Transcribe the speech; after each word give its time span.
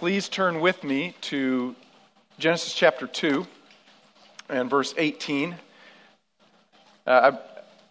please 0.00 0.30
turn 0.30 0.60
with 0.60 0.82
me 0.82 1.14
to 1.20 1.76
Genesis 2.38 2.72
chapter 2.72 3.06
2 3.06 3.46
and 4.48 4.70
verse 4.70 4.94
18. 4.96 5.54
Uh, 7.06 7.32
I 7.32 7.38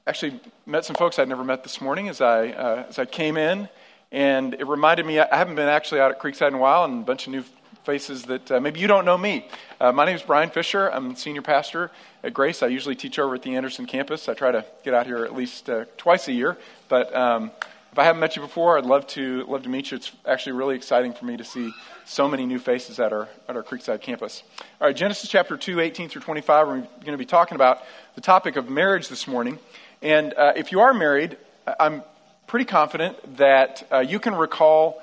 actually 0.09 0.39
met 0.65 0.85
some 0.85 0.95
folks 0.95 1.19
I'd 1.19 1.29
never 1.29 1.43
met 1.43 1.61
this 1.61 1.79
morning 1.79 2.09
as 2.09 2.19
I, 2.19 2.47
uh, 2.47 2.85
as 2.89 2.97
I 2.97 3.05
came 3.05 3.37
in, 3.37 3.69
and 4.11 4.55
it 4.55 4.65
reminded 4.65 5.05
me 5.05 5.19
I 5.19 5.35
haven't 5.35 5.53
been 5.53 5.69
actually 5.69 6.01
out 6.01 6.09
at 6.09 6.19
Creekside 6.19 6.47
in 6.47 6.55
a 6.55 6.57
while, 6.57 6.83
and 6.83 7.03
a 7.03 7.05
bunch 7.05 7.27
of 7.27 7.33
new 7.33 7.43
faces 7.83 8.23
that 8.23 8.53
uh, 8.53 8.59
maybe 8.59 8.79
you 8.79 8.87
don't 8.87 9.05
know 9.05 9.15
me. 9.15 9.45
Uh, 9.79 9.91
my 9.91 10.03
name 10.03 10.15
is 10.15 10.23
Brian 10.23 10.49
Fisher. 10.49 10.91
I'm 10.91 11.15
senior 11.15 11.43
pastor 11.43 11.91
at 12.23 12.33
Grace. 12.33 12.63
I 12.63 12.67
usually 12.69 12.95
teach 12.95 13.19
over 13.19 13.35
at 13.35 13.43
the 13.43 13.55
Anderson 13.55 13.85
campus. 13.85 14.27
I 14.27 14.33
try 14.33 14.51
to 14.51 14.65
get 14.83 14.95
out 14.95 15.05
here 15.05 15.25
at 15.25 15.35
least 15.35 15.69
uh, 15.69 15.85
twice 15.95 16.27
a 16.27 16.33
year, 16.33 16.57
but 16.87 17.15
um, 17.15 17.51
if 17.91 17.97
I 17.97 18.03
haven't 18.03 18.19
met 18.19 18.35
you 18.35 18.41
before, 18.41 18.77
I'd 18.77 18.85
love 18.85 19.07
to 19.07 19.45
love 19.47 19.63
to 19.63 19.69
meet 19.69 19.89
you. 19.89 19.97
It's 19.97 20.11
actually 20.25 20.53
really 20.53 20.75
exciting 20.75 21.13
for 21.13 21.25
me 21.25 21.37
to 21.37 21.43
see 21.43 21.73
so 22.05 22.27
many 22.27 22.45
new 22.45 22.59
faces 22.59 22.99
at 22.99 23.11
our 23.11 23.27
at 23.47 23.55
our 23.55 23.63
Creekside 23.63 24.01
campus. 24.01 24.43
All 24.79 24.87
right, 24.87 24.95
Genesis 24.95 25.29
chapter 25.29 25.57
2, 25.57 25.79
18 25.79 26.09
through 26.09 26.21
25. 26.21 26.67
We're 26.67 26.73
going 26.73 26.87
to 27.05 27.17
be 27.17 27.25
talking 27.25 27.55
about 27.55 27.81
the 28.15 28.21
topic 28.21 28.57
of 28.57 28.69
marriage 28.69 29.09
this 29.09 29.27
morning. 29.27 29.57
And 30.01 30.33
uh, 30.35 30.53
if 30.55 30.71
you 30.71 30.81
are 30.81 30.93
married, 30.93 31.37
I'm 31.79 32.03
pretty 32.45 32.65
confident 32.65 33.37
that 33.37 33.87
uh, 33.91 33.99
you 33.99 34.19
can 34.19 34.35
recall 34.35 35.01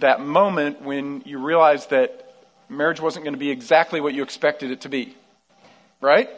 that 0.00 0.20
moment 0.20 0.82
when 0.82 1.22
you 1.24 1.38
realized 1.38 1.90
that 1.90 2.34
marriage 2.68 3.00
wasn't 3.00 3.24
going 3.24 3.34
to 3.34 3.40
be 3.40 3.50
exactly 3.50 4.00
what 4.00 4.12
you 4.12 4.22
expected 4.22 4.70
it 4.70 4.80
to 4.82 4.88
be. 4.88 5.16
Right? 6.00 6.28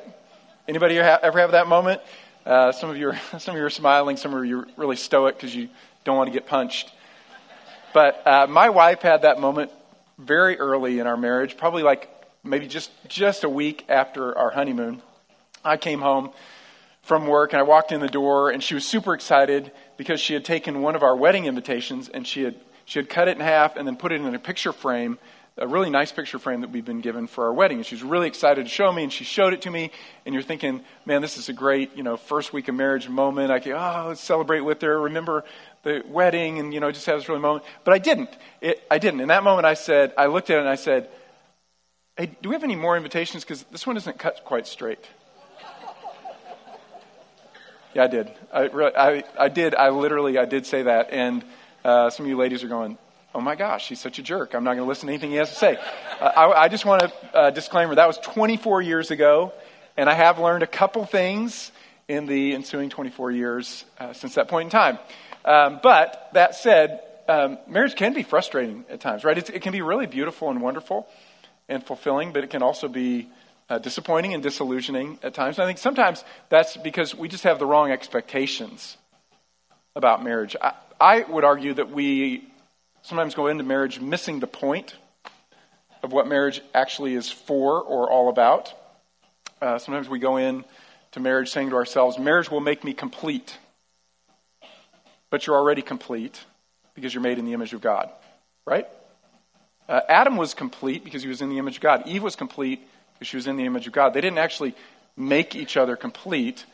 Anybody 0.68 0.98
ever 0.98 1.38
have 1.38 1.52
that 1.52 1.68
moment? 1.68 2.02
Uh, 2.46 2.72
some 2.72 2.90
of 2.90 2.96
you 2.98 3.08
are 3.08 3.20
some 3.38 3.54
of 3.54 3.58
you 3.58 3.64
are 3.64 3.70
smiling. 3.70 4.16
Some 4.16 4.34
of 4.34 4.44
you 4.44 4.60
are 4.60 4.68
really 4.76 4.96
stoic 4.96 5.36
because 5.36 5.54
you 5.54 5.68
don't 6.04 6.16
want 6.16 6.28
to 6.28 6.32
get 6.32 6.46
punched. 6.46 6.92
But 7.92 8.26
uh, 8.26 8.46
my 8.48 8.68
wife 8.68 9.00
had 9.00 9.22
that 9.22 9.40
moment 9.40 9.70
very 10.18 10.58
early 10.58 10.98
in 10.98 11.06
our 11.06 11.16
marriage, 11.16 11.56
probably 11.56 11.82
like 11.82 12.10
maybe 12.42 12.66
just 12.66 12.90
just 13.08 13.44
a 13.44 13.48
week 13.48 13.84
after 13.88 14.36
our 14.36 14.50
honeymoon. 14.50 15.00
I 15.64 15.78
came 15.78 16.00
home 16.00 16.32
from 17.02 17.26
work 17.26 17.52
and 17.52 17.60
I 17.60 17.62
walked 17.62 17.92
in 17.92 18.00
the 18.00 18.08
door 18.08 18.50
and 18.50 18.62
she 18.62 18.74
was 18.74 18.86
super 18.86 19.14
excited 19.14 19.72
because 19.96 20.20
she 20.20 20.34
had 20.34 20.44
taken 20.44 20.82
one 20.82 20.94
of 20.94 21.02
our 21.02 21.16
wedding 21.16 21.46
invitations 21.46 22.08
and 22.08 22.26
she 22.26 22.42
had 22.42 22.56
she 22.84 22.98
had 22.98 23.08
cut 23.08 23.28
it 23.28 23.38
in 23.38 23.40
half 23.42 23.76
and 23.76 23.86
then 23.86 23.96
put 23.96 24.12
it 24.12 24.20
in 24.20 24.34
a 24.34 24.38
picture 24.38 24.72
frame 24.72 25.18
a 25.56 25.68
really 25.68 25.90
nice 25.90 26.10
picture 26.10 26.38
frame 26.38 26.62
that 26.62 26.70
we've 26.70 26.84
been 26.84 27.00
given 27.00 27.26
for 27.26 27.44
our 27.44 27.52
wedding. 27.52 27.78
And 27.78 27.86
she 27.86 27.94
was 27.94 28.02
really 28.02 28.26
excited 28.26 28.64
to 28.64 28.70
show 28.70 28.92
me, 28.92 29.04
and 29.04 29.12
she 29.12 29.24
showed 29.24 29.52
it 29.52 29.62
to 29.62 29.70
me. 29.70 29.90
And 30.26 30.34
you're 30.34 30.42
thinking, 30.42 30.82
man, 31.06 31.22
this 31.22 31.36
is 31.38 31.48
a 31.48 31.52
great, 31.52 31.96
you 31.96 32.02
know, 32.02 32.16
first 32.16 32.52
week 32.52 32.68
of 32.68 32.74
marriage 32.74 33.08
moment. 33.08 33.50
I 33.50 33.60
can, 33.60 33.72
oh, 33.72 34.06
let's 34.08 34.20
celebrate 34.20 34.60
with 34.60 34.82
her. 34.82 35.02
Remember 35.02 35.44
the 35.84 36.02
wedding, 36.08 36.58
and 36.58 36.74
you 36.74 36.80
know, 36.80 36.90
just 36.90 37.06
have 37.06 37.18
this 37.18 37.28
really 37.28 37.40
moment. 37.40 37.64
But 37.84 37.94
I 37.94 37.98
didn't. 37.98 38.30
It, 38.60 38.82
I 38.90 38.98
didn't. 38.98 39.20
In 39.20 39.28
that 39.28 39.44
moment, 39.44 39.66
I 39.66 39.74
said, 39.74 40.12
I 40.18 40.26
looked 40.26 40.50
at 40.50 40.56
it 40.56 40.60
and 40.60 40.68
I 40.68 40.74
said, 40.76 41.08
hey, 42.16 42.30
do 42.42 42.48
we 42.48 42.54
have 42.54 42.64
any 42.64 42.76
more 42.76 42.96
invitations? 42.96 43.44
Because 43.44 43.62
this 43.64 43.86
one 43.86 43.96
isn't 43.96 44.18
cut 44.18 44.44
quite 44.44 44.66
straight. 44.66 45.04
Yeah, 47.94 48.04
I 48.04 48.06
did. 48.08 48.32
I, 48.52 48.62
I, 48.66 49.24
I 49.38 49.48
did. 49.48 49.74
I 49.76 49.90
literally, 49.90 50.36
I 50.36 50.46
did 50.46 50.66
say 50.66 50.82
that. 50.82 51.10
And 51.12 51.44
uh, 51.84 52.10
some 52.10 52.26
of 52.26 52.30
you 52.30 52.36
ladies 52.36 52.64
are 52.64 52.68
going, 52.68 52.98
oh 53.34 53.40
my 53.40 53.56
gosh, 53.56 53.88
he's 53.88 54.00
such 54.00 54.18
a 54.18 54.22
jerk. 54.22 54.54
I'm 54.54 54.62
not 54.64 54.74
going 54.74 54.84
to 54.84 54.88
listen 54.88 55.08
to 55.08 55.12
anything 55.12 55.30
he 55.30 55.36
has 55.36 55.50
to 55.50 55.56
say. 55.56 55.76
Uh, 56.20 56.24
I, 56.24 56.62
I, 56.64 56.68
just 56.68 56.84
want 56.84 57.02
to 57.02 57.12
uh, 57.36 57.50
disclaimer 57.50 57.94
that 57.96 58.06
was 58.06 58.18
24 58.18 58.80
years 58.82 59.10
ago, 59.10 59.52
and 59.96 60.08
I 60.08 60.14
have 60.14 60.38
learned 60.38 60.62
a 60.62 60.68
couple 60.68 61.04
things 61.04 61.72
in 62.06 62.26
the 62.26 62.54
ensuing 62.54 62.90
24 62.90 63.32
years 63.32 63.84
uh, 63.98 64.12
since 64.12 64.36
that 64.36 64.48
point 64.48 64.66
in 64.66 64.70
time. 64.70 64.98
Um, 65.44 65.80
but 65.82 66.30
that 66.34 66.54
said, 66.54 67.00
um, 67.28 67.58
marriage 67.66 67.96
can 67.96 68.12
be 68.12 68.22
frustrating 68.22 68.84
at 68.88 69.00
times, 69.00 69.24
right? 69.24 69.36
It's, 69.36 69.50
it 69.50 69.62
can 69.62 69.72
be 69.72 69.82
really 69.82 70.06
beautiful 70.06 70.50
and 70.50 70.60
wonderful 70.60 71.08
and 71.68 71.84
fulfilling, 71.84 72.32
but 72.32 72.44
it 72.44 72.50
can 72.50 72.62
also 72.62 72.86
be 72.88 73.28
uh, 73.68 73.78
disappointing 73.78 74.34
and 74.34 74.42
disillusioning 74.42 75.18
at 75.22 75.34
times. 75.34 75.58
And 75.58 75.64
I 75.64 75.66
think 75.66 75.78
sometimes 75.78 76.22
that's 76.50 76.76
because 76.76 77.14
we 77.14 77.28
just 77.28 77.44
have 77.44 77.58
the 77.58 77.66
wrong 77.66 77.90
expectations 77.90 78.96
about 79.96 80.22
marriage. 80.22 80.54
I, 80.60 80.74
I 81.00 81.22
would 81.22 81.44
argue 81.44 81.74
that 81.74 81.90
we 81.90 82.46
sometimes 83.04 83.34
go 83.34 83.46
into 83.46 83.62
marriage 83.62 84.00
missing 84.00 84.40
the 84.40 84.46
point 84.46 84.94
of 86.02 86.12
what 86.12 86.26
marriage 86.26 86.60
actually 86.74 87.14
is 87.14 87.30
for 87.30 87.80
or 87.80 88.10
all 88.10 88.28
about. 88.28 88.72
Uh, 89.60 89.78
sometimes 89.78 90.08
we 90.08 90.18
go 90.18 90.38
in 90.38 90.64
to 91.12 91.20
marriage 91.20 91.50
saying 91.50 91.70
to 91.70 91.76
ourselves, 91.76 92.18
marriage 92.18 92.50
will 92.50 92.60
make 92.60 92.82
me 92.82 92.92
complete. 92.92 93.56
But 95.30 95.46
you're 95.46 95.56
already 95.56 95.82
complete 95.82 96.42
because 96.94 97.14
you're 97.14 97.22
made 97.22 97.38
in 97.38 97.44
the 97.44 97.52
image 97.52 97.72
of 97.74 97.80
God, 97.80 98.10
right? 98.66 98.88
Uh, 99.88 100.00
Adam 100.08 100.36
was 100.36 100.54
complete 100.54 101.04
because 101.04 101.22
he 101.22 101.28
was 101.28 101.42
in 101.42 101.50
the 101.50 101.58
image 101.58 101.76
of 101.76 101.82
God. 101.82 102.06
Eve 102.06 102.22
was 102.22 102.36
complete 102.36 102.80
because 103.14 103.28
she 103.28 103.36
was 103.36 103.46
in 103.46 103.56
the 103.56 103.66
image 103.66 103.86
of 103.86 103.92
God. 103.92 104.14
They 104.14 104.22
didn't 104.22 104.38
actually 104.38 104.74
make 105.16 105.54
each 105.54 105.76
other 105.76 105.94
complete. 105.94 106.64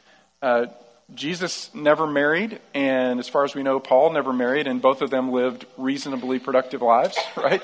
Uh, 0.40 0.66
Jesus 1.14 1.74
never 1.74 2.06
married, 2.06 2.60
and 2.74 3.18
as 3.18 3.28
far 3.28 3.44
as 3.44 3.54
we 3.54 3.62
know, 3.62 3.80
Paul 3.80 4.12
never 4.12 4.32
married, 4.32 4.66
and 4.66 4.80
both 4.80 5.02
of 5.02 5.10
them 5.10 5.32
lived 5.32 5.66
reasonably 5.76 6.38
productive 6.38 6.82
lives, 6.82 7.18
right? 7.36 7.62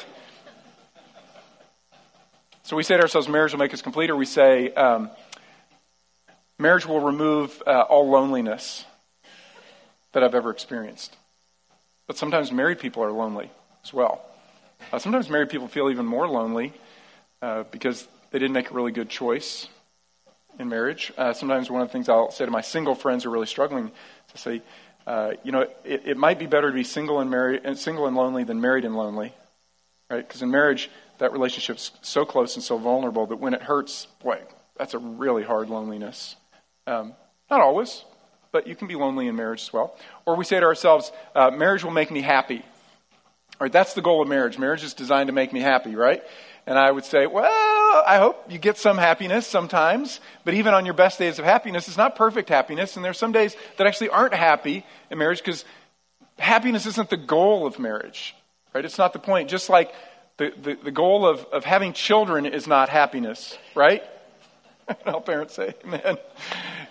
So 2.63 2.77
we 2.77 2.83
say 2.83 2.97
to 2.97 3.03
ourselves, 3.03 3.29
marriage 3.29 3.53
will 3.53 3.61
make 3.61 3.73
us 3.73 3.83
complete, 3.83 4.11
or 4.11 4.17
we 4.17 4.27
say, 4.27 4.73
um, 4.75 5.11
marriage 6.59 6.87
will 6.87 7.01
remove 7.01 7.63
uh, 7.67 7.83
all 7.83 8.09
loneliness 8.11 8.85
that 10.13 10.25
I've 10.25 10.35
ever 10.35 10.51
experienced. 10.51 11.17
But 12.07 12.17
sometimes 12.17 12.51
married 12.51 12.81
people 12.81 13.05
are 13.05 13.13
lonely 13.13 13.51
as 13.85 13.93
well. 13.93 14.25
Uh, 14.93 14.99
sometimes 14.99 15.31
married 15.31 15.49
people 15.49 15.69
feel 15.69 15.91
even 15.91 16.07
more 16.07 16.29
lonely 16.29 16.73
uh, 17.43 17.65
because 17.71 18.07
they 18.31 18.39
didn't 18.39 18.55
make 18.55 18.71
a 18.71 18.75
really 18.75 18.93
good 18.93 19.09
choice 19.09 19.69
in 20.59 20.69
marriage. 20.69 21.13
Uh, 21.17 21.33
sometimes 21.33 21.71
one 21.71 21.83
of 21.83 21.89
the 21.89 21.93
things 21.93 22.09
I'll 22.09 22.31
say 22.31 22.45
to 22.45 22.51
my 22.51 22.61
single 22.61 22.95
friends 22.95 23.25
who 23.25 23.31
are 23.31 23.33
really 23.33 23.47
struggling 23.47 23.87
is 23.87 24.33
to 24.33 24.39
say, 24.39 24.63
uh, 25.07 25.33
you 25.45 25.53
know, 25.53 25.63
it, 25.85 26.03
it, 26.05 26.17
might 26.17 26.39
be 26.39 26.47
better 26.47 26.69
to 26.69 26.75
be 26.75 26.83
single 26.83 27.21
and 27.21 27.31
married, 27.31 27.61
and 27.65 27.79
single 27.79 28.07
and 28.07 28.17
lonely 28.17 28.43
than 28.43 28.61
married 28.61 28.85
and 28.85 28.97
lonely, 28.97 29.33
right? 30.11 30.27
Because 30.27 30.43
in 30.43 30.51
marriage, 30.51 30.91
that 31.19 31.33
relationship's 31.33 31.93
so 32.03 32.25
close 32.25 32.57
and 32.57 32.65
so 32.65 32.77
vulnerable 32.77 33.27
that 33.27 33.37
when 33.37 33.55
it 33.55 33.63
hurts, 33.63 34.07
boy, 34.23 34.41
that's 34.77 34.95
a 34.95 34.99
really 34.99 35.45
hard 35.45 35.71
loneliness. 35.71 36.35
Um, 36.87 37.15
not 37.51 37.61
always, 37.61 38.05
but 38.51 38.67
you 38.67 38.75
can 38.75 38.89
be 38.89 38.97
lonely 38.97 39.29
in 39.29 39.37
marriage 39.37 39.63
as 39.63 39.73
well. 39.73 39.97
Or 40.27 40.35
we 40.35 40.45
say 40.45 40.59
to 40.59 40.67
ourselves, 40.67 41.13
uh, 41.35 41.51
marriage 41.51 41.85
will 41.85 41.93
make 41.93 42.11
me 42.11 42.21
happy. 42.21 42.59
All 42.59 43.65
right, 43.65 43.73
that's 43.73 43.95
the 43.95 44.03
goal 44.03 44.23
of 44.23 44.29
marriage. 44.29 44.59
Marriage 44.59 44.83
is 44.83 44.93
designed 44.93 45.29
to 45.29 45.33
make 45.33 45.53
me 45.53 45.61
happy, 45.61 45.95
right? 45.95 46.23
And 46.67 46.79
I 46.79 46.91
would 46.91 47.05
say, 47.05 47.27
well, 47.27 48.03
I 48.07 48.19
hope 48.19 48.51
you 48.51 48.59
get 48.59 48.77
some 48.77 48.99
happiness 48.99 49.47
sometimes, 49.47 50.21
but 50.45 50.55
even 50.55 50.75
on 50.75 50.85
your 50.85 50.95
best 50.95 51.19
days 51.19 51.39
of 51.39 51.45
happiness, 51.45 51.87
it's 51.87 51.97
not 51.97 52.17
perfect 52.17 52.49
happiness. 52.49 52.97
And 52.97 53.05
there's 53.05 53.19
some 53.19 53.31
days 53.31 53.57
that 53.77 53.87
actually 53.87 54.09
aren't 54.09 54.35
happy 54.35 54.85
in 55.11 55.19
marriage 55.19 55.39
because 55.39 55.65
happiness 56.39 56.85
isn't 56.87 57.09
the 57.09 57.17
goal 57.17 57.67
of 57.67 57.79
marriage, 57.79 58.35
right? 58.75 58.85
It's 58.85 58.99
not 58.99 59.13
the 59.13 59.21
point. 59.21 59.49
Just 59.49 59.71
like 59.71 59.95
the, 60.39 60.53
the, 60.61 60.75
the 60.75 60.91
goal 60.91 61.25
of, 61.25 61.45
of 61.53 61.65
having 61.65 61.93
children 61.93 62.47
is 62.47 62.67
not 62.67 62.89
happiness, 62.89 63.57
right? 63.77 64.03
All 65.07 65.21
parents 65.21 65.55
say, 65.55 65.75
amen. 65.85 66.19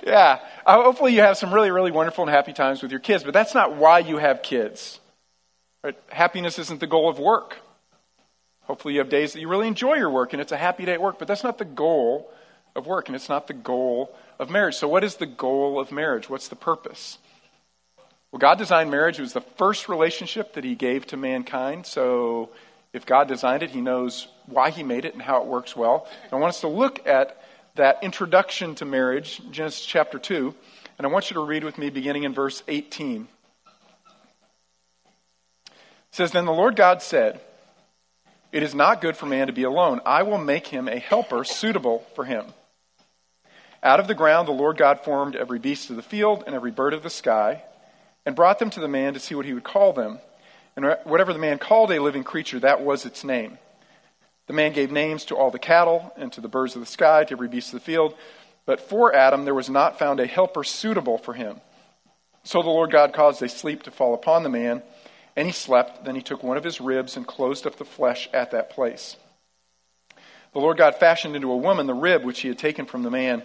Yeah. 0.06 0.40
Hopefully 0.66 1.14
you 1.14 1.22
have 1.22 1.38
some 1.38 1.53
really, 1.53 1.72
really 1.72 1.91
wonderful 1.91 2.24
and 2.24 2.31
happy 2.31 2.53
times 2.53 2.81
with 2.81 2.91
your 2.91 3.02
kids, 3.02 3.25
but 3.25 3.34
that's 3.34 3.53
not 3.53 3.75
why 3.75 4.00
you 4.00 4.18
have 4.18 4.41
kids. 4.41 5.00
Right? 5.84 5.96
Happiness 6.08 6.59
isn't 6.59 6.80
the 6.80 6.88
goal 6.88 7.09
of 7.09 7.19
work. 7.19 7.58
Hopefully, 8.66 8.96
you 8.96 9.00
have 9.00 9.09
days 9.09 9.34
that 9.34 9.40
you 9.40 9.48
really 9.48 9.68
enjoy 9.68 9.96
your 9.96 10.09
work 10.09 10.34
and 10.34 10.42
it's 10.42 10.52
a 10.52 10.58
happy 10.58 10.86
day 10.86 10.94
at 10.94 11.02
work, 11.02 11.20
but 11.20 11.28
that's 11.28 11.44
not 11.44 11.58
the 11.58 11.66
goal 11.66 12.31
of 12.76 12.88
work 12.88 13.08
and 13.08 13.16
it's 13.16 13.30
not 13.30 13.48
the 13.48 13.53
goal 13.53 14.14
of 14.40 14.50
marriage. 14.50 14.76
So, 14.76 14.88
what 14.88 15.03
is 15.03 15.16
the 15.16 15.26
goal 15.26 15.80
of 15.80 15.92
marriage? 15.92 16.30
What's 16.30 16.48
the 16.48 16.56
purpose? 16.56 17.20
Well, 18.31 18.40
God 18.40 18.58
designed 18.58 18.92
marriage. 18.92 19.18
It 19.18 19.22
was 19.22 19.34
the 19.34 19.42
first 19.42 19.88
relationship 19.88 20.53
that 20.53 20.64
He 20.64 20.76
gave 20.76 21.06
to 21.08 21.18
mankind. 21.18 21.86
So, 21.86 22.50
if 22.91 23.06
God 23.06 23.28
designed 23.28 23.64
it, 23.64 23.70
He 23.70 23.82
knows 23.82 24.28
why 24.47 24.72
He 24.72 24.84
made 24.84 25.06
it 25.06 25.14
and 25.14 25.22
how 25.22 25.41
it 25.41 25.47
works 25.47 25.76
well. 25.76 26.08
And 26.23 26.34
I 26.34 26.35
want 26.38 26.50
us 26.50 26.61
to 26.61 26.68
look 26.68 27.08
at 27.08 27.41
that 27.76 28.00
introduction 28.02 28.73
to 28.76 28.85
marriage, 28.85 29.41
Genesis 29.52 29.85
chapter 29.85 30.18
2, 30.18 30.53
and 30.97 31.06
I 31.06 31.09
want 31.09 31.29
you 31.29 31.35
to 31.35 31.41
read 31.41 31.64
with 31.64 31.78
me 31.78 31.90
beginning 31.90 32.23
in 32.23 32.34
verse 32.34 32.64
18. 32.68 33.28
It 35.66 35.72
says, 36.11 36.32
Then 36.32 36.46
the 36.46 36.53
Lord 36.53 36.76
God 36.76 37.02
said, 37.02 37.41
it 38.52 38.64
is 38.64 38.74
not 38.74 39.02
good 39.02 39.18
for 39.18 39.26
man 39.26 39.47
to 39.47 39.53
be 39.53 39.64
alone. 39.64 40.02
I 40.06 40.24
will 40.24 40.38
make 40.38 40.68
him 40.68 40.88
a 40.88 41.00
helper 41.00 41.44
suitable 41.44 42.06
for 42.16 42.26
him. 42.26 42.46
Out 43.84 44.00
of 44.00 44.08
the 44.08 44.16
ground, 44.16 44.47
the 44.47 44.53
Lord 44.53 44.78
God 44.78 45.02
formed 45.02 45.36
every 45.36 45.59
beast 45.59 45.90
of 45.90 45.96
the 45.96 46.02
field 46.02 46.44
and 46.47 46.56
every 46.56 46.72
bird 46.72 46.94
of 46.94 47.03
the 47.03 47.09
sky, 47.09 47.64
and 48.26 48.36
brought 48.36 48.58
them 48.59 48.72
to 48.72 48.80
the 48.80 48.88
man 48.88 49.14
to 49.14 49.20
see 49.20 49.36
what 49.36 49.46
he 49.46 49.53
would 49.53 49.64
call 49.64 49.94
them. 49.94 50.20
And 50.76 50.97
whatever 51.03 51.34
the 51.34 51.40
man 51.40 51.59
called 51.59 51.92
a 51.92 52.02
living 52.02 52.24
creature, 52.24 52.59
that 52.59 52.82
was 52.82 53.06
its 53.06 53.24
name. 53.24 53.59
The 54.47 54.53
man 54.53 54.74
gave 54.74 54.92
names 54.92 55.26
to 55.26 55.36
all 55.36 55.52
the 55.52 55.59
cattle 55.59 56.14
and 56.18 56.32
to 56.34 56.42
the 56.42 56.47
birds 56.47 56.76
of 56.76 56.82
the 56.82 56.88
sky, 56.88 57.24
to 57.24 57.34
every 57.34 57.47
beast 57.47 57.74
of 57.74 57.80
the 57.80 57.86
field. 57.86 58.16
But 58.66 58.82
for 58.82 59.14
Adam, 59.14 59.46
there 59.46 59.53
was 59.53 59.70
not 59.70 60.00
found 60.00 60.20
a 60.20 60.28
helper 60.28 60.64
suitable 60.64 61.18
for 61.18 61.34
him. 61.34 61.62
So 62.44 62.62
the 62.62 62.70
Lord 62.70 62.92
God 62.92 63.14
caused 63.14 63.42
a 63.42 63.50
sleep 63.50 63.84
to 63.84 63.92
fall 63.92 64.14
upon 64.14 64.44
the 64.44 64.50
man 64.50 64.84
And 65.35 65.47
he 65.47 65.53
slept. 65.53 66.05
Then 66.05 66.16
he 66.16 66.22
took 66.22 66.43
one 66.43 66.58
of 66.58 66.64
his 66.64 66.79
ribs 66.79 67.17
and 67.17 67.28
closed 67.28 67.67
up 67.67 67.78
the 67.78 67.85
flesh 67.85 68.29
at 68.34 68.52
that 68.52 68.70
place. 68.70 69.17
The 70.53 70.59
Lord 70.59 70.78
God 70.78 70.96
fashioned 70.96 71.35
into 71.35 71.52
a 71.52 71.58
woman 71.58 71.87
the 71.87 71.93
rib 71.93 72.23
which 72.23 72.40
he 72.40 72.47
had 72.47 72.58
taken 72.58 72.85
from 72.85 73.03
the 73.03 73.11
man 73.11 73.43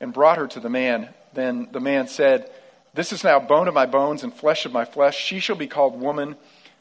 and 0.00 0.12
brought 0.12 0.38
her 0.38 0.48
to 0.48 0.60
the 0.60 0.68
man. 0.68 1.08
Then 1.32 1.68
the 1.70 1.80
man 1.80 2.08
said, 2.08 2.50
This 2.94 3.12
is 3.12 3.22
now 3.22 3.38
bone 3.38 3.68
of 3.68 3.74
my 3.74 3.86
bones 3.86 4.24
and 4.24 4.34
flesh 4.34 4.66
of 4.66 4.72
my 4.72 4.84
flesh. 4.84 5.16
She 5.16 5.38
shall 5.38 5.56
be 5.56 5.68
called 5.68 6.00
woman 6.00 6.36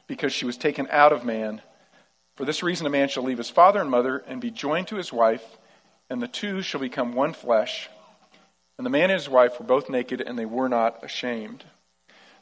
because 0.07 0.33
she 0.33 0.45
was 0.45 0.57
taken 0.57 0.87
out 0.89 1.13
of 1.13 1.25
man. 1.25 1.61
For 2.37 2.45
this 2.45 2.63
reason, 2.63 2.87
a 2.87 2.91
man 2.91 3.09
shall 3.09 3.23
leave 3.23 3.37
his 3.37 3.49
father 3.49 3.81
and 3.81 3.89
mother 3.89 4.23
and 4.27 4.39
be 4.39 4.51
joined 4.51 4.87
to 4.89 4.95
his 4.95 5.11
wife, 5.11 5.43
and 6.09 6.21
the 6.21 6.27
two 6.27 6.61
shall 6.61 6.79
become 6.79 7.13
one 7.13 7.33
flesh. 7.33 7.89
And 8.77 8.85
the 8.85 8.91
man 8.91 9.09
and 9.09 9.13
his 9.13 9.29
wife 9.29 9.59
were 9.59 9.65
both 9.65 9.89
naked, 9.89 10.21
and 10.21 10.37
they 10.37 10.45
were 10.45 10.69
not 10.69 11.03
ashamed. 11.03 11.65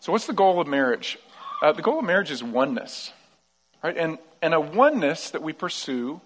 So, 0.02 0.12
what's 0.12 0.28
the 0.28 0.34
goal 0.34 0.60
of 0.60 0.68
marriage? 0.68 1.18
Uh, 1.62 1.72
the 1.72 1.82
goal 1.82 2.00
of 2.00 2.06
marriage 2.06 2.32
is 2.32 2.44
oneness, 2.44 3.12
right? 3.84 3.98
And, 3.98 4.18
and 4.42 4.54
a 4.54 4.60
oneness 4.60 5.30
that 5.32 5.42
we 5.42 5.54
pursue 5.54 6.22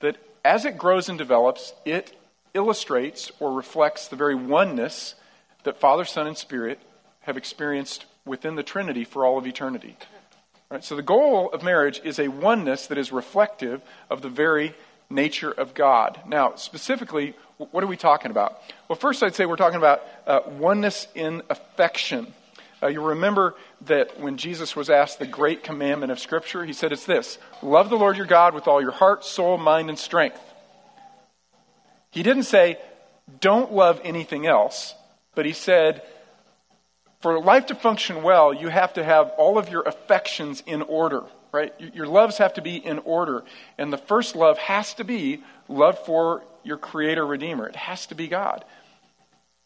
that 0.00 0.16
as 0.44 0.64
it 0.64 0.78
grows 0.78 1.08
and 1.08 1.18
develops, 1.18 1.74
it 1.84 2.16
illustrates 2.54 3.30
or 3.38 3.52
reflects 3.52 4.08
the 4.08 4.16
very 4.16 4.34
oneness 4.34 5.14
that 5.64 5.78
Father, 5.78 6.04
Son, 6.04 6.26
and 6.26 6.36
Spirit 6.36 6.80
have 7.20 7.36
experienced 7.36 8.06
within 8.24 8.54
the 8.54 8.62
Trinity 8.62 9.04
for 9.04 9.24
all 9.24 9.38
of 9.38 9.46
eternity. 9.46 9.96
Right? 10.70 10.82
So 10.82 10.96
the 10.96 11.02
goal 11.02 11.50
of 11.52 11.62
marriage 11.62 12.00
is 12.04 12.18
a 12.18 12.28
oneness 12.28 12.86
that 12.88 12.98
is 12.98 13.12
reflective 13.12 13.82
of 14.10 14.22
the 14.22 14.28
very 14.28 14.74
nature 15.10 15.50
of 15.50 15.74
God. 15.74 16.20
Now, 16.26 16.54
specifically, 16.56 17.34
what 17.58 17.84
are 17.84 17.86
we 17.86 17.96
talking 17.96 18.30
about? 18.30 18.60
Well, 18.88 18.96
first, 18.96 19.22
I'd 19.22 19.34
say 19.34 19.46
we're 19.46 19.56
talking 19.56 19.78
about 19.78 20.02
uh, 20.26 20.40
oneness 20.58 21.06
in 21.14 21.42
affection. 21.48 22.32
Uh, 22.82 22.88
you 22.88 23.00
remember 23.00 23.54
that 23.82 24.20
when 24.20 24.36
Jesus 24.36 24.76
was 24.76 24.90
asked 24.90 25.18
the 25.18 25.26
great 25.26 25.62
commandment 25.62 26.12
of 26.12 26.18
Scripture, 26.18 26.64
he 26.64 26.72
said 26.72 26.92
it's 26.92 27.06
this 27.06 27.38
Love 27.62 27.88
the 27.88 27.96
Lord 27.96 28.16
your 28.16 28.26
God 28.26 28.54
with 28.54 28.68
all 28.68 28.80
your 28.80 28.92
heart, 28.92 29.24
soul, 29.24 29.56
mind, 29.56 29.88
and 29.88 29.98
strength. 29.98 30.40
He 32.10 32.22
didn't 32.22 32.44
say, 32.44 32.78
Don't 33.40 33.72
love 33.72 34.00
anything 34.04 34.46
else, 34.46 34.94
but 35.34 35.46
he 35.46 35.52
said, 35.52 36.02
For 37.20 37.40
life 37.40 37.66
to 37.66 37.74
function 37.74 38.22
well, 38.22 38.52
you 38.52 38.68
have 38.68 38.92
to 38.94 39.04
have 39.04 39.30
all 39.38 39.58
of 39.58 39.70
your 39.70 39.82
affections 39.82 40.62
in 40.66 40.82
order, 40.82 41.22
right? 41.52 41.72
Your 41.78 42.06
loves 42.06 42.38
have 42.38 42.54
to 42.54 42.62
be 42.62 42.76
in 42.76 42.98
order. 43.00 43.42
And 43.78 43.90
the 43.90 43.98
first 43.98 44.36
love 44.36 44.58
has 44.58 44.92
to 44.94 45.04
be 45.04 45.42
love 45.68 45.98
for 46.04 46.42
your 46.62 46.76
Creator 46.76 47.24
Redeemer, 47.24 47.68
it 47.68 47.76
has 47.76 48.06
to 48.08 48.14
be 48.14 48.28
God. 48.28 48.64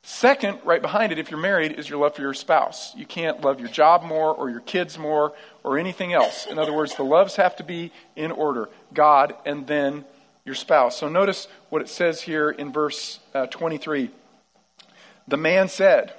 Second, 0.02 0.58
right 0.64 0.80
behind 0.80 1.12
it, 1.12 1.18
if 1.18 1.30
you're 1.30 1.40
married, 1.40 1.72
is 1.72 1.88
your 1.88 1.98
love 1.98 2.14
for 2.14 2.22
your 2.22 2.32
spouse. 2.32 2.94
You 2.96 3.04
can't 3.04 3.42
love 3.42 3.60
your 3.60 3.68
job 3.68 4.02
more 4.02 4.34
or 4.34 4.48
your 4.48 4.60
kids 4.60 4.98
more 4.98 5.34
or 5.62 5.78
anything 5.78 6.14
else. 6.14 6.46
In 6.46 6.58
other 6.58 6.72
words, 6.72 6.94
the 6.94 7.02
loves 7.02 7.36
have 7.36 7.56
to 7.56 7.64
be 7.64 7.92
in 8.16 8.30
order 8.30 8.70
God 8.94 9.34
and 9.44 9.66
then 9.66 10.04
your 10.44 10.54
spouse. 10.54 10.98
So 10.98 11.08
notice 11.08 11.48
what 11.68 11.82
it 11.82 11.88
says 11.88 12.22
here 12.22 12.50
in 12.50 12.72
verse 12.72 13.20
uh, 13.34 13.46
23. 13.46 14.10
The 15.28 15.36
man 15.36 15.68
said, 15.68 16.14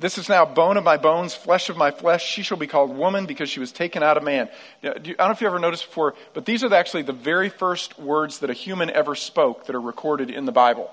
This 0.00 0.18
is 0.18 0.28
now 0.28 0.44
bone 0.44 0.76
of 0.76 0.82
my 0.82 0.96
bones, 0.96 1.32
flesh 1.32 1.68
of 1.70 1.76
my 1.76 1.92
flesh. 1.92 2.26
She 2.26 2.42
shall 2.42 2.58
be 2.58 2.66
called 2.66 2.94
woman 2.96 3.26
because 3.26 3.48
she 3.48 3.60
was 3.60 3.70
taken 3.70 4.02
out 4.02 4.16
of 4.16 4.24
man. 4.24 4.48
Now, 4.82 4.94
you, 5.02 5.14
I 5.14 5.22
don't 5.22 5.28
know 5.28 5.30
if 5.30 5.40
you 5.40 5.46
ever 5.46 5.60
noticed 5.60 5.86
before, 5.86 6.14
but 6.34 6.46
these 6.46 6.64
are 6.64 6.74
actually 6.74 7.02
the 7.02 7.12
very 7.12 7.48
first 7.48 7.96
words 7.98 8.40
that 8.40 8.50
a 8.50 8.54
human 8.54 8.90
ever 8.90 9.14
spoke 9.14 9.66
that 9.66 9.76
are 9.76 9.80
recorded 9.80 10.30
in 10.30 10.46
the 10.46 10.52
Bible. 10.52 10.90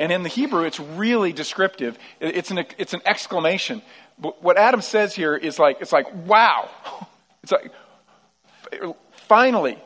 And 0.00 0.10
in 0.10 0.22
the 0.22 0.30
Hebrew, 0.30 0.64
it's 0.64 0.80
really 0.80 1.34
descriptive. 1.34 1.98
It's 2.20 2.50
an, 2.50 2.64
it's 2.78 2.94
an 2.94 3.02
exclamation. 3.04 3.82
But 4.18 4.42
what 4.42 4.56
Adam 4.56 4.80
says 4.80 5.14
here 5.14 5.36
is 5.36 5.58
like, 5.58 5.82
it's 5.82 5.92
like, 5.92 6.06
wow. 6.26 6.68
It's 7.42 7.52
like, 7.52 7.72
finally, 9.26 9.78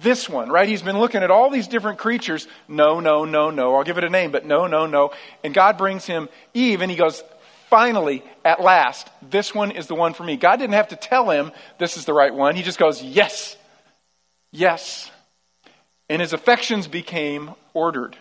this 0.00 0.26
one, 0.26 0.48
right? 0.48 0.66
He's 0.66 0.80
been 0.80 0.98
looking 0.98 1.22
at 1.22 1.30
all 1.30 1.50
these 1.50 1.68
different 1.68 1.98
creatures. 1.98 2.48
No, 2.66 3.00
no, 3.00 3.26
no, 3.26 3.50
no. 3.50 3.74
I'll 3.74 3.84
give 3.84 3.98
it 3.98 4.04
a 4.04 4.08
name, 4.08 4.30
but 4.30 4.46
no, 4.46 4.66
no, 4.66 4.86
no. 4.86 5.12
And 5.44 5.52
God 5.52 5.76
brings 5.76 6.06
him 6.06 6.30
Eve, 6.54 6.80
and 6.80 6.90
he 6.90 6.96
goes, 6.96 7.22
finally, 7.68 8.24
at 8.46 8.62
last, 8.62 9.10
this 9.20 9.54
one 9.54 9.72
is 9.72 9.88
the 9.88 9.94
one 9.94 10.14
for 10.14 10.24
me. 10.24 10.38
God 10.38 10.56
didn't 10.56 10.72
have 10.72 10.88
to 10.88 10.96
tell 10.96 11.28
him 11.28 11.52
this 11.78 11.98
is 11.98 12.06
the 12.06 12.14
right 12.14 12.32
one. 12.32 12.56
He 12.56 12.62
just 12.62 12.78
goes, 12.78 13.02
yes, 13.02 13.54
yes. 14.52 15.10
And 16.08 16.22
his 16.22 16.32
affections 16.32 16.88
became 16.88 17.50
ordered 17.74 18.16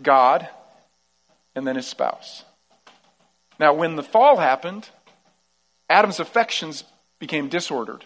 God 0.00 0.48
and 1.54 1.66
then 1.66 1.76
his 1.76 1.86
spouse. 1.86 2.44
Now, 3.58 3.74
when 3.74 3.96
the 3.96 4.02
fall 4.02 4.36
happened, 4.36 4.88
Adam's 5.88 6.20
affections 6.20 6.84
became 7.18 7.48
disordered. 7.48 8.04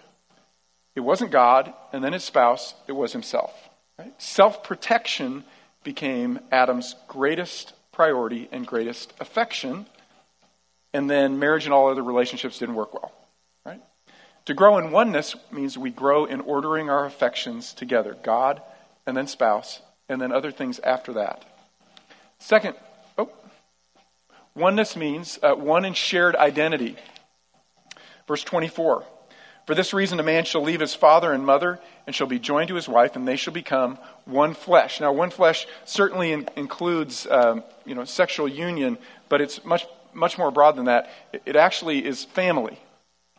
It 0.95 1.01
wasn't 1.01 1.31
God 1.31 1.73
and 1.93 2.03
then 2.03 2.13
his 2.13 2.25
spouse, 2.25 2.75
it 2.87 2.93
was 2.93 3.13
himself. 3.13 3.53
Right? 3.99 4.21
Self 4.21 4.65
protection 4.65 5.45
became 5.85 6.41
Adam's 6.51 6.95
greatest 7.09 7.73
priority 7.93 8.49
and 8.53 8.67
greatest 8.67 9.13
affection, 9.21 9.87
and 10.93 11.11
then 11.11 11.39
marriage 11.39 11.65
and 11.65 11.75
all 11.75 11.91
other 11.91 12.03
relationships 12.03 12.59
didn't 12.59 12.75
work 12.75 12.95
well. 12.95 13.13
Right? 13.65 13.81
To 14.47 14.55
grow 14.55 14.79
in 14.79 14.91
oneness 14.91 15.35
means 15.51 15.77
we 15.77 15.91
grow 15.91 16.25
in 16.25 16.41
ordering 16.41 16.89
our 16.89 17.05
affections 17.05 17.73
together 17.73 18.17
God 18.23 18.63
and 19.07 19.17
then 19.17 19.27
spouse, 19.27 19.81
and 20.09 20.21
then 20.21 20.33
other 20.33 20.53
things 20.53 20.79
after 20.81 21.15
that. 21.15 21.45
Second, 22.39 22.77
oneness 24.55 24.97
means 24.97 25.39
uh, 25.43 25.55
one 25.55 25.85
in 25.85 25.95
shared 25.95 26.37
identity. 26.37 26.97
Verse 28.27 28.45
24. 28.45 29.05
For 29.67 29.75
this 29.77 29.95
reason, 29.95 30.19
a 30.19 30.25
man 30.25 30.45
shall 30.45 30.63
leave 30.63 30.81
his 30.81 30.95
father 30.95 31.33
and 31.33 31.47
mother 31.47 31.79
and 32.07 32.15
shall 32.15 32.27
be 32.27 32.41
joined 32.41 32.69
to 32.69 32.75
his 32.75 32.89
wife, 32.89 33.15
and 33.15 33.27
they 33.27 33.37
shall 33.37 33.53
become 33.53 33.97
one 34.25 34.55
flesh. 34.55 35.01
Now, 35.01 35.13
one 35.13 35.31
flesh 35.31 35.67
certainly 35.85 36.33
in, 36.33 36.49
includes 36.57 37.27
um, 37.31 37.63
you 37.85 37.95
know, 37.95 38.05
sexual 38.05 38.49
union, 38.49 38.99
but 39.29 39.41
it's 39.41 39.65
much, 39.65 39.87
much 40.13 40.37
more 40.37 40.51
broad 40.51 40.77
than 40.77 40.87
that. 40.87 41.11
It, 41.33 41.43
it 41.47 41.57
actually 41.57 42.05
is 42.05 42.25
family. 42.25 42.79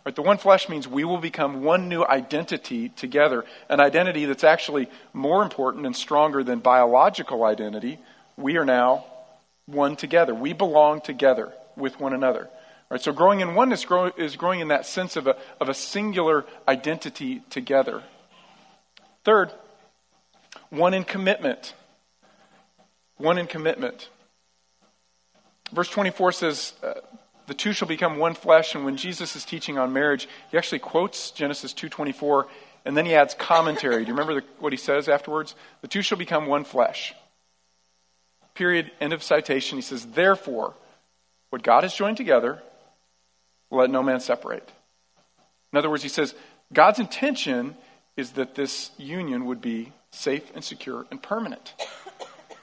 Right? 0.05 0.15
The 0.15 0.21
one 0.21 0.37
flesh 0.37 0.69
means 0.69 0.87
we 0.87 1.03
will 1.03 1.17
become 1.17 1.61
one 1.61 1.89
new 1.89 2.05
identity 2.05 2.89
together, 2.89 3.43
an 3.69 3.81
identity 3.81 4.25
that's 4.25 4.43
actually 4.45 4.89
more 5.11 5.43
important 5.43 5.85
and 5.85 5.95
stronger 5.95 6.41
than 6.43 6.59
biological 6.59 7.43
identity. 7.43 7.99
We 8.37 8.57
are 8.57 8.65
now 8.65 9.05
one 9.65 9.95
together. 9.95 10.33
We 10.33 10.53
belong 10.53 11.01
together 11.01 11.53
with 11.75 11.99
one 11.99 12.13
another. 12.13 12.49
Right, 12.89 13.01
so 13.01 13.11
growing 13.11 13.39
in 13.39 13.55
oneness 13.55 13.85
grow, 13.85 14.11
is 14.17 14.35
growing 14.35 14.59
in 14.59 14.67
that 14.67 14.85
sense 14.85 15.15
of 15.15 15.25
a, 15.25 15.35
of 15.59 15.69
a 15.69 15.73
singular 15.73 16.45
identity 16.67 17.41
together. 17.49 18.03
Third, 19.23 19.51
one 20.69 20.93
in 20.93 21.03
commitment. 21.03 21.73
One 23.17 23.37
in 23.37 23.47
commitment. 23.47 24.09
Verse 25.71 25.89
24 25.89 26.33
says, 26.33 26.73
uh, 26.83 26.93
the 27.47 27.53
two 27.53 27.73
shall 27.73 27.87
become 27.87 28.17
one 28.17 28.33
flesh 28.33 28.75
and 28.75 28.85
when 28.85 28.97
jesus 28.97 29.35
is 29.35 29.43
teaching 29.43 29.77
on 29.77 29.91
marriage 29.91 30.27
he 30.49 30.57
actually 30.57 30.79
quotes 30.79 31.31
genesis 31.31 31.73
2.24 31.73 32.45
and 32.85 32.95
then 32.95 33.05
he 33.05 33.15
adds 33.15 33.33
commentary 33.33 34.03
do 34.03 34.07
you 34.07 34.13
remember 34.13 34.35
the, 34.35 34.43
what 34.59 34.71
he 34.71 34.77
says 34.77 35.09
afterwards 35.09 35.55
the 35.81 35.87
two 35.87 36.01
shall 36.01 36.17
become 36.17 36.47
one 36.47 36.63
flesh 36.63 37.13
period 38.53 38.91
end 39.01 39.13
of 39.13 39.23
citation 39.23 39.77
he 39.77 39.81
says 39.81 40.05
therefore 40.07 40.73
what 41.49 41.63
god 41.63 41.83
has 41.83 41.93
joined 41.93 42.17
together 42.17 42.61
let 43.73 43.89
no 43.89 44.03
man 44.03 44.19
separate. 44.19 44.71
In 45.71 45.77
other 45.77 45.89
words, 45.89 46.03
he 46.03 46.09
says, 46.09 46.35
God's 46.71 46.99
intention 46.99 47.75
is 48.15 48.31
that 48.31 48.55
this 48.55 48.91
union 48.97 49.45
would 49.45 49.61
be 49.61 49.91
safe 50.11 50.51
and 50.53 50.63
secure 50.63 51.05
and 51.09 51.21
permanent 51.21 51.73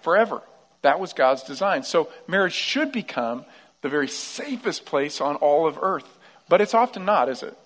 forever. 0.02 0.42
That 0.82 1.00
was 1.00 1.12
God's 1.12 1.42
design. 1.42 1.82
So 1.82 2.08
marriage 2.26 2.52
should 2.52 2.92
become 2.92 3.44
the 3.82 3.88
very 3.88 4.08
safest 4.08 4.84
place 4.84 5.20
on 5.20 5.36
all 5.36 5.66
of 5.66 5.78
earth. 5.80 6.06
But 6.48 6.60
it's 6.60 6.74
often 6.74 7.04
not, 7.04 7.28
is 7.28 7.42
it? 7.42 7.56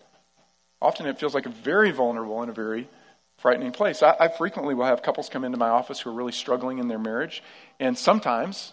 Often 0.80 1.06
it 1.06 1.18
feels 1.18 1.34
like 1.34 1.46
a 1.46 1.50
very 1.50 1.90
vulnerable 1.90 2.40
and 2.40 2.50
a 2.50 2.54
very 2.54 2.88
frightening 3.44 3.72
place. 3.72 4.02
I, 4.02 4.16
I 4.18 4.28
frequently 4.28 4.74
will 4.74 4.86
have 4.86 5.02
couples 5.02 5.28
come 5.28 5.44
into 5.44 5.58
my 5.58 5.68
office 5.68 6.00
who 6.00 6.08
are 6.08 6.14
really 6.14 6.32
struggling 6.32 6.78
in 6.78 6.88
their 6.88 6.98
marriage. 6.98 7.42
And 7.78 7.96
sometimes, 7.98 8.72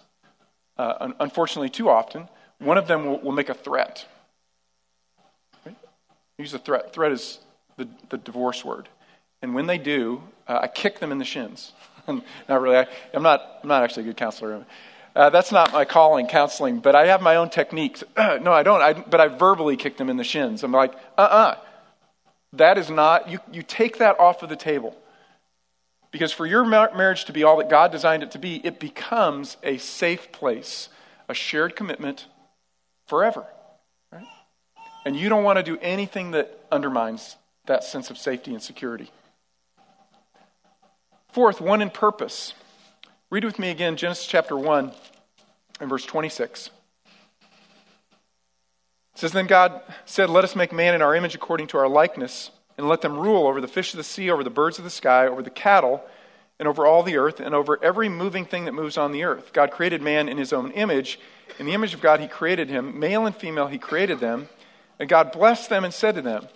uh, 0.78 1.12
unfortunately 1.20 1.70
too 1.70 1.90
often, 1.90 2.30
one 2.60 2.78
of 2.78 2.88
them 2.88 3.06
will, 3.06 3.20
will 3.20 3.34
make 3.34 3.50
a 3.50 3.54
threat 3.54 4.06
use 6.42 6.54
a 6.54 6.60
threat. 6.60 6.94
Threat 6.94 7.12
is 7.12 7.40
the, 7.78 7.88
the 8.10 8.18
divorce 8.18 8.66
word. 8.66 8.90
And 9.42 9.56
when 9.56 9.68
they 9.68 9.78
do, 9.78 10.22
uh, 10.48 10.60
I 10.64 10.68
kick 10.68 11.00
them 11.00 11.12
in 11.12 11.20
the 11.20 11.26
shins. 11.26 11.72
not 12.08 12.62
really. 12.62 12.78
I, 12.78 12.88
am 13.14 13.24
not. 13.24 13.60
I'm 13.64 13.70
not 13.70 13.84
actually 13.84 14.04
a 14.04 14.06
good 14.08 14.18
counselor. 14.18 14.66
Uh, 15.16 15.30
that's 15.30 15.52
not 15.52 15.74
my 15.74 15.86
calling, 15.86 16.28
counseling. 16.28 16.80
But 16.80 16.96
I 16.96 17.08
have 17.08 17.22
my 17.22 17.36
own 17.36 17.50
techniques. 17.50 18.04
no, 18.18 18.52
I 18.52 18.64
don't. 18.64 18.82
I, 18.82 18.94
but 18.94 19.22
I 19.22 19.28
verbally 19.28 19.78
kick 19.78 19.98
them 19.98 20.10
in 20.10 20.18
the 20.18 20.24
shins. 20.24 20.64
I'm 20.64 20.72
like, 20.72 20.94
uh-uh. 21.18 21.58
That 22.54 22.78
is 22.78 22.90
not. 22.90 23.30
You 23.30 23.40
you 23.52 23.64
take 23.64 23.98
that 23.98 24.20
off 24.20 24.44
of 24.44 24.50
the 24.50 24.56
table. 24.56 24.96
Because 26.12 26.34
for 26.34 26.46
your 26.46 26.66
marriage 26.66 27.26
to 27.26 27.34
be 27.34 27.44
all 27.44 27.58
that 27.58 27.70
God 27.70 27.92
designed 27.92 28.22
it 28.22 28.32
to 28.32 28.40
be, 28.40 28.58
it 28.66 28.82
becomes 28.82 29.56
a 29.64 29.78
safe 29.78 30.30
place, 30.34 30.90
a 31.30 31.34
shared 31.34 31.74
commitment 31.74 32.28
forever 33.08 33.46
and 35.06 35.16
you 35.16 35.30
don't 35.30 35.44
want 35.44 35.58
to 35.58 35.64
do 35.64 35.78
anything 35.82 36.32
that 36.32 36.60
undermines 36.72 37.36
that 37.66 37.84
sense 37.84 38.10
of 38.10 38.18
safety 38.18 38.54
and 38.54 38.62
security. 38.62 39.10
Fourth, 41.32 41.62
one 41.62 41.82
in 41.82 41.90
purpose. 41.90 42.54
Read 43.30 43.46
with 43.46 43.58
me 43.58 43.70
again 43.70 43.96
Genesis 43.96 44.28
chapter 44.28 44.58
1 44.58 44.92
and 45.80 45.90
verse 45.90 46.06
26. 46.06 46.70
It 49.14 49.20
says, 49.20 49.32
Then 49.32 49.48
God 49.48 49.82
said, 50.06 50.30
Let 50.30 50.44
us 50.44 50.56
make 50.56 50.72
man 50.72 50.96
in 50.96 51.02
our 51.02 51.16
image 51.16 51.36
according 51.36 51.68
to 51.68 51.78
our 51.78 51.90
likeness, 51.90 52.52
and 52.78 52.88
let 52.88 53.02
them 53.02 53.18
rule 53.18 53.48
over 53.48 53.62
the 53.62 53.68
fish 53.68 53.94
of 53.94 53.98
the 53.98 54.04
sea, 54.04 54.30
over 54.30 54.44
the 54.44 54.50
birds 54.50 54.78
of 54.78 54.84
the 54.84 54.90
sky, 54.90 55.28
over 55.28 55.42
the 55.42 55.50
cattle, 55.50 56.04
and 56.60 56.68
over 56.68 56.86
all 56.86 57.04
the 57.04 57.18
earth, 57.18 57.40
and 57.40 57.56
over 57.56 57.84
every 57.84 58.08
moving 58.08 58.46
thing 58.46 58.66
that 58.66 58.74
moves 58.74 58.98
on 58.98 59.12
the 59.12 59.24
earth. 59.24 59.52
God 59.52 59.72
created 59.72 60.02
man 60.02 60.30
in 60.30 60.38
his 60.38 60.54
own 60.54 60.72
image. 60.72 61.20
In 61.60 61.66
the 61.66 61.74
image 61.74 61.94
of 61.94 62.02
God, 62.02 62.20
he 62.20 62.28
created 62.28 62.70
him. 62.70 63.00
Male 63.00 63.26
and 63.26 63.36
female, 63.36 63.68
he 63.68 63.78
created 63.78 64.20
them. 64.20 64.48
And 65.00 65.10
God 65.10 65.32
blessed 65.32 65.70
them 65.70 65.84
and 65.84 65.94
said 65.94 66.16
to 66.16 66.22
them, 66.22 66.48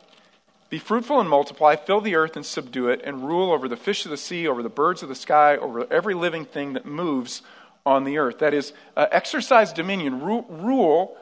Be 0.70 0.78
fruitful 0.78 1.20
and 1.20 1.30
multiply, 1.30 1.76
fill 1.76 2.02
the 2.02 2.16
earth 2.16 2.36
and 2.36 2.46
subdue 2.46 2.90
it, 2.90 3.02
and 3.04 3.28
rule 3.28 3.52
over 3.52 3.68
the 3.68 3.76
fish 3.76 4.06
of 4.06 4.12
the 4.12 4.18
sea, 4.18 4.48
over 4.48 4.62
the 4.62 4.70
birds 4.70 5.02
of 5.02 5.10
the 5.10 5.16
sky, 5.16 5.58
over 5.58 5.92
every 5.92 6.14
living 6.14 6.46
thing 6.46 6.74
that 6.74 6.86
moves 6.86 7.42
on 7.86 8.04
the 8.04 8.20
earth. 8.20 8.40
That 8.40 8.54
is, 8.54 8.74
uh, 8.96 9.08
exercise 9.12 9.74
dominion, 9.74 10.22
rule, 10.22 10.46
rule 10.48 11.18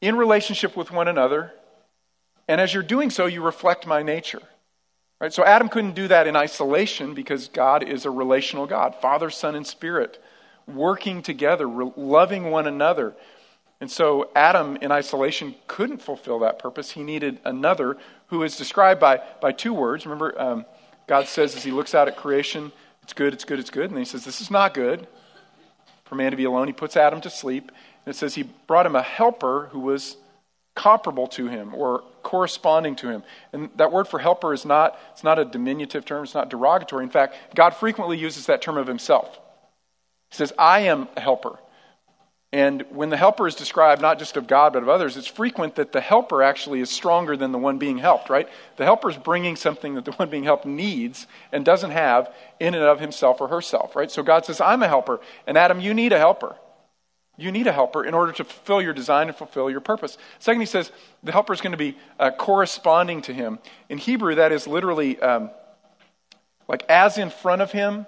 in 0.00 0.16
relationship 0.16 0.76
with 0.76 0.90
one 0.90 1.08
another. 1.08 1.52
And 2.46 2.60
as 2.60 2.72
you're 2.72 2.82
doing 2.82 3.10
so, 3.10 3.26
you 3.26 3.42
reflect 3.42 3.86
my 3.86 4.02
nature. 4.02 4.42
Right? 5.20 5.32
So 5.32 5.44
Adam 5.44 5.68
couldn't 5.68 5.94
do 5.94 6.08
that 6.08 6.26
in 6.26 6.36
isolation 6.36 7.14
because 7.14 7.48
God 7.48 7.82
is 7.82 8.04
a 8.04 8.10
relational 8.10 8.66
God 8.66 8.94
Father, 9.00 9.30
Son, 9.30 9.54
and 9.54 9.66
Spirit, 9.66 10.22
working 10.66 11.22
together, 11.22 11.66
re- 11.66 11.92
loving 11.96 12.50
one 12.50 12.66
another. 12.66 13.14
And 13.80 13.90
so 13.90 14.30
Adam 14.34 14.76
in 14.80 14.92
isolation 14.92 15.54
couldn't 15.66 16.02
fulfill 16.02 16.40
that 16.40 16.58
purpose. 16.58 16.92
He 16.92 17.02
needed 17.02 17.38
another 17.44 17.96
who 18.28 18.42
is 18.42 18.56
described 18.56 19.00
by, 19.00 19.20
by 19.40 19.52
two 19.52 19.72
words. 19.72 20.04
Remember, 20.04 20.40
um, 20.40 20.66
God 21.06 21.26
says 21.26 21.56
as 21.56 21.64
he 21.64 21.70
looks 21.70 21.94
out 21.94 22.08
at 22.08 22.16
creation, 22.16 22.72
it's 23.02 23.12
good, 23.12 23.32
it's 23.32 23.44
good, 23.44 23.58
it's 23.58 23.70
good. 23.70 23.84
And 23.86 23.92
then 23.92 24.00
he 24.00 24.04
says, 24.04 24.24
This 24.24 24.40
is 24.40 24.50
not 24.50 24.74
good 24.74 25.06
for 26.04 26.14
man 26.14 26.30
to 26.30 26.36
be 26.36 26.44
alone. 26.44 26.66
He 26.66 26.72
puts 26.72 26.96
Adam 26.96 27.20
to 27.22 27.30
sleep. 27.30 27.72
It 28.08 28.16
says 28.16 28.34
he 28.34 28.44
brought 28.66 28.86
him 28.86 28.96
a 28.96 29.02
helper 29.02 29.68
who 29.72 29.80
was 29.80 30.16
comparable 30.74 31.26
to 31.26 31.48
him 31.48 31.74
or 31.74 32.04
corresponding 32.22 32.94
to 32.96 33.08
him. 33.08 33.22
And 33.52 33.68
that 33.76 33.90
word 33.90 34.06
for 34.06 34.18
helper 34.18 34.54
is 34.54 34.64
not, 34.64 34.98
it's 35.12 35.24
not 35.24 35.38
a 35.38 35.44
diminutive 35.44 36.04
term, 36.04 36.22
it's 36.22 36.34
not 36.34 36.50
derogatory. 36.50 37.04
In 37.04 37.10
fact, 37.10 37.34
God 37.54 37.70
frequently 37.70 38.16
uses 38.16 38.46
that 38.46 38.62
term 38.62 38.76
of 38.76 38.86
himself. 38.86 39.38
He 40.30 40.36
says, 40.36 40.52
I 40.58 40.80
am 40.80 41.08
a 41.16 41.20
helper. 41.20 41.58
And 42.50 42.82
when 42.90 43.10
the 43.10 43.16
helper 43.16 43.46
is 43.46 43.54
described, 43.54 44.00
not 44.00 44.18
just 44.18 44.36
of 44.38 44.46
God, 44.46 44.72
but 44.72 44.82
of 44.82 44.88
others, 44.88 45.18
it's 45.18 45.26
frequent 45.26 45.74
that 45.74 45.92
the 45.92 46.00
helper 46.00 46.42
actually 46.42 46.80
is 46.80 46.88
stronger 46.88 47.36
than 47.36 47.52
the 47.52 47.58
one 47.58 47.76
being 47.76 47.98
helped, 47.98 48.30
right? 48.30 48.48
The 48.76 48.84
helper 48.84 49.10
is 49.10 49.18
bringing 49.18 49.54
something 49.54 49.96
that 49.96 50.06
the 50.06 50.12
one 50.12 50.30
being 50.30 50.44
helped 50.44 50.64
needs 50.64 51.26
and 51.52 51.62
doesn't 51.62 51.90
have 51.90 52.32
in 52.58 52.74
and 52.74 52.84
of 52.84 53.00
himself 53.00 53.42
or 53.42 53.48
herself, 53.48 53.94
right? 53.94 54.10
So 54.10 54.22
God 54.22 54.46
says, 54.46 54.62
I'm 54.62 54.82
a 54.82 54.88
helper. 54.88 55.20
And 55.46 55.58
Adam, 55.58 55.80
you 55.80 55.92
need 55.92 56.12
a 56.12 56.18
helper. 56.18 56.56
You 57.38 57.52
need 57.52 57.68
a 57.68 57.72
helper 57.72 58.04
in 58.04 58.14
order 58.14 58.32
to 58.32 58.44
fulfill 58.44 58.82
your 58.82 58.92
design 58.92 59.28
and 59.28 59.36
fulfill 59.36 59.70
your 59.70 59.80
purpose. 59.80 60.18
Second, 60.40 60.60
he 60.60 60.66
says 60.66 60.90
the 61.22 61.30
helper 61.30 61.52
is 61.52 61.60
going 61.60 61.72
to 61.72 61.78
be 61.78 61.96
uh, 62.18 62.32
corresponding 62.32 63.22
to 63.22 63.32
him. 63.32 63.60
In 63.88 63.96
Hebrew, 63.96 64.34
that 64.34 64.50
is 64.50 64.66
literally 64.66 65.18
um, 65.20 65.50
like 66.66 66.84
as 66.88 67.16
in 67.16 67.30
front 67.30 67.62
of 67.62 67.70
him 67.70 68.06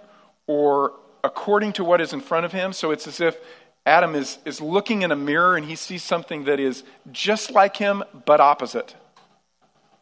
or 0.49 0.94
according 1.22 1.75
to 1.75 1.84
what 1.84 2.00
is 2.00 2.12
in 2.12 2.20
front 2.20 2.44
of 2.44 2.50
him. 2.50 2.72
So 2.72 2.90
it's 2.90 3.06
as 3.06 3.20
if 3.20 3.38
Adam 3.87 4.16
is, 4.16 4.38
is 4.44 4.60
looking 4.60 5.02
in 5.02 5.12
a 5.12 5.16
mirror 5.16 5.56
and 5.56 5.64
he 5.64 5.76
sees 5.76 6.02
something 6.02 6.44
that 6.44 6.58
is 6.58 6.82
just 7.12 7.52
like 7.52 7.76
him 7.76 8.02
but 8.26 8.40
opposite. 8.40 8.96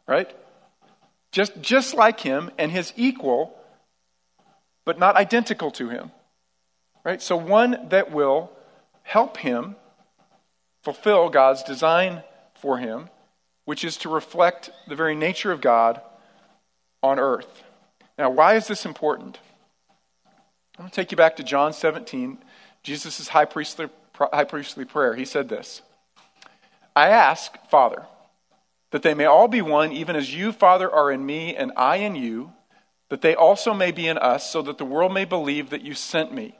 Right? 0.06 0.34
Just, 1.32 1.60
just 1.60 1.92
like 1.92 2.20
him 2.20 2.50
and 2.56 2.72
his 2.72 2.94
equal, 2.96 3.54
but 4.86 4.98
not 4.98 5.16
identical 5.16 5.70
to 5.72 5.90
him. 5.90 6.12
Right? 7.04 7.20
So 7.20 7.36
one 7.36 7.88
that 7.90 8.10
will 8.10 8.52
help 9.08 9.38
him 9.38 9.74
fulfill 10.82 11.30
God's 11.30 11.62
design 11.62 12.22
for 12.60 12.76
him, 12.76 13.08
which 13.64 13.82
is 13.82 13.96
to 13.98 14.10
reflect 14.10 14.70
the 14.86 14.94
very 14.94 15.14
nature 15.14 15.50
of 15.50 15.62
God 15.62 16.02
on 17.02 17.18
earth. 17.18 17.62
Now, 18.18 18.28
why 18.28 18.56
is 18.56 18.66
this 18.66 18.84
important? 18.84 19.38
I'm 20.76 20.82
going 20.82 20.90
to 20.90 20.94
take 20.94 21.10
you 21.10 21.16
back 21.16 21.36
to 21.36 21.42
John 21.42 21.72
17 21.72 22.36
Jesus' 22.82 23.28
high 23.28 23.46
priestly, 23.46 23.88
high 24.14 24.44
priestly 24.44 24.84
prayer. 24.84 25.14
He 25.14 25.24
said 25.24 25.48
this 25.48 25.80
I 26.94 27.08
ask, 27.08 27.56
Father, 27.70 28.04
that 28.90 29.02
they 29.02 29.14
may 29.14 29.24
all 29.24 29.48
be 29.48 29.62
one, 29.62 29.90
even 29.90 30.16
as 30.16 30.34
you, 30.34 30.52
Father, 30.52 30.90
are 30.90 31.10
in 31.10 31.24
me 31.24 31.56
and 31.56 31.72
I 31.76 31.96
in 31.96 32.14
you, 32.14 32.52
that 33.08 33.22
they 33.22 33.34
also 33.34 33.72
may 33.72 33.90
be 33.90 34.06
in 34.06 34.18
us, 34.18 34.50
so 34.50 34.60
that 34.62 34.76
the 34.76 34.84
world 34.84 35.14
may 35.14 35.24
believe 35.24 35.70
that 35.70 35.82
you 35.82 35.94
sent 35.94 36.34
me. 36.34 36.57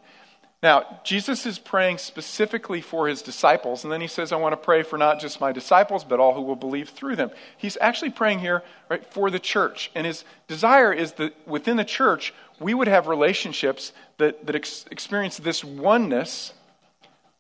Now, 0.61 1.01
Jesus 1.05 1.47
is 1.47 1.57
praying 1.57 1.99
specifically 1.99 2.81
for 2.81 3.07
his 3.07 3.23
disciples, 3.23 3.85
and 3.85 3.93
then 3.93 4.01
he 4.01 4.09
says, 4.09 4.33
I 4.33 4.37
want 4.37 4.55
to 4.55 4.57
pray 4.57 4.83
for 4.83 4.99
not 4.99 5.21
just 5.21 5.41
my 5.41 5.53
disciples, 5.53 6.03
but 6.03 6.19
all 6.19 6.35
who 6.35 6.43
will 6.43 6.57
believe 6.57 6.89
through 6.89 7.15
them. 7.15 7.31
He's 7.57 7.79
actually 7.81 8.11
praying 8.11 8.41
here 8.41 8.65
right, 8.89 9.05
for 9.13 9.31
the 9.31 9.39
church. 9.39 9.93
And 9.95 10.05
his 10.05 10.25
desire 10.49 10.93
is 10.93 11.13
that 11.13 11.35
within 11.47 11.77
the 11.77 11.85
church, 11.85 12.35
we 12.59 12.75
would 12.75 12.89
have 12.89 13.07
relationships 13.07 13.93
that, 14.17 14.47
that 14.47 14.57
ex- 14.57 14.85
experience 14.91 15.37
this 15.37 15.63
oneness 15.63 16.53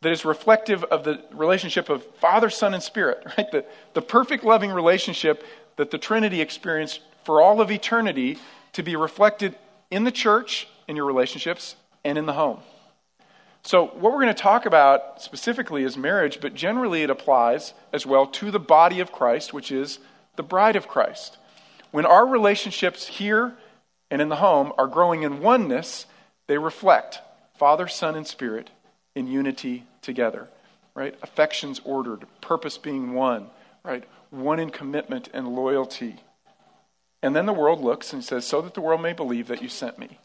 that 0.01 0.13
is 0.13 0.25
reflective 0.25 0.85
of 0.85 1.03
the 1.03 1.21
relationship 1.33 1.89
of 1.89 2.05
Father, 2.21 2.51
Son, 2.51 2.73
and 2.73 2.83
Spirit, 2.83 3.25
right? 3.39 3.51
The, 3.51 3.65
the 3.95 4.03
perfect 4.03 4.45
loving 4.45 4.71
relationship 4.71 5.45
that 5.75 5.91
the 5.91 5.99
Trinity 5.99 6.41
experienced 6.41 7.01
for 7.25 7.43
all 7.43 7.61
of 7.61 7.73
eternity 7.73 8.39
to 8.75 8.85
be 8.85 8.95
reflected 8.95 9.57
in 9.91 10.05
the 10.05 10.13
church, 10.13 10.69
in 10.87 10.95
your 10.95 11.05
relationships, 11.05 11.75
and 12.05 12.17
in 12.17 12.27
the 12.27 12.33
home. 12.33 12.61
So, 13.69 13.85
what 13.85 14.15
we're 14.15 14.23
going 14.23 14.29
to 14.29 14.43
talk 14.43 14.65
about 14.65 15.21
specifically 15.21 15.85
is 15.85 15.95
marriage, 15.95 16.41
but 16.41 16.55
generally 16.55 17.03
it 17.03 17.11
applies 17.11 17.75
as 17.93 18.07
well 18.07 18.27
to 18.29 18.51
the 18.51 18.59
body 18.59 19.01
of 19.01 19.13
Christ, 19.13 19.53
which 19.53 19.71
is 19.71 19.99
the 20.37 20.43
bride 20.43 20.75
of 20.75 20.89
Christ. 20.89 21.37
When 21.91 22.07
our 22.07 22.27
relationships 22.27 23.07
here 23.07 23.55
and 24.11 24.23
in 24.23 24.31
the 24.31 24.37
home 24.37 24.73
are 24.79 24.87
growing 24.87 25.23
in 25.23 25.43
oneness, 25.43 26.07
they 26.47 26.57
reflect 26.57 27.21
Father, 27.59 27.89
Son, 27.89 28.15
and 28.15 28.27
Spirit 28.27 28.71
in 29.15 29.27
unity 29.27 29.85
together, 30.01 30.49
right? 30.95 31.15
Affections 31.23 31.79
ordered, 31.85 32.25
purpose 32.41 32.79
being 32.79 33.13
one, 33.13 33.49
right? 33.85 34.05
One 34.31 34.61
in 34.61 34.71
commitment 34.71 35.29
and 35.35 35.47
loyalty. 35.47 36.17
And 37.23 37.37
then 37.37 37.45
the 37.45 37.53
world 37.53 37.83
looks 37.83 38.15
and 38.15 38.25
says, 38.25 38.47
So 38.47 38.63
that 38.63 38.73
the 38.73 38.81
world 38.81 39.03
may 39.03 39.13
believe 39.13 39.49
that 39.49 39.61
you 39.61 39.69
sent 39.69 39.99
me. 39.99 40.19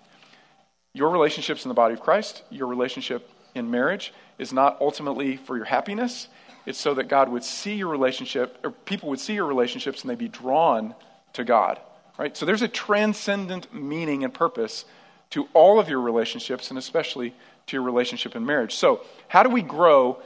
Your 0.94 1.10
relationships 1.10 1.66
in 1.66 1.70
the 1.70 1.76
body 1.76 1.96
of 1.96 2.00
Christ, 2.00 2.44
your 2.50 2.68
relationship 2.68 3.28
in 3.56 3.72
marriage, 3.72 4.14
is 4.38 4.54
not 4.54 4.78
ultimately 4.82 5.38
for 5.38 5.56
your 5.56 5.66
happiness. 5.66 6.28
It's 6.66 6.80
so 6.80 6.94
that 6.94 7.08
God 7.08 7.30
would 7.30 7.44
see 7.44 7.76
your 7.76 7.90
relationship, 7.90 8.58
or 8.64 8.72
people 8.72 9.10
would 9.10 9.20
see 9.20 9.34
your 9.34 9.46
relationships 9.46 10.02
and 10.02 10.10
they'd 10.10 10.18
be 10.18 10.28
drawn 10.28 10.96
to 11.34 11.44
God. 11.44 11.80
Right? 12.18 12.36
So 12.38 12.46
there's 12.46 12.62
a 12.62 12.68
transcendent 12.68 13.74
meaning 13.74 14.24
and 14.24 14.34
purpose 14.34 14.86
to 15.32 15.48
all 15.54 15.80
of 15.80 15.90
your 15.90 16.00
relationships, 16.00 16.70
and 16.70 16.78
especially 16.78 17.34
to 17.68 17.76
your 17.76 17.82
relationship 17.82 18.36
in 18.36 18.46
marriage. 18.46 18.76
So, 18.76 19.02
how 19.28 19.42
do 19.42 19.50
we 19.50 19.64
grow 19.64 20.22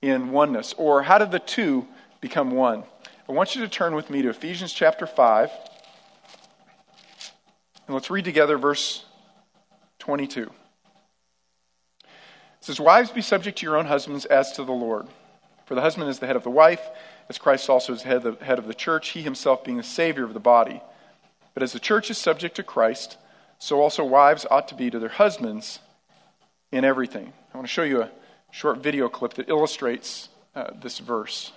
in 0.00 0.30
oneness? 0.30 0.72
Or 0.76 1.02
how 1.02 1.18
do 1.18 1.26
the 1.26 1.40
two 1.40 1.86
become 2.20 2.52
one? 2.52 2.84
I 3.28 3.32
want 3.32 3.56
you 3.56 3.62
to 3.62 3.68
turn 3.68 3.94
with 3.94 4.08
me 4.08 4.22
to 4.22 4.28
Ephesians 4.28 4.72
chapter 4.72 5.06
5. 5.06 5.50
And 7.86 7.94
let's 7.94 8.10
read 8.10 8.24
together 8.24 8.56
verse 8.56 9.04
22. 9.98 10.50
It 12.62 12.66
says, 12.66 12.78
Wives, 12.78 13.10
be 13.10 13.22
subject 13.22 13.58
to 13.58 13.66
your 13.66 13.76
own 13.76 13.86
husbands 13.86 14.24
as 14.24 14.52
to 14.52 14.62
the 14.62 14.70
Lord. 14.70 15.08
For 15.66 15.74
the 15.74 15.80
husband 15.80 16.08
is 16.08 16.20
the 16.20 16.28
head 16.28 16.36
of 16.36 16.44
the 16.44 16.50
wife, 16.50 16.90
as 17.28 17.36
Christ 17.36 17.68
also 17.68 17.92
is 17.92 18.04
head 18.04 18.24
of, 18.24 18.38
the 18.38 18.44
head 18.44 18.60
of 18.60 18.68
the 18.68 18.74
church, 18.74 19.08
he 19.08 19.22
himself 19.22 19.64
being 19.64 19.78
the 19.78 19.82
Savior 19.82 20.22
of 20.22 20.32
the 20.32 20.38
body. 20.38 20.80
But 21.54 21.64
as 21.64 21.72
the 21.72 21.80
church 21.80 22.08
is 22.08 22.18
subject 22.18 22.54
to 22.54 22.62
Christ, 22.62 23.18
so 23.58 23.80
also 23.80 24.04
wives 24.04 24.46
ought 24.48 24.68
to 24.68 24.76
be 24.76 24.90
to 24.90 25.00
their 25.00 25.08
husbands 25.08 25.80
in 26.70 26.84
everything. 26.84 27.32
I 27.52 27.56
want 27.58 27.66
to 27.66 27.72
show 27.72 27.82
you 27.82 28.02
a 28.02 28.10
short 28.52 28.78
video 28.78 29.08
clip 29.08 29.34
that 29.34 29.48
illustrates 29.48 30.28
uh, 30.54 30.70
this 30.80 31.00
verse. 31.00 31.50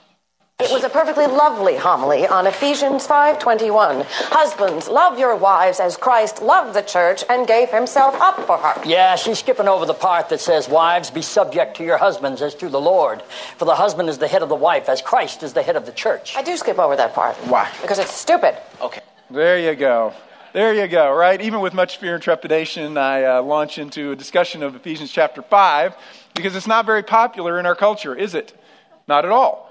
It 0.58 0.72
was 0.72 0.86
a 0.86 0.90
perfectly 0.90 1.28
lovely 1.28 1.76
homily 1.76 2.26
on 2.26 2.48
Ephesians 2.48 3.06
5:21. 3.06 4.06
Husbands, 4.08 4.88
love 4.88 5.20
your 5.20 5.36
wives 5.36 5.82
as 5.82 5.98
Christ 5.98 6.42
loved 6.42 6.74
the 6.74 6.82
church 6.82 7.26
and 7.28 7.46
gave 7.46 7.70
himself 7.72 8.16
up 8.22 8.40
for 8.48 8.58
her. 8.60 8.82
Yeah, 8.86 9.18
she's 9.18 9.40
skipping 9.40 9.68
over 9.68 9.86
the 9.86 9.94
part 9.94 10.30
that 10.30 10.40
says, 10.40 10.70
Wives, 10.70 11.12
be 11.12 11.22
subject 11.22 11.76
to 11.78 11.84
your 11.84 11.98
husbands 11.98 12.42
as 12.42 12.56
to 12.56 12.70
the 12.70 12.80
Lord. 12.80 13.22
For 13.58 13.66
the 13.66 13.76
husband 13.76 14.08
is 14.08 14.18
the 14.18 14.30
head 14.30 14.44
of 14.44 14.48
the 14.48 14.56
wife, 14.56 14.88
as 14.88 15.02
Christ 15.02 15.44
is 15.44 15.52
the 15.52 15.62
head 15.62 15.76
of 15.76 15.86
the 15.86 15.92
church. 15.92 16.38
I 16.38 16.42
do 16.42 16.56
skip 16.56 16.80
over 16.80 16.96
that 16.96 17.14
part. 17.14 17.36
Why? 17.50 17.70
Because 17.82 18.00
it's 18.00 18.14
stupid. 18.14 18.56
Okay. 18.80 19.02
There 19.30 19.60
you 19.60 19.76
go. 19.76 20.14
There 20.54 20.74
you 20.74 20.88
go, 20.88 21.14
right? 21.14 21.42
Even 21.42 21.60
with 21.60 21.74
much 21.74 21.98
fear 21.98 22.14
and 22.14 22.24
trepidation, 22.24 22.98
I 22.98 23.26
uh, 23.26 23.42
launch 23.42 23.78
into 23.78 24.14
a 24.14 24.16
discussion 24.16 24.64
of 24.64 24.74
Ephesians 24.74 25.12
chapter 25.12 25.42
5 25.42 25.98
because 26.34 26.56
it's 26.56 26.66
not 26.66 26.86
very 26.86 27.04
popular 27.04 27.60
in 27.60 27.66
our 27.66 27.76
culture, 27.76 28.16
is 28.16 28.34
it? 28.34 28.58
Not 29.06 29.26
at 29.26 29.32
all. 29.32 29.65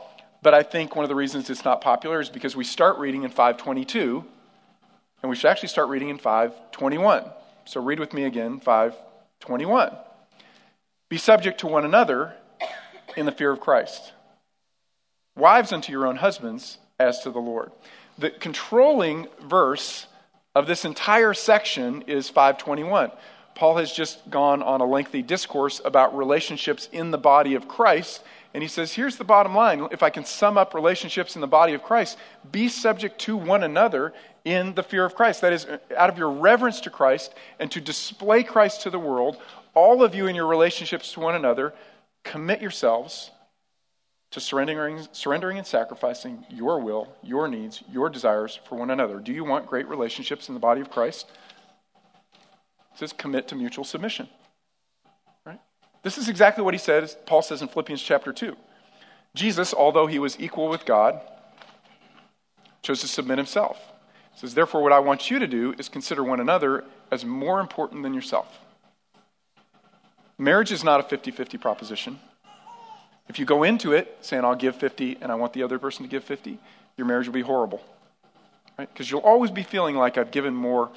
But 0.45 0.53
I 0.53 0.63
think 0.63 0.95
one 0.95 1.07
of 1.07 1.09
the 1.09 1.15
reasons 1.15 1.49
it's 1.49 1.65
not 1.65 1.81
popular 1.81 2.21
is 2.21 2.29
because 2.29 2.55
we 2.55 2.65
start 2.65 2.99
reading 2.99 3.23
in 3.23 3.31
522, 3.31 4.23
and 5.23 5.31
we 5.31 5.37
should 5.37 5.49
actually 5.49 5.71
start 5.71 5.89
reading 5.89 6.11
in 6.11 6.19
521. 6.19 7.25
So 7.65 7.83
read 7.83 7.99
with 7.99 8.13
me 8.13 8.25
again, 8.25 8.61
521. 8.61 9.97
Be 11.09 11.17
subject 11.17 11.61
to 11.61 11.67
one 11.67 11.87
another 11.87 12.35
in 13.17 13.25
the 13.25 13.33
fear 13.33 13.51
of 13.53 13.59
Christ. 13.59 14.13
Wives 15.35 15.73
unto 15.73 15.91
your 15.91 16.07
own 16.07 16.17
husbands 16.17 16.77
as 17.01 17.21
to 17.21 17.31
the 17.31 17.41
Lord. 17.41 17.73
The 18.19 18.29
controlling 18.29 19.29
verse 19.41 20.07
of 20.55 20.67
this 20.67 20.85
entire 20.85 21.33
section 21.33 22.03
is 22.03 22.29
521. 22.29 23.13
Paul 23.55 23.77
has 23.77 23.91
just 23.91 24.29
gone 24.29 24.63
on 24.63 24.83
a 24.83 24.85
lengthy 24.85 25.23
discourse 25.23 25.81
about 25.87 26.15
relationships 26.15 26.87
in 26.93 27.13
the 27.13 27.19
body 27.19 27.55
of 27.55 27.67
Christ. 27.67 28.23
And 28.55 28.63
he 28.63 28.69
says, 28.69 28.93
here's 28.93 29.17
the 29.17 29.25
bottom 29.25 29.53
line. 29.53 29.89
If 29.91 30.05
I 30.05 30.11
can 30.11 30.25
sum 30.25 30.57
up 30.57 30.75
relationships 30.75 31.35
in 31.35 31.41
the 31.41 31.49
body 31.49 31.75
of 31.75 31.83
Christ, 31.83 32.17
be 32.53 32.69
subject 32.69 33.19
to 33.23 33.37
one 33.37 33.65
another 33.65 34.15
in 34.45 34.75
the 34.75 34.85
fear 34.85 35.05
of 35.05 35.17
Christ. 35.17 35.41
That 35.41 35.53
is, 35.53 35.65
uh, 35.65 35.79
out 35.97 36.09
of 36.09 36.19
your 36.19 36.31
reverence 36.31 36.81
to 36.83 36.91
Christ 36.91 37.35
and 37.59 37.69
to 37.73 37.81
display 37.81 38.45
Christ 38.45 38.83
to 38.83 38.91
the 38.91 38.99
world, 38.99 39.39
all 39.75 40.05
of 40.05 40.15
you 40.15 40.29
in 40.29 40.37
your 40.37 40.47
relationships 40.47 41.13
to 41.15 41.21
one 41.21 41.35
another, 41.35 41.75
commit 42.23 42.63
yourselves 42.63 43.33
to 44.31 44.41
surrendering, 44.41 45.07
surrendering 45.11 45.59
and 45.59 45.67
sacrificing 45.67 46.47
your 46.49 46.79
will, 46.79 47.13
your 47.25 47.49
needs, 47.49 47.83
your 47.91 48.09
desires 48.09 48.61
for 48.69 48.77
one 48.77 48.91
another. 48.91 49.19
Do 49.19 49.33
you 49.33 49.45
want 49.45 49.67
great 49.67 49.89
relationships 49.89 50.49
in 50.49 50.55
the 50.55 50.61
body 50.61 50.81
of 50.81 50.91
Christ? 50.91 51.27
It 52.93 52.99
says 53.01 53.13
commit 53.13 53.49
to 53.49 53.57
mutual 53.57 53.85
submission. 53.85 54.29
This 56.05 56.19
is 56.19 56.29
exactly 56.29 56.63
what 56.63 56.75
he 56.75 56.79
says, 56.79 57.17
Paul 57.25 57.43
says 57.43 57.63
in 57.63 57.69
Philippians 57.69 58.03
chapter 58.03 58.33
2. 58.33 58.55
Jesus, 59.35 59.73
although 59.75 60.07
he 60.07 60.19
was 60.19 60.39
equal 60.39 60.69
with 60.69 60.85
God, 60.85 61.21
chose 62.83 63.01
to 63.01 63.09
submit 63.09 63.39
himself. 63.39 63.79
He 64.35 64.41
says, 64.41 64.55
Therefore, 64.55 64.83
what 64.83 64.93
I 64.93 64.99
want 64.99 65.31
you 65.31 65.39
to 65.39 65.47
do 65.47 65.75
is 65.79 65.89
consider 65.89 66.23
one 66.23 66.41
another 66.41 66.85
as 67.11 67.25
more 67.25 67.59
important 67.59 68.03
than 68.03 68.13
yourself. 68.13 68.61
Marriage 70.37 70.73
is 70.73 70.85
not 70.85 71.01
a 71.01 71.03
50 71.03 71.31
50 71.31 71.57
proposition. 71.59 72.21
If 73.29 73.39
you 73.39 73.47
go 73.47 73.63
into 73.63 73.93
it 73.93 74.19
saying, 74.21 74.45
I'll 74.45 74.55
give 74.55 74.77
50 74.77 75.19
and 75.23 75.33
I 75.33 75.37
want 75.37 75.55
the 75.55 75.63
other 75.63 75.79
person 75.79 76.05
to 76.05 76.11
give 76.11 76.23
50, 76.23 76.59
your 76.99 77.07
marriage 77.07 77.27
will 77.27 77.35
be 77.35 77.41
horrible. 77.41 77.83
Right? 78.79 78.93
Because 78.93 79.11
you'll 79.11 79.21
always 79.21 79.51
be 79.51 79.63
feeling 79.63 79.97
like 79.97 80.19
I've 80.19 80.31
given 80.31 80.55
more 80.55 80.91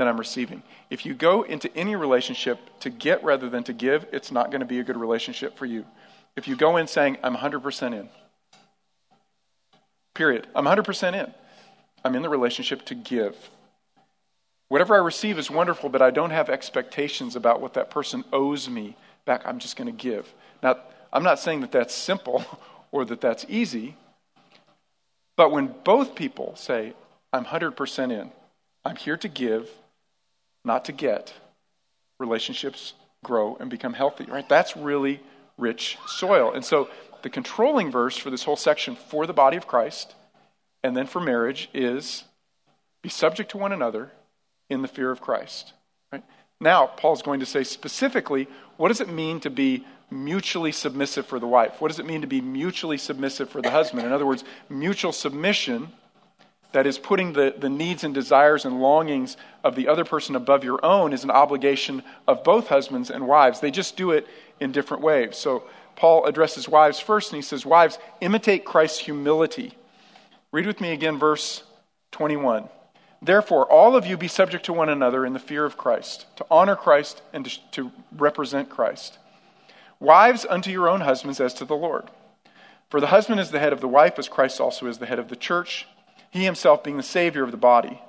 than 0.00 0.08
I'm 0.08 0.16
receiving. 0.16 0.62
If 0.88 1.04
you 1.04 1.12
go 1.12 1.42
into 1.42 1.70
any 1.76 1.94
relationship 1.94 2.58
to 2.80 2.88
get 2.88 3.22
rather 3.22 3.50
than 3.50 3.64
to 3.64 3.74
give, 3.74 4.06
it's 4.12 4.32
not 4.32 4.50
going 4.50 4.60
to 4.60 4.66
be 4.66 4.80
a 4.80 4.82
good 4.82 4.96
relationship 4.96 5.58
for 5.58 5.66
you. 5.66 5.84
If 6.36 6.48
you 6.48 6.56
go 6.56 6.78
in 6.78 6.86
saying, 6.86 7.18
I'm 7.22 7.36
100% 7.36 7.92
in, 7.92 8.08
period, 10.14 10.46
I'm 10.56 10.64
100% 10.64 11.12
in, 11.12 11.34
I'm 12.02 12.14
in 12.14 12.22
the 12.22 12.30
relationship 12.30 12.86
to 12.86 12.94
give. 12.94 13.36
Whatever 14.68 14.94
I 14.94 15.04
receive 15.04 15.38
is 15.38 15.50
wonderful, 15.50 15.90
but 15.90 16.00
I 16.00 16.10
don't 16.10 16.30
have 16.30 16.48
expectations 16.48 17.36
about 17.36 17.60
what 17.60 17.74
that 17.74 17.90
person 17.90 18.24
owes 18.32 18.70
me 18.70 18.96
back. 19.26 19.42
I'm 19.44 19.58
just 19.58 19.76
going 19.76 19.94
to 19.94 20.02
give. 20.02 20.32
Now, 20.62 20.76
I'm 21.12 21.24
not 21.24 21.40
saying 21.40 21.60
that 21.60 21.72
that's 21.72 21.94
simple 21.94 22.42
or 22.90 23.04
that 23.04 23.20
that's 23.20 23.44
easy, 23.50 23.96
but 25.36 25.52
when 25.52 25.74
both 25.84 26.14
people 26.14 26.56
say, 26.56 26.94
I'm 27.34 27.44
100% 27.44 28.10
in, 28.10 28.30
I'm 28.82 28.96
here 28.96 29.18
to 29.18 29.28
give, 29.28 29.68
not 30.64 30.84
to 30.86 30.92
get, 30.92 31.32
relationships 32.18 32.94
grow 33.24 33.56
and 33.56 33.70
become 33.70 33.94
healthy, 33.94 34.24
right? 34.24 34.48
That's 34.48 34.76
really 34.76 35.20
rich 35.58 35.98
soil. 36.06 36.52
And 36.52 36.64
so 36.64 36.88
the 37.22 37.30
controlling 37.30 37.90
verse 37.90 38.16
for 38.16 38.30
this 38.30 38.44
whole 38.44 38.56
section 38.56 38.96
for 38.96 39.26
the 39.26 39.32
body 39.32 39.56
of 39.56 39.66
Christ 39.66 40.14
and 40.82 40.96
then 40.96 41.06
for 41.06 41.20
marriage 41.20 41.68
is 41.74 42.24
be 43.02 43.08
subject 43.08 43.50
to 43.52 43.58
one 43.58 43.72
another 43.72 44.10
in 44.68 44.82
the 44.82 44.88
fear 44.88 45.10
of 45.10 45.20
Christ. 45.20 45.72
Right? 46.12 46.24
Now, 46.60 46.86
Paul's 46.86 47.22
going 47.22 47.40
to 47.40 47.46
say 47.46 47.64
specifically, 47.64 48.48
what 48.76 48.88
does 48.88 49.00
it 49.00 49.08
mean 49.08 49.40
to 49.40 49.50
be 49.50 49.84
mutually 50.10 50.72
submissive 50.72 51.26
for 51.26 51.38
the 51.38 51.46
wife? 51.46 51.80
What 51.80 51.88
does 51.88 51.98
it 51.98 52.06
mean 52.06 52.22
to 52.22 52.26
be 52.26 52.40
mutually 52.40 52.98
submissive 52.98 53.48
for 53.48 53.62
the 53.62 53.70
husband? 53.70 54.06
In 54.06 54.12
other 54.12 54.26
words, 54.26 54.44
mutual 54.68 55.12
submission, 55.12 55.92
that 56.72 56.86
is, 56.86 56.98
putting 56.98 57.32
the, 57.32 57.54
the 57.58 57.68
needs 57.68 58.04
and 58.04 58.14
desires 58.14 58.64
and 58.64 58.80
longings 58.80 59.36
of 59.64 59.74
the 59.74 59.88
other 59.88 60.04
person 60.04 60.36
above 60.36 60.64
your 60.64 60.84
own, 60.84 61.12
is 61.12 61.24
an 61.24 61.30
obligation 61.30 62.02
of 62.28 62.44
both 62.44 62.68
husbands 62.68 63.10
and 63.10 63.26
wives. 63.26 63.60
They 63.60 63.70
just 63.70 63.96
do 63.96 64.12
it 64.12 64.26
in 64.60 64.72
different 64.72 65.02
ways. 65.02 65.36
So, 65.36 65.64
Paul 65.96 66.24
addresses 66.24 66.68
wives 66.68 66.98
first, 66.98 67.30
and 67.30 67.36
he 67.36 67.42
says, 67.42 67.66
Wives, 67.66 67.98
imitate 68.20 68.64
Christ's 68.64 69.00
humility. 69.00 69.74
Read 70.52 70.66
with 70.66 70.80
me 70.80 70.92
again, 70.92 71.18
verse 71.18 71.62
21. 72.12 72.68
Therefore, 73.22 73.70
all 73.70 73.94
of 73.96 74.06
you 74.06 74.16
be 74.16 74.28
subject 74.28 74.64
to 74.64 74.72
one 74.72 74.88
another 74.88 75.26
in 75.26 75.34
the 75.34 75.38
fear 75.38 75.64
of 75.64 75.76
Christ, 75.76 76.24
to 76.36 76.46
honor 76.50 76.74
Christ 76.74 77.20
and 77.32 77.44
to, 77.44 77.70
to 77.72 77.92
represent 78.16 78.70
Christ. 78.70 79.18
Wives, 79.98 80.46
unto 80.48 80.70
your 80.70 80.88
own 80.88 81.02
husbands 81.02 81.38
as 81.38 81.52
to 81.54 81.66
the 81.66 81.76
Lord. 81.76 82.08
For 82.88 83.00
the 83.00 83.08
husband 83.08 83.38
is 83.38 83.50
the 83.50 83.60
head 83.60 83.74
of 83.74 83.82
the 83.82 83.88
wife, 83.88 84.18
as 84.18 84.28
Christ 84.28 84.60
also 84.60 84.86
is 84.86 84.98
the 84.98 85.06
head 85.06 85.18
of 85.18 85.28
the 85.28 85.36
church, 85.36 85.86
he 86.30 86.44
himself 86.44 86.82
being 86.82 86.96
the 86.96 87.02
Savior 87.02 87.42
of 87.42 87.50
the 87.50 87.56
body. 87.56 88.00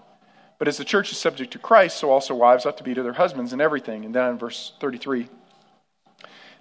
But 0.58 0.68
as 0.68 0.78
the 0.78 0.86
church 0.86 1.12
is 1.12 1.18
subject 1.18 1.52
to 1.54 1.60
Christ, 1.60 1.98
so 1.98 2.12
also 2.12 2.36
wives 2.36 2.66
ought 2.66 2.78
to 2.78 2.84
be 2.84 2.94
to 2.94 3.02
their 3.02 3.14
husbands 3.14 3.52
in 3.52 3.60
everything. 3.60 4.06
And 4.06 4.14
then 4.14 4.32
in 4.32 4.38
verse 4.38 4.74
33 4.80 5.28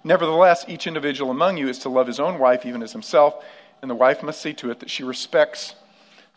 Nevertheless, 0.03 0.65
each 0.67 0.87
individual 0.87 1.29
among 1.29 1.57
you 1.57 1.67
is 1.67 1.77
to 1.79 1.89
love 1.89 2.07
his 2.07 2.19
own 2.19 2.39
wife 2.39 2.65
even 2.65 2.81
as 2.81 2.91
himself, 2.91 3.45
and 3.81 3.91
the 3.91 3.95
wife 3.95 4.23
must 4.23 4.41
see 4.41 4.53
to 4.53 4.71
it 4.71 4.79
that 4.79 4.89
she 4.89 5.03
respects 5.03 5.75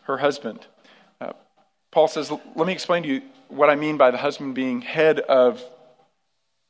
her 0.03 0.19
husband. 0.19 0.67
Uh, 1.19 1.33
Paul 1.89 2.07
says, 2.07 2.31
Let 2.31 2.67
me 2.67 2.73
explain 2.73 3.01
to 3.03 3.09
you 3.09 3.21
what 3.47 3.71
I 3.71 3.75
mean 3.75 3.97
by 3.97 4.11
the 4.11 4.17
husband 4.17 4.53
being 4.53 4.81
head 4.81 5.19
of 5.19 5.63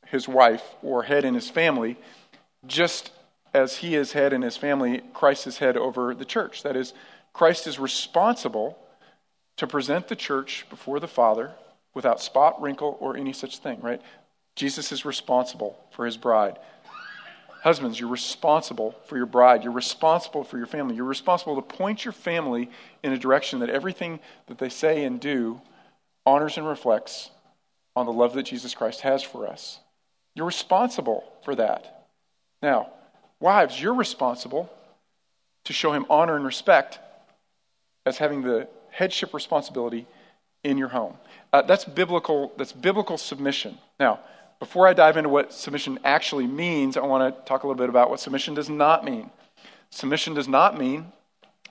his 0.07 0.27
wife 0.27 0.63
or 0.81 1.03
head 1.03 1.25
in 1.25 1.33
his 1.33 1.49
family, 1.49 1.97
just 2.65 3.11
as 3.53 3.77
he 3.77 3.95
is 3.95 4.11
head 4.11 4.33
in 4.33 4.41
his 4.41 4.57
family, 4.57 5.01
Christ 5.13 5.47
is 5.47 5.57
head 5.57 5.77
over 5.77 6.13
the 6.13 6.25
church. 6.25 6.63
That 6.63 6.75
is, 6.75 6.93
Christ 7.35 7.67
is 7.67 7.77
responsible 7.77 8.77
to 9.57 9.67
present 9.67 10.07
the 10.07 10.15
church 10.15 10.65
before 10.69 11.01
the 11.01 11.07
Father 11.07 11.51
without 11.93 12.21
spot, 12.21 12.61
wrinkle, 12.61 12.95
or 13.01 13.17
any 13.17 13.33
such 13.33 13.57
thing, 13.57 13.81
right? 13.81 14.01
Jesus 14.55 14.93
is 14.93 15.03
responsible 15.03 15.77
for 15.91 16.05
his 16.05 16.15
bride. 16.15 16.57
Husbands, 17.61 17.99
you're 17.99 18.07
responsible 18.07 18.95
for 19.07 19.17
your 19.17 19.25
bride. 19.25 19.65
You're 19.65 19.73
responsible 19.73 20.45
for 20.45 20.57
your 20.57 20.65
family. 20.65 20.95
You're 20.95 21.03
responsible 21.03 21.55
to 21.57 21.61
point 21.61 22.05
your 22.05 22.13
family 22.13 22.69
in 23.03 23.11
a 23.11 23.17
direction 23.17 23.59
that 23.59 23.69
everything 23.69 24.21
that 24.47 24.57
they 24.57 24.69
say 24.69 25.03
and 25.03 25.19
do 25.19 25.59
honors 26.25 26.57
and 26.57 26.65
reflects 26.65 27.31
on 27.97 28.05
the 28.05 28.13
love 28.13 28.33
that 28.35 28.43
Jesus 28.43 28.73
Christ 28.73 29.01
has 29.01 29.23
for 29.23 29.45
us. 29.45 29.81
You're 30.35 30.45
responsible 30.45 31.25
for 31.43 31.53
that. 31.55 32.07
Now, 32.61 32.91
wives, 33.41 33.81
you're 33.81 33.93
responsible 33.93 34.71
to 35.65 35.73
show 35.73 35.91
him 35.91 36.05
honor 36.09 36.37
and 36.37 36.45
respect 36.45 36.99
as 38.05 38.17
having 38.17 38.41
the 38.41 38.67
headship 38.91 39.33
responsibility 39.33 40.05
in 40.63 40.77
your 40.77 40.87
home. 40.87 41.15
Uh, 41.53 41.61
that's 41.61 41.85
biblical. 41.85 42.53
That's 42.57 42.71
biblical 42.71 43.17
submission. 43.17 43.77
Now, 43.99 44.19
before 44.59 44.87
I 44.87 44.93
dive 44.93 45.17
into 45.17 45.29
what 45.29 45.53
submission 45.53 45.99
actually 46.03 46.47
means, 46.47 46.97
I 46.97 47.01
want 47.01 47.35
to 47.35 47.41
talk 47.45 47.63
a 47.63 47.67
little 47.67 47.77
bit 47.77 47.89
about 47.89 48.09
what 48.09 48.19
submission 48.19 48.53
does 48.53 48.69
not 48.69 49.03
mean. 49.03 49.29
Submission 49.89 50.33
does 50.33 50.47
not 50.47 50.77
mean 50.77 51.11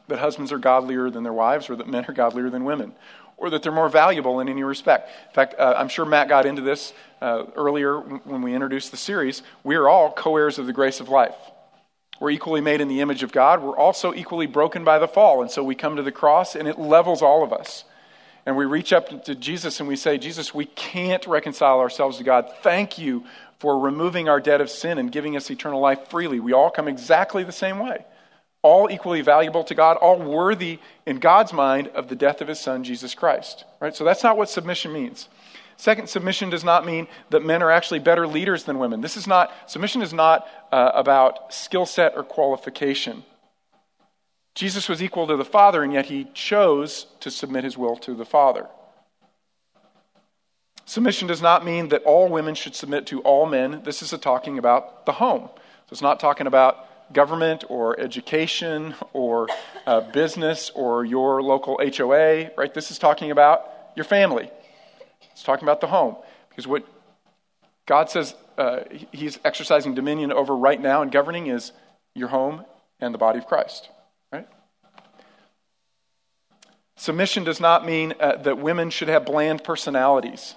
that 0.09 0.19
husbands 0.19 0.53
are 0.53 0.59
godlier 0.59 1.11
than 1.11 1.23
their 1.23 1.33
wives, 1.33 1.71
or 1.71 1.77
that 1.77 1.89
men 1.89 2.05
are 2.07 2.13
godlier 2.13 2.51
than 2.51 2.65
women, 2.65 2.93
or 3.37 3.51
that 3.51 3.63
they're 3.63 3.73
more 3.73 3.89
valuable 3.89 4.41
in 4.41 4.49
any 4.49 4.63
respect. 4.63 5.09
In 5.29 5.35
fact, 5.35 5.55
uh, 5.59 5.75
I'm 5.77 5.89
sure 5.89 6.05
Matt 6.05 6.29
got 6.29 6.45
into 6.45 6.63
this 6.63 6.93
uh, 7.23 7.45
earlier 7.57 7.99
when 8.01 8.43
we 8.43 8.55
introduced 8.55 8.91
the 8.91 8.97
series. 8.97 9.43
We 9.63 9.77
are 9.77 9.89
all 9.89 10.13
co 10.13 10.37
heirs 10.37 10.59
of 10.59 10.67
the 10.67 10.73
grace 10.73 11.01
of 11.01 11.09
life. 11.09 11.35
We're 12.21 12.31
equally 12.31 12.61
made 12.61 12.81
in 12.81 12.89
the 12.89 13.01
image 13.01 13.23
of 13.23 13.33
God. 13.33 13.63
We're 13.63 13.77
also 13.77 14.15
equally 14.15 14.47
broken 14.47 14.85
by 14.85 14.99
the 14.99 15.09
fall. 15.09 15.43
And 15.43 15.51
so 15.51 15.63
we 15.65 15.75
come 15.75 15.97
to 15.97 16.03
the 16.03 16.13
cross 16.13 16.55
and 16.55 16.69
it 16.69 16.79
levels 16.79 17.23
all 17.23 17.43
of 17.43 17.53
us. 17.53 17.85
And 18.47 18.57
we 18.57 18.67
reach 18.67 18.93
up 18.93 19.25
to 19.25 19.35
Jesus 19.35 19.81
and 19.81 19.89
we 19.89 19.97
say, 19.97 20.19
Jesus, 20.19 20.55
we 20.55 20.67
can't 20.67 21.27
reconcile 21.27 21.81
ourselves 21.81 22.19
to 22.19 22.25
God. 22.25 22.51
Thank 22.63 22.99
you 22.99 23.25
for 23.59 23.79
removing 23.79 24.29
our 24.29 24.41
debt 24.41 24.61
of 24.61 24.71
sin 24.71 24.99
and 24.99 25.11
giving 25.11 25.37
us 25.37 25.51
eternal 25.51 25.81
life 25.81 26.09
freely. 26.09 26.41
We 26.41 26.53
all 26.53 26.71
come 26.71 26.89
exactly 26.89 27.43
the 27.43 27.53
same 27.53 27.79
way 27.79 28.05
all 28.65 28.91
equally 28.91 29.21
valuable 29.21 29.63
to 29.63 29.75
God, 29.75 29.99
all 29.99 30.19
worthy 30.19 30.79
in 31.05 31.19
God's 31.19 31.53
mind 31.53 31.89
of 31.89 32.09
the 32.09 32.17
death 32.17 32.41
of 32.41 32.49
his 32.49 32.59
son, 32.59 32.83
Jesus 32.83 33.15
Christ. 33.15 33.65
Right? 33.79 33.95
So 33.95 34.05
that's 34.05 34.23
not 34.23 34.39
what 34.39 34.49
submission 34.49 34.91
means. 34.91 35.29
Second, 35.77 36.09
submission 36.09 36.51
does 36.51 36.65
not 36.65 36.87
mean 36.87 37.09
that 37.31 37.45
men 37.45 37.63
are 37.63 37.71
actually 37.71 37.99
better 37.99 38.27
leaders 38.27 38.65
than 38.65 38.79
women. 38.79 39.01
This 39.01 39.17
is 39.17 39.27
not, 39.27 39.53
submission 39.67 40.03
is 40.03 40.13
not 40.13 40.47
uh, 40.71 40.93
about 40.95 41.53
skill 41.53 41.87
set 41.87 42.15
or 42.17 42.23
qualification. 42.23 43.25
Jesus 44.55 44.89
was 44.89 45.03
equal 45.03 45.27
to 45.27 45.37
the 45.37 45.45
Father, 45.45 45.83
and 45.83 45.93
yet 45.93 46.07
he 46.07 46.29
chose 46.33 47.07
to 47.21 47.31
submit 47.31 47.65
his 47.65 47.77
will 47.77 47.97
to 47.97 48.15
the 48.15 48.25
Father. 48.25 48.69
Submission 50.87 51.27
does 51.27 51.43
not 51.43 51.65
mean 51.65 51.89
that 51.89 52.03
all 52.05 52.29
women 52.29 52.55
should 52.55 52.75
submit 52.75 53.07
to 53.07 53.21
all 53.23 53.47
men. 53.47 53.83
This 53.85 54.03
is 54.03 54.11
talking 54.21 54.59
about 54.59 55.07
the 55.07 55.13
home. 55.13 55.49
So 55.49 55.93
it's 55.93 56.03
not 56.03 56.21
talking 56.21 56.47
about 56.47 57.13
government 57.13 57.65
or 57.69 57.99
education 57.99 58.95
or 59.13 59.49
uh, 59.87 60.01
business 60.01 60.71
or 60.75 61.05
your 61.05 61.43
local 61.43 61.79
HOA, 61.79 62.51
right? 62.57 62.73
This 62.73 62.91
is 62.91 62.99
talking 62.99 63.31
about 63.31 63.71
your 63.97 64.05
family. 64.05 64.51
It's 65.35 65.43
talking 65.43 65.65
about 65.65 65.81
the 65.81 65.87
home. 65.89 66.17
Because 66.49 66.67
what 66.67 66.87
God 67.87 68.09
says 68.09 68.35
uh, 68.57 68.81
He's 69.13 69.39
exercising 69.45 69.95
dominion 69.95 70.33
over 70.33 70.57
right 70.57 70.81
now 70.81 71.03
and 71.03 71.13
governing 71.13 71.49
is 71.49 71.73
your 72.15 72.29
home 72.29 72.65
and 73.01 73.13
the 73.13 73.19
body 73.19 73.39
of 73.39 73.47
Christ? 73.47 73.91
Submission 76.97 77.45
does 77.45 77.61
not 77.61 77.85
mean 77.85 78.15
uh, 78.21 78.37
that 78.37 78.59
women 78.59 78.91
should 78.91 79.09
have 79.09 79.27
bland 79.27 79.65
personalities. 79.65 80.55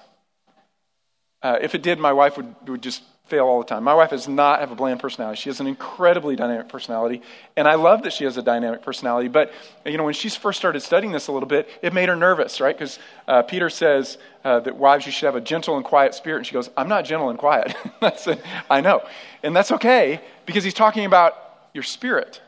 Uh, 1.42 1.58
if 1.62 1.76
it 1.76 1.82
did, 1.82 2.00
my 2.00 2.14
wife 2.14 2.38
would, 2.38 2.56
would 2.68 2.82
just 2.82 3.04
fail 3.28 3.46
all 3.46 3.60
the 3.60 3.66
time. 3.66 3.84
My 3.84 3.94
wife 3.94 4.12
does 4.12 4.28
not 4.28 4.60
have 4.60 4.72
a 4.72 4.76
bland 4.76 5.00
personality. 5.00 5.40
She 5.40 5.50
has 5.50 5.60
an 5.60 5.68
incredibly 5.68 6.36
dynamic 6.36 6.70
personality, 6.70 7.22
and 7.56 7.68
I 7.68 7.76
love 7.76 8.04
that 8.04 8.14
she 8.14 8.24
has 8.24 8.38
a 8.38 8.42
dynamic 8.42 8.82
personality. 8.82 9.28
But 9.28 9.52
you 9.86 9.98
know, 9.98 10.06
when 10.06 10.14
she 10.14 10.30
first 10.30 10.58
started 10.58 10.80
studying 10.82 11.12
this 11.12 11.28
a 11.28 11.32
little 11.32 11.48
bit, 11.48 11.70
it 11.82 11.94
made 11.94 12.10
her 12.10 12.16
nervous, 12.16 12.62
right? 12.62 12.76
Because 12.76 13.00
uh, 13.28 13.44
Peter 13.44 13.70
says 13.70 14.18
uh, 14.44 14.62
that 14.62 14.76
wives 14.76 15.06
you 15.06 15.12
should 15.12 15.26
have 15.26 15.36
a 15.36 15.42
gentle 15.42 15.76
and 15.76 15.86
quiet 15.86 16.14
spirit, 16.16 16.38
and 16.38 16.48
she 16.48 16.54
goes, 16.54 16.70
"I'm 16.78 16.88
not 16.88 17.06
gentle 17.06 17.30
and 17.30 17.38
quiet." 17.38 17.76
that's. 18.02 18.28
I 18.70 18.82
know, 18.82 19.06
and 19.44 19.56
that's 19.56 19.72
okay 19.74 20.22
because 20.46 20.64
he's 20.64 20.74
talking 20.74 21.06
about 21.06 21.34
your 21.74 21.84
spirit. 21.84 22.42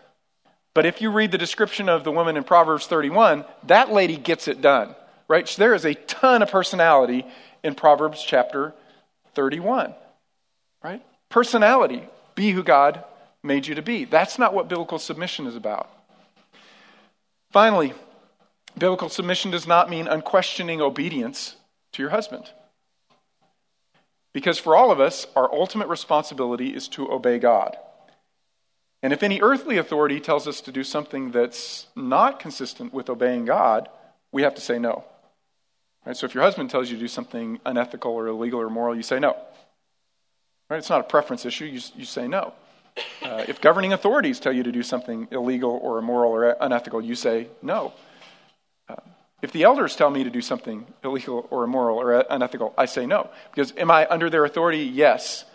But 0.73 0.85
if 0.85 1.01
you 1.01 1.11
read 1.11 1.31
the 1.31 1.37
description 1.37 1.89
of 1.89 2.03
the 2.03 2.11
woman 2.11 2.37
in 2.37 2.43
Proverbs 2.43 2.87
31, 2.87 3.43
that 3.67 3.91
lady 3.91 4.17
gets 4.17 4.47
it 4.47 4.61
done, 4.61 4.95
right? 5.27 5.45
There 5.57 5.73
is 5.73 5.83
a 5.83 5.95
ton 5.95 6.41
of 6.41 6.51
personality 6.51 7.25
in 7.63 7.75
Proverbs 7.75 8.23
chapter 8.23 8.73
31 9.33 9.93
right? 10.83 11.01
Personality. 11.29 12.03
Be 12.35 12.51
who 12.51 12.63
God 12.63 13.03
made 13.43 13.67
you 13.67 13.75
to 13.75 13.81
be. 13.81 14.05
That's 14.05 14.39
not 14.39 14.53
what 14.53 14.67
biblical 14.67 14.99
submission 14.99 15.47
is 15.47 15.55
about. 15.55 15.89
Finally, 17.51 17.93
biblical 18.77 19.09
submission 19.09 19.51
does 19.51 19.67
not 19.67 19.89
mean 19.89 20.07
unquestioning 20.07 20.81
obedience 20.81 21.55
to 21.93 22.01
your 22.01 22.11
husband. 22.11 22.51
Because 24.33 24.59
for 24.59 24.75
all 24.75 24.91
of 24.91 24.99
us, 24.99 25.25
our 25.35 25.51
ultimate 25.51 25.87
responsibility 25.87 26.69
is 26.69 26.87
to 26.89 27.11
obey 27.11 27.39
God. 27.39 27.75
And 29.01 29.13
if 29.13 29.23
any 29.23 29.41
earthly 29.41 29.77
authority 29.77 30.19
tells 30.19 30.47
us 30.47 30.61
to 30.61 30.71
do 30.71 30.83
something 30.83 31.31
that's 31.31 31.87
not 31.95 32.39
consistent 32.39 32.93
with 32.93 33.09
obeying 33.09 33.45
God, 33.45 33.89
we 34.31 34.43
have 34.43 34.55
to 34.55 34.61
say 34.61 34.77
no. 34.77 35.05
Right? 36.05 36.15
So 36.15 36.25
if 36.25 36.33
your 36.33 36.43
husband 36.43 36.69
tells 36.69 36.89
you 36.89 36.97
to 36.97 37.01
do 37.01 37.07
something 37.07 37.59
unethical 37.65 38.11
or 38.11 38.27
illegal 38.27 38.59
or 38.61 38.67
immoral, 38.67 38.95
you 38.95 39.03
say 39.03 39.19
no. 39.19 39.37
Right? 40.69 40.77
It's 40.77 40.89
not 40.89 41.01
a 41.01 41.03
preference 41.03 41.45
issue. 41.45 41.65
You, 41.65 41.81
you 41.95 42.05
say 42.05 42.27
no. 42.27 42.53
Uh, 43.23 43.45
if 43.47 43.61
governing 43.61 43.93
authorities 43.93 44.39
tell 44.39 44.53
you 44.53 44.63
to 44.63 44.71
do 44.71 44.83
something 44.83 45.27
illegal 45.31 45.79
or 45.81 45.97
immoral 45.97 46.31
or 46.31 46.49
unethical, 46.61 47.01
you 47.01 47.15
say 47.15 47.47
no. 47.61 47.93
Uh, 48.87 48.95
if 49.41 49.51
the 49.51 49.63
elders 49.63 49.95
tell 49.95 50.09
me 50.09 50.23
to 50.23 50.29
do 50.29 50.41
something 50.41 50.85
illegal 51.03 51.47
or 51.49 51.63
immoral 51.63 51.97
or 51.97 52.19
unethical, 52.29 52.73
I 52.77 52.85
say 52.85 53.05
no. 53.05 53.29
Because 53.51 53.73
am 53.77 53.89
I 53.89 54.07
under 54.09 54.29
their 54.29 54.45
authority? 54.45 54.79
Yes. 54.79 55.45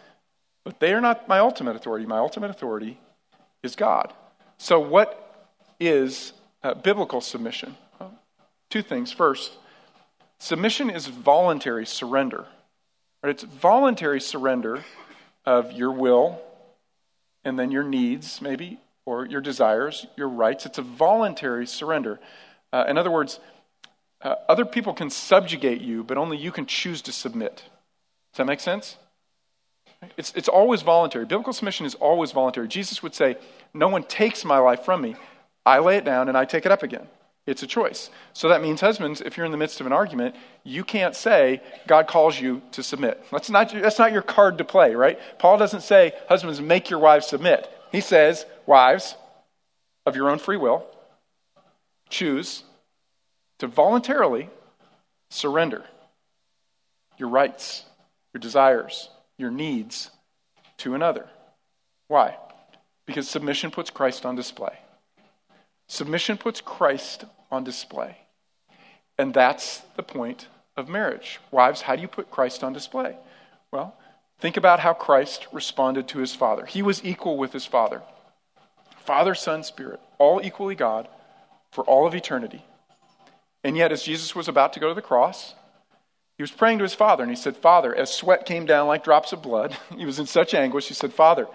But 0.64 0.80
they 0.80 0.94
are 0.94 1.00
not 1.00 1.28
my 1.28 1.38
ultimate 1.38 1.76
authority. 1.76 2.06
My 2.06 2.18
ultimate 2.18 2.50
authority 2.50 2.98
is 3.62 3.76
God. 3.76 4.12
So, 4.56 4.80
what 4.80 5.50
is 5.78 6.32
uh, 6.62 6.74
biblical 6.74 7.20
submission? 7.20 7.76
Well, 8.00 8.14
two 8.70 8.82
things. 8.82 9.12
First, 9.12 9.52
submission 10.38 10.88
is 10.88 11.06
voluntary 11.06 11.84
surrender. 11.84 12.46
Right? 13.22 13.30
It's 13.30 13.42
voluntary 13.42 14.20
surrender 14.20 14.84
of 15.44 15.72
your 15.72 15.92
will 15.92 16.40
and 17.44 17.58
then 17.58 17.70
your 17.70 17.82
needs, 17.82 18.40
maybe, 18.40 18.78
or 19.04 19.26
your 19.26 19.40
desires, 19.40 20.06
your 20.16 20.28
rights. 20.28 20.66
It's 20.66 20.78
a 20.78 20.82
voluntary 20.82 21.66
surrender. 21.66 22.18
Uh, 22.72 22.84
in 22.88 22.96
other 22.96 23.10
words, 23.10 23.38
uh, 24.22 24.36
other 24.48 24.64
people 24.64 24.94
can 24.94 25.10
subjugate 25.10 25.82
you, 25.82 26.02
but 26.02 26.16
only 26.16 26.38
you 26.38 26.50
can 26.50 26.66
choose 26.66 27.02
to 27.02 27.12
submit. 27.12 27.56
Does 27.56 28.38
that 28.38 28.46
make 28.46 28.60
sense? 28.60 28.96
It's, 30.16 30.32
it's 30.34 30.48
always 30.48 30.82
voluntary. 30.82 31.24
Biblical 31.24 31.52
submission 31.52 31.86
is 31.86 31.94
always 31.94 32.32
voluntary. 32.32 32.68
Jesus 32.68 33.02
would 33.02 33.14
say, 33.14 33.36
No 33.72 33.88
one 33.88 34.02
takes 34.02 34.44
my 34.44 34.58
life 34.58 34.84
from 34.84 35.00
me. 35.00 35.16
I 35.64 35.78
lay 35.78 35.96
it 35.96 36.04
down 36.04 36.28
and 36.28 36.36
I 36.36 36.44
take 36.44 36.66
it 36.66 36.72
up 36.72 36.82
again. 36.82 37.06
It's 37.46 37.62
a 37.62 37.66
choice. 37.66 38.08
So 38.32 38.48
that 38.48 38.62
means, 38.62 38.80
husbands, 38.80 39.20
if 39.20 39.36
you're 39.36 39.44
in 39.44 39.52
the 39.52 39.58
midst 39.58 39.80
of 39.80 39.86
an 39.86 39.92
argument, 39.92 40.34
you 40.62 40.82
can't 40.82 41.14
say, 41.14 41.60
God 41.86 42.06
calls 42.06 42.40
you 42.40 42.62
to 42.72 42.82
submit. 42.82 43.22
That's 43.30 43.50
not, 43.50 43.70
that's 43.70 43.98
not 43.98 44.12
your 44.12 44.22
card 44.22 44.58
to 44.58 44.64
play, 44.64 44.94
right? 44.94 45.18
Paul 45.38 45.58
doesn't 45.58 45.82
say, 45.82 46.12
husbands, 46.28 46.60
make 46.60 46.88
your 46.88 47.00
wives 47.00 47.26
submit. 47.26 47.70
He 47.92 48.00
says, 48.00 48.46
wives, 48.64 49.14
of 50.06 50.16
your 50.16 50.30
own 50.30 50.38
free 50.38 50.56
will, 50.56 50.86
choose 52.08 52.64
to 53.58 53.66
voluntarily 53.66 54.48
surrender 55.28 55.84
your 57.18 57.28
rights, 57.28 57.84
your 58.32 58.40
desires, 58.40 59.10
your 59.36 59.50
needs 59.50 60.10
to 60.78 60.94
another. 60.94 61.26
Why? 62.08 62.36
Because 63.06 63.28
submission 63.28 63.70
puts 63.70 63.90
Christ 63.90 64.24
on 64.24 64.34
display. 64.34 64.78
Submission 65.88 66.38
puts 66.38 66.60
Christ 66.60 67.24
on 67.54 67.64
display. 67.64 68.18
And 69.16 69.32
that's 69.32 69.78
the 69.96 70.02
point 70.02 70.48
of 70.76 70.88
marriage. 70.88 71.40
Wives, 71.50 71.82
how 71.82 71.96
do 71.96 72.02
you 72.02 72.08
put 72.08 72.30
Christ 72.30 72.62
on 72.62 72.72
display? 72.72 73.16
Well, 73.70 73.96
think 74.38 74.56
about 74.56 74.80
how 74.80 74.92
Christ 74.92 75.46
responded 75.52 76.08
to 76.08 76.18
his 76.18 76.34
Father. 76.34 76.66
He 76.66 76.82
was 76.82 77.04
equal 77.04 77.38
with 77.38 77.52
his 77.52 77.66
Father 77.66 78.02
Father, 79.04 79.34
Son, 79.34 79.62
Spirit, 79.62 80.00
all 80.18 80.40
equally 80.42 80.74
God 80.74 81.08
for 81.70 81.84
all 81.84 82.06
of 82.06 82.14
eternity. 82.14 82.64
And 83.62 83.76
yet, 83.76 83.92
as 83.92 84.02
Jesus 84.02 84.34
was 84.34 84.48
about 84.48 84.72
to 84.74 84.80
go 84.80 84.88
to 84.88 84.94
the 84.94 85.02
cross, 85.02 85.54
he 86.36 86.42
was 86.42 86.50
praying 86.50 86.78
to 86.78 86.84
his 86.84 86.94
Father, 86.94 87.22
and 87.22 87.30
he 87.30 87.36
said, 87.36 87.56
Father, 87.56 87.94
as 87.94 88.12
sweat 88.12 88.46
came 88.46 88.64
down 88.64 88.88
like 88.88 89.04
drops 89.04 89.32
of 89.32 89.42
blood, 89.42 89.76
he 89.96 90.06
was 90.06 90.18
in 90.18 90.26
such 90.26 90.54
anguish, 90.54 90.88
he 90.88 90.94
said, 90.94 91.12
Father, 91.12 91.46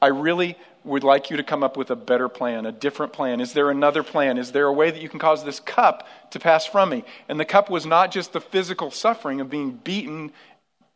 I 0.00 0.08
really 0.08 0.56
would 0.84 1.02
like 1.02 1.30
you 1.30 1.36
to 1.36 1.42
come 1.42 1.62
up 1.62 1.76
with 1.76 1.90
a 1.90 1.96
better 1.96 2.28
plan, 2.28 2.64
a 2.64 2.72
different 2.72 3.12
plan. 3.12 3.40
Is 3.40 3.52
there 3.52 3.70
another 3.70 4.02
plan? 4.02 4.38
Is 4.38 4.52
there 4.52 4.66
a 4.66 4.72
way 4.72 4.90
that 4.90 5.02
you 5.02 5.08
can 5.08 5.18
cause 5.18 5.44
this 5.44 5.58
cup 5.58 6.06
to 6.30 6.38
pass 6.38 6.64
from 6.64 6.90
me? 6.90 7.04
And 7.28 7.40
the 7.40 7.44
cup 7.44 7.68
was 7.68 7.84
not 7.84 8.12
just 8.12 8.32
the 8.32 8.40
physical 8.40 8.90
suffering 8.90 9.40
of 9.40 9.50
being 9.50 9.72
beaten 9.72 10.32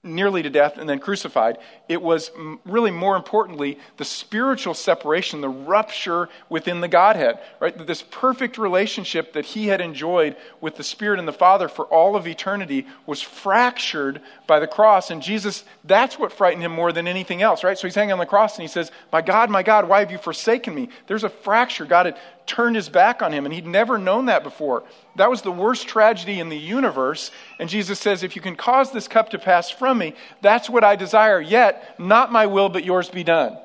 nearly 0.03 0.43
to 0.43 0.49
death 0.49 0.79
and 0.79 0.89
then 0.89 0.99
crucified. 0.99 1.59
It 1.87 2.01
was 2.01 2.31
really 2.65 2.91
more 2.91 3.17
importantly 3.17 3.79
the 3.99 4.05
spiritual 4.05 4.73
separation, 4.73 5.43
the 5.43 5.49
rupture 5.51 6.31
within 6.49 6.81
the 6.81 6.89
Godhead, 6.89 7.39
right? 7.61 7.87
This 7.87 8.03
perfect 8.03 8.57
relationship 8.57 9.35
that 9.35 9.45
he 9.45 9.67
had 9.67 9.83
enjoyed 9.83 10.37
with 10.63 10.77
the 10.77 10.83
Spirit 10.83 11.19
and 11.19 11.29
the 11.29 11.33
Father 11.33 11.69
for 11.69 11.85
all 11.85 12.17
of 12.17 12.27
eternity 12.27 12.87
was 13.05 13.21
fractured 13.21 14.23
by 14.47 14.59
the 14.59 14.67
cross. 14.67 15.11
And 15.11 15.21
Jesus, 15.21 15.65
that's 15.85 16.19
what 16.19 16.33
frightened 16.33 16.63
him 16.63 16.73
more 16.73 16.93
than 16.93 17.07
anything 17.07 17.43
else, 17.43 17.63
right? 17.63 17.77
So 17.77 17.87
he's 17.87 17.95
hanging 17.95 18.13
on 18.13 18.19
the 18.19 18.27
cross 18.27 18.57
and 18.57 18.63
he 18.63 18.69
says, 18.69 18.91
My 19.13 19.21
God, 19.21 19.51
my 19.51 19.63
God, 19.63 19.87
why 19.87 20.01
have 20.01 20.11
you 20.11 20.19
forsaken 20.19 20.75
me? 20.75 20.89
There's 21.09 21.25
a 21.25 21.29
fracture. 21.29 21.85
God 21.85 22.07
had 22.07 22.17
turned 22.51 22.75
his 22.75 22.89
back 22.89 23.23
on 23.23 23.33
him, 23.33 23.45
and 23.45 23.55
he'd 23.55 23.65
never 23.67 23.97
known 23.97 24.27
that 24.27 24.43
before. 24.43 24.83
That 25.15 25.31
was 25.31 25.43
the 25.43 25.53
worst 25.53 25.87
tragedy 25.87 26.41
in 26.41 26.49
the 26.49 26.59
universe. 26.59 27.31
And 27.61 27.69
Jesus 27.69 28.01
says, 28.01 28.25
If 28.25 28.35
you 28.35 28.43
can 28.43 28.57
cause 28.57 28.91
this 28.91 29.07
cup 29.07 29.31
to 29.31 29.39
pass 29.39 29.71
from 29.71 29.99
me, 29.99 30.15
that's 30.43 30.69
what 30.69 30.83
I 30.83 30.97
desire. 30.97 31.41
Yet, 31.41 32.01
not 32.01 32.33
my 32.33 32.47
will, 32.47 32.69
but 32.69 32.85
yours 32.85 33.09
be 33.09 33.23
done. 33.23 33.57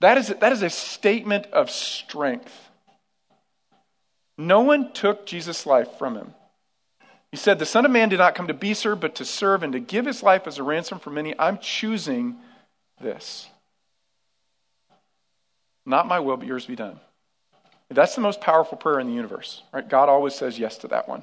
That 0.00 0.16
is, 0.16 0.28
that 0.28 0.52
is 0.52 0.62
a 0.62 0.70
statement 0.70 1.46
of 1.46 1.72
strength. 1.72 2.54
No 4.38 4.60
one 4.60 4.92
took 4.92 5.26
Jesus' 5.26 5.66
life 5.66 5.88
from 5.98 6.14
him. 6.14 6.34
He 7.32 7.36
said, 7.36 7.58
The 7.58 7.66
Son 7.66 7.84
of 7.84 7.90
Man 7.90 8.10
did 8.10 8.18
not 8.18 8.36
come 8.36 8.46
to 8.46 8.54
be 8.54 8.74
served, 8.74 9.00
but 9.00 9.16
to 9.16 9.24
serve 9.24 9.64
and 9.64 9.72
to 9.72 9.80
give 9.80 10.06
his 10.06 10.22
life 10.22 10.46
as 10.46 10.58
a 10.58 10.62
ransom 10.62 11.00
for 11.00 11.10
many. 11.10 11.34
I'm 11.36 11.58
choosing 11.58 12.36
this. 13.00 13.48
Not 15.86 16.08
my 16.08 16.18
will, 16.18 16.36
but 16.36 16.46
yours 16.46 16.66
be 16.66 16.76
done. 16.76 16.98
That's 17.88 18.16
the 18.16 18.20
most 18.20 18.40
powerful 18.40 18.76
prayer 18.76 18.98
in 18.98 19.06
the 19.06 19.12
universe. 19.12 19.62
Right? 19.72 19.88
God 19.88 20.08
always 20.08 20.34
says 20.34 20.58
yes 20.58 20.76
to 20.78 20.88
that 20.88 21.08
one. 21.08 21.22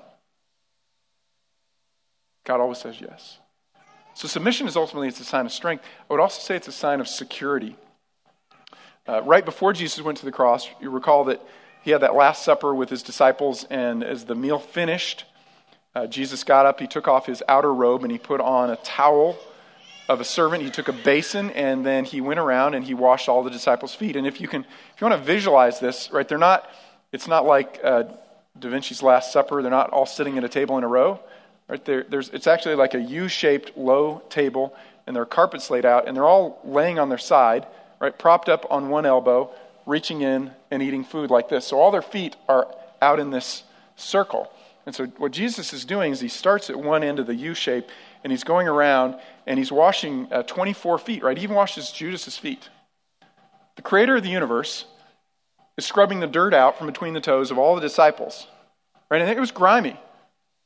God 2.45 2.61
always 2.61 2.77
says 2.77 2.99
yes. 2.99 3.37
So 4.13 4.27
submission 4.27 4.67
is 4.67 4.77
ultimately 4.77 5.09
it's 5.09 5.19
a 5.19 5.25
sign 5.25 5.45
of 5.45 5.51
strength. 5.51 5.83
I 6.09 6.13
would 6.13 6.21
also 6.21 6.41
say 6.41 6.55
it's 6.55 6.67
a 6.67 6.71
sign 6.71 7.01
of 7.01 7.07
security. 7.07 7.75
Uh, 9.07 9.21
right 9.23 9.43
before 9.43 9.73
Jesus 9.73 10.01
went 10.01 10.17
to 10.19 10.25
the 10.25 10.31
cross, 10.31 10.69
you 10.79 10.89
recall 10.89 11.25
that 11.25 11.41
he 11.83 11.91
had 11.91 12.01
that 12.01 12.15
last 12.15 12.43
supper 12.43 12.73
with 12.73 12.89
his 12.89 13.03
disciples, 13.03 13.65
and 13.69 14.03
as 14.03 14.23
the 14.23 14.35
meal 14.35 14.59
finished, 14.59 15.25
uh, 15.93 16.07
Jesus 16.07 16.45
got 16.45 16.65
up, 16.65 16.79
he 16.79 16.87
took 16.87 17.09
off 17.09 17.25
his 17.25 17.43
outer 17.49 17.73
robe, 17.73 18.03
and 18.03 18.11
he 18.11 18.17
put 18.17 18.39
on 18.39 18.69
a 18.69 18.77
towel 18.77 19.37
of 20.09 20.19
a 20.19 20.25
servant. 20.25 20.63
He 20.63 20.69
took 20.69 20.87
a 20.87 20.93
basin 20.93 21.49
and 21.51 21.85
then 21.85 22.05
he 22.05 22.21
went 22.21 22.39
around 22.39 22.73
and 22.73 22.83
he 22.83 22.93
washed 22.93 23.29
all 23.29 23.43
the 23.43 23.49
disciples' 23.49 23.95
feet. 23.95 24.15
And 24.15 24.27
if 24.27 24.41
you 24.41 24.47
can, 24.47 24.61
if 24.61 25.01
you 25.01 25.07
want 25.07 25.19
to 25.19 25.25
visualize 25.25 25.79
this, 25.79 26.11
right, 26.11 26.27
they're 26.27 26.37
not. 26.37 26.69
It's 27.11 27.27
not 27.27 27.45
like 27.45 27.79
uh, 27.83 28.03
Da 28.59 28.69
Vinci's 28.69 29.03
Last 29.03 29.31
Supper. 29.31 29.61
They're 29.61 29.71
not 29.71 29.91
all 29.91 30.05
sitting 30.05 30.37
at 30.37 30.43
a 30.43 30.49
table 30.49 30.77
in 30.77 30.83
a 30.83 30.87
row. 30.87 31.19
Right 31.67 31.83
there, 31.85 32.03
there's. 32.03 32.29
It's 32.29 32.47
actually 32.47 32.75
like 32.75 32.93
a 32.93 33.01
U-shaped 33.01 33.77
low 33.77 34.21
table, 34.29 34.75
and 35.07 35.15
there 35.15 35.23
are 35.23 35.27
carpets 35.27 35.69
laid 35.69 35.85
out, 35.85 36.07
and 36.07 36.17
they're 36.17 36.25
all 36.25 36.59
laying 36.65 36.99
on 36.99 37.09
their 37.09 37.17
side. 37.17 37.65
right? 38.03 38.17
Propped 38.19 38.49
up 38.49 38.65
on 38.69 38.89
one 38.89 39.05
elbow, 39.05 39.49
reaching 39.85 40.21
in 40.21 40.51
and 40.69 40.83
eating 40.83 41.05
food 41.05 41.31
like 41.31 41.47
this. 41.47 41.65
So 41.65 41.79
all 41.79 41.89
their 41.89 42.01
feet 42.01 42.35
are 42.49 42.67
out 43.01 43.17
in 43.17 43.29
this 43.29 43.63
circle. 43.95 44.51
And 44.85 44.93
so 44.93 45.05
what 45.17 45.31
Jesus 45.31 45.71
is 45.71 45.85
doing 45.85 46.11
is 46.11 46.19
he 46.19 46.27
starts 46.27 46.69
at 46.69 46.75
one 46.75 47.01
end 47.01 47.19
of 47.19 47.27
the 47.27 47.35
U 47.35 47.53
shape 47.53 47.87
and 48.23 48.31
he's 48.31 48.43
going 48.43 48.67
around 48.67 49.15
and 49.45 49.57
he's 49.57 49.71
washing 49.71 50.27
uh, 50.31 50.43
24 50.43 50.97
feet, 50.99 51.23
right? 51.23 51.37
He 51.37 51.43
even 51.43 51.55
washes 51.55 51.91
Judas's 51.91 52.37
feet. 52.37 52.69
The 53.75 53.81
creator 53.81 54.17
of 54.17 54.23
the 54.23 54.29
universe 54.29 54.85
is 55.77 55.85
scrubbing 55.85 56.19
the 56.19 56.27
dirt 56.27 56.53
out 56.53 56.77
from 56.77 56.87
between 56.87 57.13
the 57.13 57.21
toes 57.21 57.51
of 57.51 57.57
all 57.57 57.75
the 57.75 57.81
disciples, 57.81 58.47
right? 59.09 59.21
And 59.21 59.29
it 59.29 59.39
was 59.39 59.51
grimy. 59.51 59.99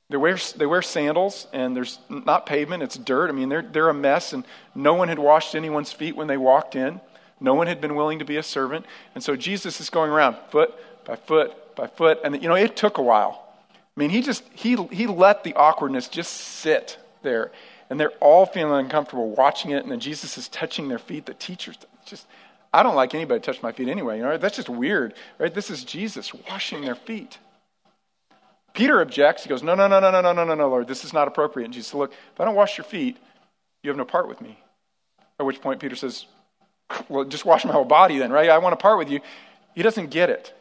They 0.10 0.17
wear, 0.17 0.38
they 0.56 0.65
wear 0.65 0.82
sandals, 0.82 1.48
and 1.52 1.76
there's 1.76 2.00
not 2.10 2.46
pavement, 2.46 2.82
it's 2.82 2.98
dirt. 2.98 3.30
I 3.30 3.34
mean, 3.34 3.50
they're, 3.50 3.62
they're 3.62 3.89
a 3.89 3.93
mess, 3.93 4.32
and 4.32 4.46
no 4.74 4.93
one 4.93 5.10
had 5.10 5.20
washed 5.20 5.54
anyone's 5.54 5.91
feet 5.91 6.15
when 6.15 6.28
they 6.28 6.38
walked 6.38 6.76
in. 6.76 7.02
No 7.39 7.56
one 7.56 7.67
had 7.67 7.82
been 7.82 7.96
willing 7.96 8.20
to 8.20 8.26
be 8.26 8.38
a 8.38 8.43
servant. 8.43 8.86
And 9.15 9.24
so 9.24 9.36
Jesus 9.36 9.82
is 9.82 9.89
going 9.89 10.10
around 10.10 10.38
foot 10.50 10.74
by 11.06 11.17
foot 11.17 11.76
by 11.76 11.88
foot. 11.88 12.20
And, 12.24 12.41
you 12.41 12.48
know, 12.48 12.56
it 12.56 12.76
took 12.76 12.98
a 12.98 13.02
while. 13.02 13.43
I 13.70 14.00
mean, 14.00 14.10
he 14.10 14.22
just, 14.22 14.43
he, 14.54 14.76
he 14.91 15.08
let 15.08 15.43
the 15.43 15.54
awkwardness 15.54 16.08
just 16.08 16.32
sit 16.32 16.98
there. 17.28 17.52
And 17.90 18.00
they're 18.00 18.12
all 18.20 18.46
feeling 18.46 18.86
uncomfortable 18.86 19.30
watching 19.30 19.72
it. 19.72 19.84
And 19.84 19.92
then 19.92 20.00
Jesus 20.00 20.38
is 20.38 20.48
touching 20.50 20.88
their 20.88 21.00
feet. 21.00 21.26
The 21.26 21.34
teachers, 21.34 21.78
just, 22.06 22.26
I 22.74 22.84
don't 22.84 22.96
like 22.96 23.13
anybody 23.13 23.40
to 23.40 23.46
touch 23.46 23.62
my 23.62 23.72
feet 23.72 23.88
anyway. 23.88 24.18
You 24.18 24.24
know, 24.24 24.38
that's 24.38 24.56
just 24.56 24.70
weird, 24.70 25.13
right? 25.38 25.54
This 25.54 25.70
is 25.70 25.84
Jesus 25.84 26.34
washing 26.34 26.82
their 26.82 26.96
feet. 26.96 27.38
Peter 28.74 29.02
objects. 29.02 29.44
He 29.44 29.50
goes, 29.50 29.63
No, 29.63 29.76
no, 29.76 29.88
no, 29.88 30.00
no, 30.00 30.12
no, 30.12 30.22
no, 30.22 30.44
no, 30.44 30.56
no, 30.56 30.70
Lord, 30.70 30.88
this 30.88 31.04
is 31.04 31.13
not 31.13 31.28
appropriate. 31.28 31.66
And 31.66 31.74
Jesus 31.74 31.92
said, 31.92 31.98
Look, 31.98 32.12
if 32.12 32.40
I 32.40 32.46
don't 32.46 32.56
wash 32.56 32.78
your 32.78 32.86
feet, 32.86 33.18
you 33.84 33.90
have 33.90 33.98
no 33.98 34.06
part 34.06 34.28
with 34.28 34.42
me. 34.42 34.58
At 35.40 35.46
which 35.46 35.62
point 35.62 35.80
Peter 35.80 35.96
says, 35.96 36.26
Well, 37.10 37.26
just 37.26 37.46
wash 37.46 37.66
my 37.66 37.74
whole 37.74 37.86
body 37.86 38.18
then, 38.18 38.32
right? 38.32 38.50
I 38.50 38.58
want 38.60 38.74
to 38.74 38.82
part 38.82 38.98
with 38.98 39.10
you. 39.10 39.20
He 39.76 39.84
doesn't 39.84 40.10
get 40.10 40.30
it. 40.30 40.54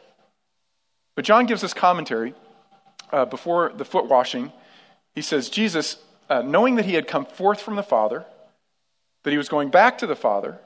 But 1.15 1.25
John 1.25 1.45
gives 1.47 1.63
us 1.63 1.73
commentary 1.73 2.33
uh, 3.11 3.25
before 3.25 3.71
the 3.75 3.85
foot 3.85 4.05
washing. 4.05 4.51
He 5.15 5.21
says, 5.21 5.49
Jesus, 5.49 5.97
uh, 6.29 6.41
knowing 6.41 6.75
that 6.75 6.85
he 6.85 6.93
had 6.93 7.07
come 7.07 7.25
forth 7.25 7.61
from 7.61 7.75
the 7.75 7.83
Father, 7.83 8.25
that 9.23 9.31
he 9.31 9.37
was 9.37 9.49
going 9.49 9.69
back 9.69 9.97
to 9.97 10.07
the 10.07 10.15
Father, 10.15 10.59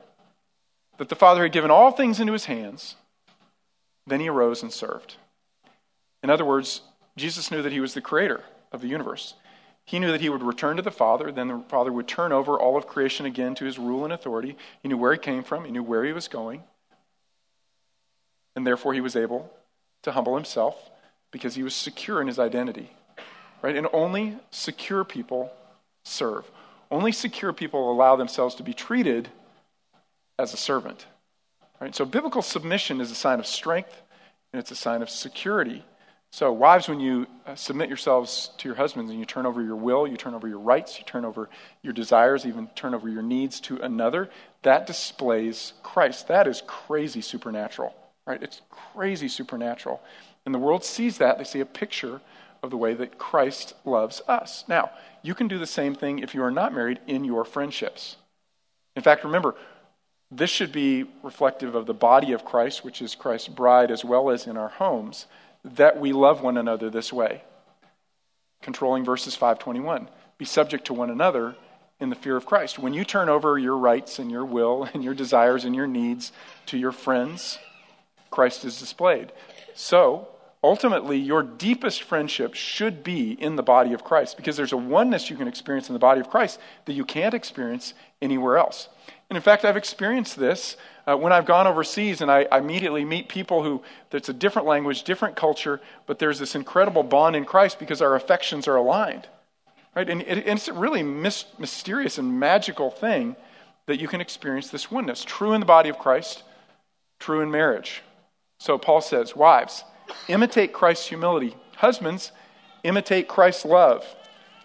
that 0.98 1.10
the 1.10 1.16
Father 1.16 1.44
had 1.44 1.52
given 1.52 1.72
all 1.72 1.92
things 1.92 2.20
into 2.20 2.34
his 2.34 2.46
hands, 2.46 2.96
then 4.06 4.20
he 4.20 4.30
arose 4.30 4.62
and 4.62 4.72
served. 4.72 5.16
In 6.24 6.30
other 6.30 6.46
words, 6.46 6.82
Jesus 7.18 7.52
knew 7.52 7.62
that 7.62 7.72
he 7.72 7.80
was 7.80 7.94
the 7.94 8.02
creator 8.02 8.44
of 8.72 8.82
the 8.82 8.88
universe. 8.88 9.36
He 9.84 10.00
knew 10.00 10.12
that 10.12 10.22
he 10.22 10.30
would 10.30 10.44
return 10.44 10.78
to 10.78 10.82
the 10.82 10.92
Father, 10.92 11.32
then 11.32 11.48
the 11.48 11.64
Father 11.68 11.92
would 11.92 12.08
turn 12.08 12.32
over 12.32 12.58
all 12.58 12.78
of 12.78 12.88
creation 12.88 13.26
again 13.26 13.56
to 13.56 13.66
his 13.66 13.80
rule 13.80 14.04
and 14.04 14.14
authority. 14.14 14.56
He 14.82 14.90
knew 14.90 14.98
where 14.98 15.14
he 15.14 15.20
came 15.20 15.44
from, 15.44 15.66
he 15.66 15.72
knew 15.72 15.84
where 15.84 16.06
he 16.06 16.14
was 16.14 16.28
going, 16.28 16.64
and 18.56 18.66
therefore 18.66 18.94
he 18.94 19.02
was 19.02 19.16
able 19.16 19.52
to 20.04 20.12
humble 20.12 20.36
himself 20.36 20.90
because 21.32 21.56
he 21.56 21.64
was 21.64 21.74
secure 21.74 22.22
in 22.22 22.28
his 22.28 22.40
identity. 22.40 22.92
Right? 23.62 23.76
And 23.76 23.88
only 23.94 24.38
secure 24.50 25.04
people 25.04 25.52
serve. 26.04 26.50
Only 26.90 27.12
secure 27.12 27.54
people 27.54 27.92
allow 27.92 28.16
themselves 28.16 28.56
to 28.56 28.64
be 28.64 28.74
treated 28.74 29.30
as 30.40 30.54
a 30.54 30.58
servant. 30.58 31.06
Right? 31.80 31.96
So 31.96 32.06
biblical 32.06 32.42
submission 32.42 33.02
is 33.02 33.12
a 33.12 33.16
sign 33.16 33.40
of 33.40 33.48
strength 33.48 34.02
and 34.52 34.60
it's 34.60 34.72
a 34.72 34.76
sign 34.76 35.02
of 35.02 35.10
security. 35.10 35.84
So, 36.34 36.54
wives, 36.54 36.88
when 36.88 37.02
you 37.02 37.28
uh, 37.46 37.56
submit 37.56 37.90
yourselves 37.90 38.52
to 38.60 38.70
your 38.70 38.76
husbands 38.76 39.12
and 39.12 39.20
you 39.20 39.26
turn 39.26 39.46
over 39.46 39.62
your 39.62 39.76
will, 39.76 40.08
you 40.08 40.16
turn 40.16 40.34
over 40.34 40.48
your 40.48 40.60
rights, 40.60 40.98
you 40.98 41.04
turn 41.04 41.26
over 41.26 41.50
your 41.82 41.92
desires, 41.92 42.46
even 42.46 42.68
turn 42.68 42.94
over 42.94 43.10
your 43.10 43.22
needs 43.22 43.60
to 43.62 43.78
another, 43.82 44.30
that 44.64 44.88
displays 44.88 45.74
Christ. 45.84 46.30
That 46.30 46.48
is 46.48 46.64
crazy 46.66 47.20
supernatural, 47.20 47.94
right? 48.26 48.42
It's 48.42 48.62
crazy 48.70 49.28
supernatural. 49.28 50.02
And 50.46 50.56
the 50.56 50.60
world 50.60 50.86
sees 50.86 51.18
that. 51.18 51.38
They 51.38 51.44
see 51.44 51.60
a 51.60 51.66
picture 51.66 52.22
of 52.64 52.70
the 52.70 52.78
way 52.78 52.94
that 52.94 53.18
Christ 53.18 53.74
loves 53.86 54.22
us. 54.28 54.64
Now, 54.68 54.92
you 55.24 55.34
can 55.34 55.48
do 55.48 55.58
the 55.58 55.66
same 55.66 55.96
thing 55.96 56.20
if 56.20 56.36
you 56.36 56.44
are 56.44 56.52
not 56.52 56.74
married 56.74 57.00
in 57.08 57.24
your 57.24 57.44
friendships. 57.44 58.18
In 58.96 59.02
fact, 59.02 59.24
remember, 59.24 59.56
this 60.30 60.50
should 60.50 60.72
be 60.72 61.06
reflective 61.24 61.76
of 61.76 61.86
the 61.86 61.94
body 61.94 62.32
of 62.32 62.46
Christ, 62.46 62.86
which 62.86 63.02
is 63.02 63.16
Christ's 63.16 63.50
bride, 63.50 63.92
as 63.92 64.06
well 64.06 64.30
as 64.30 64.48
in 64.48 64.58
our 64.58 64.70
homes, 64.70 65.26
that 65.64 66.00
we 66.00 66.14
love 66.14 66.42
one 66.42 66.58
another 66.58 66.90
this 66.90 67.12
way. 67.12 67.44
Controlling 68.62 69.04
verses 69.04 69.36
521. 69.36 70.08
Be 70.38 70.46
subject 70.46 70.86
to 70.86 70.94
one 70.94 71.10
another 71.10 71.56
in 72.00 72.10
the 72.10 72.16
fear 72.16 72.38
of 72.38 72.46
Christ. 72.46 72.80
When 72.80 72.94
you 72.94 73.04
turn 73.04 73.30
over 73.30 73.58
your 73.58 73.78
rights 73.78 74.20
and 74.20 74.32
your 74.32 74.46
will 74.46 74.84
and 74.94 75.04
your 75.04 75.14
desires 75.14 75.66
and 75.66 75.76
your 75.76 75.88
needs 75.88 76.32
to 76.68 76.78
your 76.78 76.92
friends, 76.92 77.60
Christ 78.30 78.64
is 78.64 78.80
displayed. 78.80 79.32
So, 79.76 80.28
ultimately, 80.64 81.18
your 81.18 81.44
deepest 81.44 82.04
friendship 82.04 82.54
should 82.54 83.04
be 83.04 83.32
in 83.32 83.56
the 83.56 83.64
body 83.64 83.94
of 83.94 84.04
Christ 84.04 84.38
because 84.38 84.58
there's 84.58 84.74
a 84.74 84.78
oneness 84.78 85.30
you 85.30 85.36
can 85.36 85.48
experience 85.48 85.90
in 85.90 85.94
the 85.94 86.00
body 86.00 86.22
of 86.22 86.30
Christ 86.30 86.60
that 86.86 86.94
you 86.94 87.06
can't 87.06 87.34
experience 87.34 87.94
anywhere 88.22 88.58
else. 88.58 88.90
And 89.30 89.38
in 89.38 89.42
fact, 89.42 89.64
I've 89.64 89.78
experienced 89.78 90.38
this 90.38 90.78
uh, 91.08 91.16
when 91.16 91.32
I've 91.32 91.46
gone 91.46 91.66
overseas 91.66 92.22
and 92.22 92.30
I, 92.30 92.48
I 92.52 92.60
immediately 92.60 93.06
meet 93.06 93.30
people 93.30 93.64
who, 93.64 93.82
that's 94.10 94.30
a 94.30 94.34
different 94.34 94.68
language, 94.68 95.04
different 95.04 95.36
culture, 95.36 95.82
but 96.06 96.20
there's 96.20 96.38
this 96.38 96.54
incredible 96.54 97.04
bond 97.04 97.36
in 97.36 97.46
Christ 97.46 97.80
because 97.80 98.02
our 98.02 98.16
affections 98.16 98.68
are 98.68 98.76
aligned. 98.76 99.28
Right? 99.96 100.10
And, 100.10 100.22
it, 100.22 100.46
and 100.46 100.58
it's 100.58 100.68
a 100.68 100.74
really 100.74 101.04
mis- 101.04 101.46
mysterious 101.58 102.18
and 102.18 102.40
magical 102.40 102.92
thing 102.92 103.36
that 103.88 104.00
you 104.00 104.08
can 104.08 104.22
experience 104.22 104.70
this 104.70 104.92
oneness. 104.92 105.24
True 105.24 105.54
in 105.54 105.60
the 105.60 105.66
body 105.66 105.90
of 105.90 105.98
Christ, 105.98 106.44
true 107.20 107.42
in 107.42 107.52
marriage. 107.52 108.04
So 108.60 108.78
Paul 108.78 109.02
says, 109.02 109.36
Wives, 109.36 109.84
imitate 110.28 110.74
Christ's 110.74 111.08
humility. 111.08 111.56
Husbands, 111.78 112.32
imitate 112.84 113.28
Christ's 113.28 113.66
love. 113.66 114.06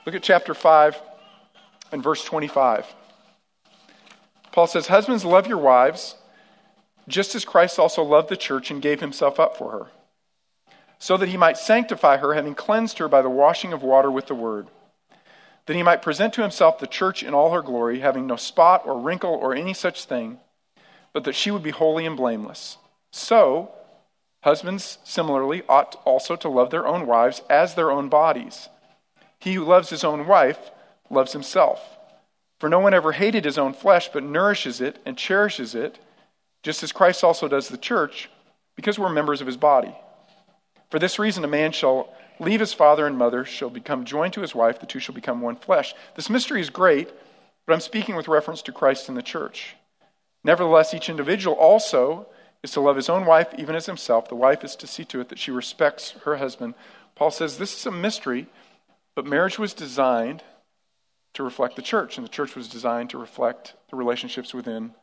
Look 0.04 0.14
at 0.14 0.22
chapter 0.22 0.54
5 0.54 1.00
and 1.92 2.02
verse 2.02 2.24
25. 2.24 2.86
Paul 4.52 4.66
says, 4.66 4.86
Husbands, 4.86 5.24
love 5.24 5.46
your 5.46 5.58
wives, 5.58 6.16
just 7.08 7.34
as 7.34 7.44
Christ 7.44 7.78
also 7.78 8.02
loved 8.02 8.28
the 8.28 8.36
church 8.36 8.70
and 8.70 8.80
gave 8.80 9.00
himself 9.00 9.38
up 9.38 9.56
for 9.56 9.70
her, 9.70 9.86
so 10.98 11.16
that 11.16 11.28
he 11.28 11.36
might 11.36 11.58
sanctify 11.58 12.16
her, 12.16 12.34
having 12.34 12.54
cleansed 12.54 12.98
her 12.98 13.08
by 13.08 13.20
the 13.20 13.28
washing 13.28 13.72
of 13.72 13.82
water 13.82 14.10
with 14.10 14.26
the 14.26 14.34
word, 14.34 14.68
that 15.66 15.76
he 15.76 15.82
might 15.82 16.02
present 16.02 16.32
to 16.34 16.42
himself 16.42 16.78
the 16.78 16.86
church 16.86 17.22
in 17.22 17.34
all 17.34 17.52
her 17.52 17.62
glory, 17.62 18.00
having 18.00 18.26
no 18.26 18.36
spot 18.36 18.82
or 18.86 18.98
wrinkle 18.98 19.34
or 19.34 19.54
any 19.54 19.74
such 19.74 20.04
thing, 20.04 20.38
but 21.12 21.24
that 21.24 21.34
she 21.34 21.50
would 21.50 21.62
be 21.62 21.70
holy 21.70 22.06
and 22.06 22.16
blameless. 22.16 22.78
So, 23.10 23.72
Husbands, 24.46 24.98
similarly, 25.02 25.64
ought 25.68 26.00
also 26.04 26.36
to 26.36 26.48
love 26.48 26.70
their 26.70 26.86
own 26.86 27.04
wives 27.04 27.42
as 27.50 27.74
their 27.74 27.90
own 27.90 28.08
bodies. 28.08 28.68
He 29.40 29.54
who 29.54 29.64
loves 29.64 29.90
his 29.90 30.04
own 30.04 30.28
wife 30.28 30.70
loves 31.10 31.32
himself. 31.32 31.98
For 32.60 32.68
no 32.68 32.78
one 32.78 32.94
ever 32.94 33.10
hated 33.10 33.44
his 33.44 33.58
own 33.58 33.72
flesh, 33.72 34.08
but 34.12 34.22
nourishes 34.22 34.80
it 34.80 35.00
and 35.04 35.18
cherishes 35.18 35.74
it, 35.74 35.98
just 36.62 36.84
as 36.84 36.92
Christ 36.92 37.24
also 37.24 37.48
does 37.48 37.66
the 37.66 37.76
church, 37.76 38.30
because 38.76 39.00
we're 39.00 39.08
members 39.08 39.40
of 39.40 39.48
his 39.48 39.56
body. 39.56 39.92
For 40.92 41.00
this 41.00 41.18
reason, 41.18 41.42
a 41.42 41.48
man 41.48 41.72
shall 41.72 42.14
leave 42.38 42.60
his 42.60 42.72
father 42.72 43.04
and 43.04 43.18
mother, 43.18 43.44
shall 43.44 43.68
become 43.68 44.04
joined 44.04 44.34
to 44.34 44.42
his 44.42 44.54
wife, 44.54 44.78
the 44.78 44.86
two 44.86 45.00
shall 45.00 45.16
become 45.16 45.40
one 45.40 45.56
flesh. 45.56 45.92
This 46.14 46.30
mystery 46.30 46.60
is 46.60 46.70
great, 46.70 47.10
but 47.66 47.72
I'm 47.72 47.80
speaking 47.80 48.14
with 48.14 48.28
reference 48.28 48.62
to 48.62 48.72
Christ 48.72 49.08
and 49.08 49.18
the 49.18 49.22
church. 49.22 49.74
Nevertheless, 50.44 50.94
each 50.94 51.08
individual 51.08 51.56
also 51.56 52.28
is 52.66 52.72
to 52.72 52.80
love 52.80 52.96
his 52.96 53.08
own 53.08 53.24
wife 53.24 53.54
even 53.56 53.76
as 53.76 53.86
himself. 53.86 54.28
The 54.28 54.34
wife 54.34 54.64
is 54.64 54.74
to 54.76 54.88
see 54.88 55.04
to 55.06 55.20
it 55.20 55.28
that 55.28 55.38
she 55.38 55.52
respects 55.52 56.10
her 56.24 56.36
husband. 56.36 56.74
Paul 57.14 57.30
says 57.30 57.58
this 57.58 57.78
is 57.78 57.86
a 57.86 57.92
mystery, 57.92 58.48
but 59.14 59.24
marriage 59.24 59.56
was 59.56 59.72
designed 59.72 60.42
to 61.34 61.44
reflect 61.44 61.76
the 61.76 61.82
church, 61.82 62.18
and 62.18 62.24
the 62.24 62.30
church 62.30 62.56
was 62.56 62.68
designed 62.68 63.10
to 63.10 63.18
reflect 63.18 63.74
the 63.90 63.96
relationships 63.96 64.52
within 64.52 64.94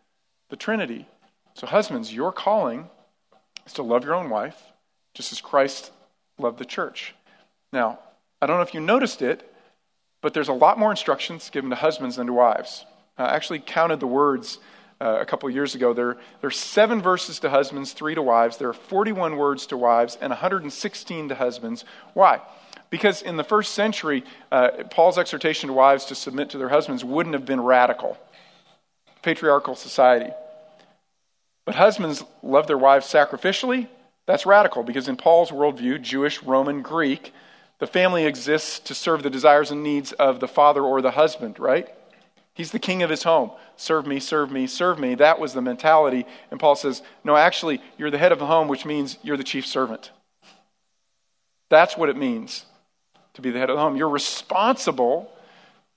the 0.50 0.58
Trinity. 0.58 1.08
So, 1.54 1.66
husbands, 1.66 2.14
your 2.14 2.34
calling 2.34 2.90
is 3.66 3.74
to 3.74 3.84
love 3.84 4.04
your 4.04 4.16
own 4.16 4.30
wife, 4.30 4.62
just 5.14 5.32
as 5.32 5.40
Christ 5.40 5.92
loved 6.38 6.60
the 6.60 6.66
church. 6.66 7.16
Now, 7.72 8.00
I 8.42 8.46
don't 8.46 8.58
know 8.58 8.64
if 8.64 8.74
you 8.74 8.82
noticed 8.82 9.22
it, 9.22 9.50
but 10.22 10.34
there's 10.34 10.50
a 10.50 10.54
lot 10.54 10.78
more 10.78 10.92
instructions 10.92 11.50
given 11.50 11.70
to 11.70 11.78
husbands 11.78 12.18
than 12.18 12.28
to 12.28 12.34
wives. 12.34 12.86
I 13.18 13.36
actually 13.36 13.60
counted 13.60 14.02
the 14.02 14.08
words 14.08 14.58
uh, 15.04 15.20
a 15.20 15.26
couple 15.26 15.50
years 15.50 15.76
ago. 15.76 15.94
There, 15.94 16.16
there 16.40 16.48
are 16.48 16.52
seven 16.52 17.02
verses 17.02 17.40
to 17.40 17.50
husbands, 17.50 17.92
three 17.92 18.16
to 18.16 18.22
wives. 18.22 18.58
There 18.58 18.70
are 18.70 18.74
41 18.74 19.36
words 19.36 19.66
to 19.68 19.78
wives 19.78 20.18
and 20.22 20.30
116 20.30 21.30
to 21.30 21.36
husbands. 21.36 21.84
Why? 22.14 22.42
Because 22.90 23.22
in 23.22 23.36
the 23.36 23.44
first 23.44 23.74
century, 23.74 24.24
uh, 24.52 24.70
Paul's 24.90 25.18
exhortation 25.18 25.68
to 25.68 25.74
wives 25.74 26.06
to 26.06 26.16
submit 26.16 26.52
to 26.52 26.58
their 26.58 26.70
husbands 26.70 27.04
wouldn't 27.04 27.34
have 27.34 27.46
been 27.46 27.60
radical. 27.60 28.18
Patriarchal 29.22 29.76
society. 29.76 30.32
But 31.66 31.76
husbands 31.76 32.24
love 32.42 32.68
their 32.68 32.78
wives 32.78 33.06
sacrificially. 33.06 33.88
That's 34.26 34.46
radical 34.46 34.84
because 34.84 35.10
in 35.10 35.18
Paul's 35.18 35.52
worldview, 35.52 36.02
Jewish, 36.02 36.42
Roman, 36.44 36.82
Greek, 36.82 37.34
the 37.80 37.88
family 37.88 38.26
exists 38.26 38.80
to 38.80 38.94
serve 38.94 39.24
the 39.24 39.30
desires 39.30 39.72
and 39.72 39.84
needs 39.84 40.14
of 40.14 40.40
the 40.40 40.48
father 40.48 40.82
or 40.82 41.02
the 41.02 41.12
husband, 41.12 41.60
right? 41.60 41.90
He's 42.54 42.72
the 42.72 42.80
king 42.80 43.02
of 43.02 43.10
his 43.10 43.24
home. 43.24 43.52
Serve 43.78 44.06
me, 44.06 44.20
serve 44.20 44.52
me, 44.52 44.68
serve 44.68 45.00
me. 45.00 45.16
That 45.16 45.40
was 45.40 45.54
the 45.54 45.62
mentality. 45.62 46.26
And 46.52 46.60
Paul 46.60 46.76
says, 46.76 47.02
no, 47.24 47.36
actually, 47.36 47.82
you're 47.98 48.12
the 48.12 48.20
head 48.20 48.32
of 48.32 48.40
the 48.40 48.46
home, 48.46 48.68
which 48.68 48.86
means 48.86 49.18
you're 49.24 49.38
the 49.38 49.44
chief 49.44 49.66
servant. 49.66 50.12
That's 51.70 51.98
what 51.98 52.10
it 52.10 52.18
means 52.18 52.66
to 53.34 53.42
be 53.42 53.50
the 53.50 53.58
head 53.58 53.72
of 53.72 53.76
the 53.78 53.82
home. 53.82 53.96
You're 53.96 54.10
responsible 54.10 55.33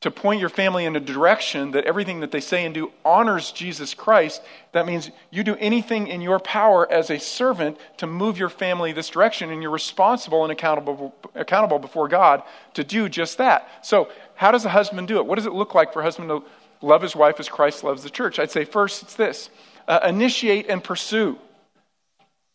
to 0.02 0.11
point 0.11 0.40
your 0.40 0.50
family 0.50 0.85
in 0.85 0.94
a 0.94 1.00
direction 1.00 1.70
that 1.70 1.85
everything 1.85 2.20
that 2.20 2.30
they 2.30 2.40
say 2.40 2.64
and 2.64 2.74
do 2.74 2.92
honors 3.04 3.50
Jesus 3.50 3.94
Christ, 3.94 4.42
that 4.72 4.87
means 4.87 5.11
you 5.30 5.42
do 5.42 5.56
anything 5.56 6.06
in 6.09 6.20
your 6.20 6.38
power 6.38 6.90
as 6.90 7.11
a 7.11 7.18
servant 7.18 7.78
to 7.96 8.06
move 8.06 8.38
your 8.38 8.50
family 8.50 8.92
this 8.92 9.09
direction, 9.09 9.50
and 9.50 9.62
you're 9.62 9.70
responsible 9.70 10.42
and 10.42 10.52
accountable, 10.52 11.14
accountable 11.35 11.78
before 11.78 12.09
God 12.09 12.42
to 12.74 12.85
do 12.85 13.09
just 13.09 13.38
that. 13.38 13.68
So, 13.82 14.09
how 14.35 14.50
does 14.50 14.66
a 14.66 14.68
husband 14.68 15.09
do 15.09 15.16
it? 15.16 15.26
What 15.26 15.37
does 15.37 15.46
it 15.46 15.54
look 15.54 15.74
like 15.74 15.94
for 15.94 16.00
a 16.00 16.04
husband 16.04 16.28
to 16.28 16.44
love 16.82 17.00
his 17.00 17.16
wife 17.16 17.40
as 17.40 17.48
Christ 17.48 17.82
loves 17.82 18.02
the 18.02 18.11
church? 18.11 18.38
I'd 18.38 18.50
say 18.50 18.64
first 18.64 19.02
it's 19.02 19.14
this 19.14 19.48
uh, 19.88 20.00
initiate 20.04 20.68
and 20.68 20.85
pursue. 20.85 21.38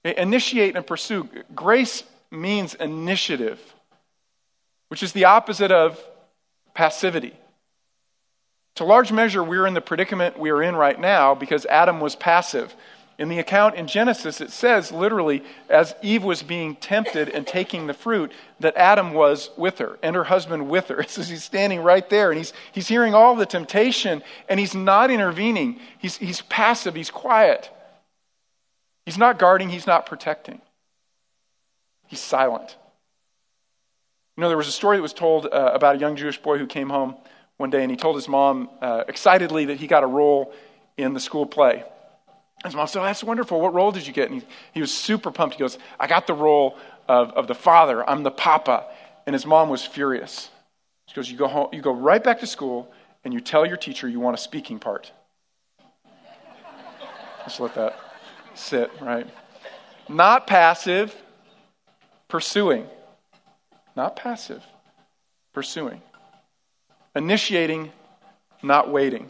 Initiate 0.04 0.75
and 0.75 0.86
pursue. 0.86 1.27
Grace 1.56 2.04
means 2.30 2.75
initiative, 2.75 3.60
which 4.89 5.01
is 5.01 5.12
the 5.12 5.25
opposite 5.25 5.71
of 5.71 5.99
passivity. 6.82 7.32
To 8.78 8.86
large 8.86 9.12
measure, 9.12 9.44
we're 9.44 9.67
in 9.67 9.76
the 9.76 9.82
predicament 9.82 10.39
we 10.39 10.50
are 10.50 10.63
in 10.63 10.76
right 10.76 11.00
now 11.00 11.36
because 11.36 11.67
Adam 11.67 12.00
was 12.00 12.15
passive. 12.15 12.76
In 13.20 13.30
the 13.30 13.38
account 13.38 13.76
in 13.76 13.86
Genesis, 13.86 14.41
it 14.41 14.50
says 14.50 14.91
literally, 14.91 15.44
as 15.70 15.94
Eve 16.02 16.24
was 16.24 16.41
being 16.41 16.76
tempted 16.76 17.30
and 17.30 17.46
taking 17.46 17.86
the 17.86 17.94
fruit, 17.94 18.32
that 18.62 18.76
Adam 18.78 19.13
was 19.13 19.52
with 19.58 19.78
her 19.78 20.00
and 20.02 20.15
her 20.15 20.24
husband 20.24 20.70
with 20.70 20.88
her. 20.88 21.00
It 21.02 21.12
says 21.12 21.30
he's 21.30 21.44
standing 21.44 21.84
right 21.84 22.10
there 22.10 22.32
and 22.32 22.39
he's, 22.39 22.52
he's 22.72 22.88
hearing 22.88 23.13
all 23.13 23.36
the 23.36 23.46
temptation 23.46 24.24
and 24.50 24.60
he's 24.60 24.74
not 24.74 25.12
intervening. 25.12 25.80
He's, 26.00 26.17
he's 26.17 26.41
passive, 26.41 26.96
he's 26.96 27.12
quiet. 27.12 27.70
He's 29.06 29.20
not 29.20 29.38
guarding, 29.38 29.70
he's 29.70 29.86
not 29.86 30.08
protecting. 30.08 30.62
He's 32.08 32.22
silent. 32.22 32.76
You 34.38 34.41
know, 34.41 34.48
there 34.48 34.58
was 34.58 34.67
a 34.67 34.72
story 34.72 34.98
that 34.98 35.02
was 35.02 35.13
told 35.13 35.46
uh, 35.46 35.72
about 35.74 35.98
a 35.98 36.00
young 36.00 36.15
Jewish 36.15 36.38
boy 36.38 36.58
who 36.58 36.65
came 36.65 36.89
home 36.89 37.15
one 37.58 37.70
day 37.70 37.82
and 37.82 37.91
he 37.91 37.98
told 37.98 38.15
his 38.15 38.28
mom 38.28 38.70
uh, 38.82 39.04
excitedly 39.08 39.65
that 39.65 39.78
he 39.78 39.88
got 39.88 40.04
a 40.04 40.08
role 40.08 40.54
in 40.98 41.13
the 41.13 41.20
school 41.20 41.46
play. 41.46 41.84
His 42.63 42.76
mom 42.76 42.88
said, 42.88 43.02
oh, 43.02 43.06
That's 43.06 43.24
wonderful. 43.24 43.60
What 43.60 43.74
role 43.74 43.91
did 43.91 44.08
you 44.08 44.13
get? 44.13 44.32
And 44.32 44.41
he, 44.41 44.48
he 44.74 44.82
was 44.82 44.91
super 44.91 45.32
pumped. 45.32 45.56
He 45.56 45.60
goes, 45.60 45.78
I 46.00 46.08
got 46.08 46.28
the 46.28 46.34
role 46.34 46.78
of, 47.08 47.32
of 47.32 47.48
the 47.48 47.56
father. 47.56 48.08
I'm 48.10 48.24
the 48.24 48.32
papa. 48.32 48.86
And 49.26 49.34
his 49.34 49.46
mom 49.46 49.70
was 49.70 49.86
furious. 49.86 50.50
She 51.08 51.15
goes, 51.15 51.30
you 51.30 51.38
go, 51.38 51.48
home, 51.48 51.70
you 51.74 51.82
go 51.82 51.91
right 51.91 52.24
back 52.24 52.39
to 52.39 52.48
school 52.48 52.91
and 53.24 53.34
you 53.34 53.41
tell 53.41 53.65
your 53.65 53.78
teacher 53.78 54.08
you 54.08 54.20
want 54.20 54.38
a 54.38 54.41
speaking 54.41 54.80
part. 54.80 55.12
Just 57.44 57.60
let 57.60 57.76
that 57.76 58.00
sit, 58.54 58.91
right? 59.02 59.28
Not 60.08 60.48
passive, 60.48 61.15
pursuing. 62.28 62.88
Not 63.95 64.15
passive, 64.15 64.63
pursuing. 65.54 66.01
Initiating, 67.15 67.91
not 68.63 68.89
waiting. 68.89 69.30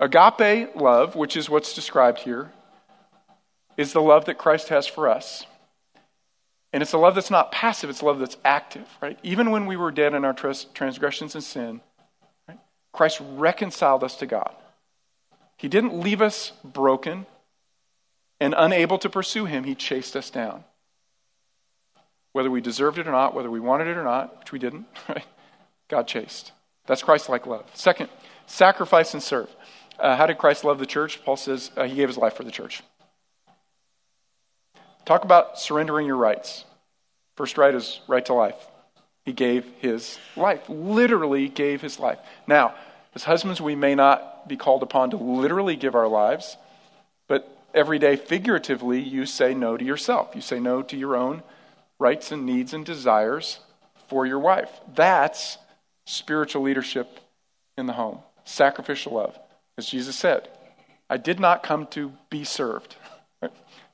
Agape 0.00 0.74
love, 0.76 1.16
which 1.16 1.36
is 1.36 1.48
what's 1.48 1.74
described 1.74 2.20
here, 2.20 2.50
is 3.76 3.92
the 3.92 4.00
love 4.00 4.24
that 4.26 4.38
Christ 4.38 4.68
has 4.68 4.86
for 4.86 5.08
us. 5.08 5.46
And 6.72 6.82
it's 6.82 6.92
a 6.92 6.98
love 6.98 7.14
that's 7.14 7.30
not 7.30 7.52
passive, 7.52 7.88
it's 7.88 8.02
a 8.02 8.04
love 8.04 8.18
that's 8.18 8.36
active, 8.44 8.86
right? 9.00 9.18
Even 9.22 9.50
when 9.50 9.66
we 9.66 9.76
were 9.76 9.90
dead 9.90 10.14
in 10.14 10.24
our 10.24 10.34
transgressions 10.34 11.34
and 11.34 11.44
sin, 11.44 11.80
right? 12.48 12.58
Christ 12.92 13.20
reconciled 13.34 14.04
us 14.04 14.16
to 14.16 14.26
God. 14.26 14.54
He 15.56 15.68
didn't 15.68 15.98
leave 15.98 16.20
us 16.20 16.52
broken 16.64 17.26
and 18.40 18.54
unable 18.56 18.98
to 18.98 19.08
pursue 19.08 19.46
Him, 19.46 19.64
He 19.64 19.74
chased 19.74 20.16
us 20.16 20.28
down. 20.28 20.64
Whether 22.36 22.50
we 22.50 22.60
deserved 22.60 22.98
it 22.98 23.08
or 23.08 23.12
not, 23.12 23.32
whether 23.32 23.50
we 23.50 23.60
wanted 23.60 23.86
it 23.86 23.96
or 23.96 24.04
not, 24.04 24.40
which 24.40 24.52
we 24.52 24.58
didn't, 24.58 24.84
right? 25.08 25.24
God 25.88 26.06
chased. 26.06 26.52
That's 26.86 27.02
Christ 27.02 27.30
like 27.30 27.46
love. 27.46 27.64
Second, 27.72 28.10
sacrifice 28.44 29.14
and 29.14 29.22
serve. 29.22 29.48
Uh, 29.98 30.16
how 30.16 30.26
did 30.26 30.36
Christ 30.36 30.62
love 30.62 30.78
the 30.78 30.84
church? 30.84 31.24
Paul 31.24 31.38
says 31.38 31.70
uh, 31.78 31.84
he 31.84 31.94
gave 31.94 32.08
his 32.08 32.18
life 32.18 32.34
for 32.34 32.44
the 32.44 32.50
church. 32.50 32.82
Talk 35.06 35.24
about 35.24 35.58
surrendering 35.58 36.06
your 36.06 36.18
rights. 36.18 36.66
First 37.36 37.56
right 37.56 37.74
is 37.74 38.00
right 38.06 38.26
to 38.26 38.34
life. 38.34 38.66
He 39.24 39.32
gave 39.32 39.64
his 39.78 40.18
life, 40.36 40.68
literally 40.68 41.48
gave 41.48 41.80
his 41.80 41.98
life. 41.98 42.18
Now, 42.46 42.74
as 43.14 43.24
husbands, 43.24 43.62
we 43.62 43.76
may 43.76 43.94
not 43.94 44.46
be 44.46 44.58
called 44.58 44.82
upon 44.82 45.08
to 45.12 45.16
literally 45.16 45.76
give 45.76 45.94
our 45.94 46.06
lives, 46.06 46.58
but 47.28 47.48
every 47.72 47.98
day, 47.98 48.16
figuratively, 48.16 49.00
you 49.00 49.24
say 49.24 49.54
no 49.54 49.78
to 49.78 49.84
yourself. 49.86 50.32
You 50.34 50.42
say 50.42 50.60
no 50.60 50.82
to 50.82 50.98
your 50.98 51.16
own 51.16 51.42
rights 51.98 52.32
and 52.32 52.44
needs 52.44 52.74
and 52.74 52.84
desires 52.84 53.60
for 54.08 54.26
your 54.26 54.38
wife. 54.38 54.70
That's 54.94 55.58
spiritual 56.04 56.62
leadership 56.62 57.20
in 57.76 57.86
the 57.86 57.92
home, 57.92 58.18
sacrificial 58.44 59.14
love. 59.14 59.38
As 59.78 59.86
Jesus 59.86 60.16
said, 60.16 60.48
I 61.08 61.16
did 61.16 61.38
not 61.38 61.62
come 61.62 61.86
to 61.88 62.12
be 62.30 62.44
served. 62.44 62.96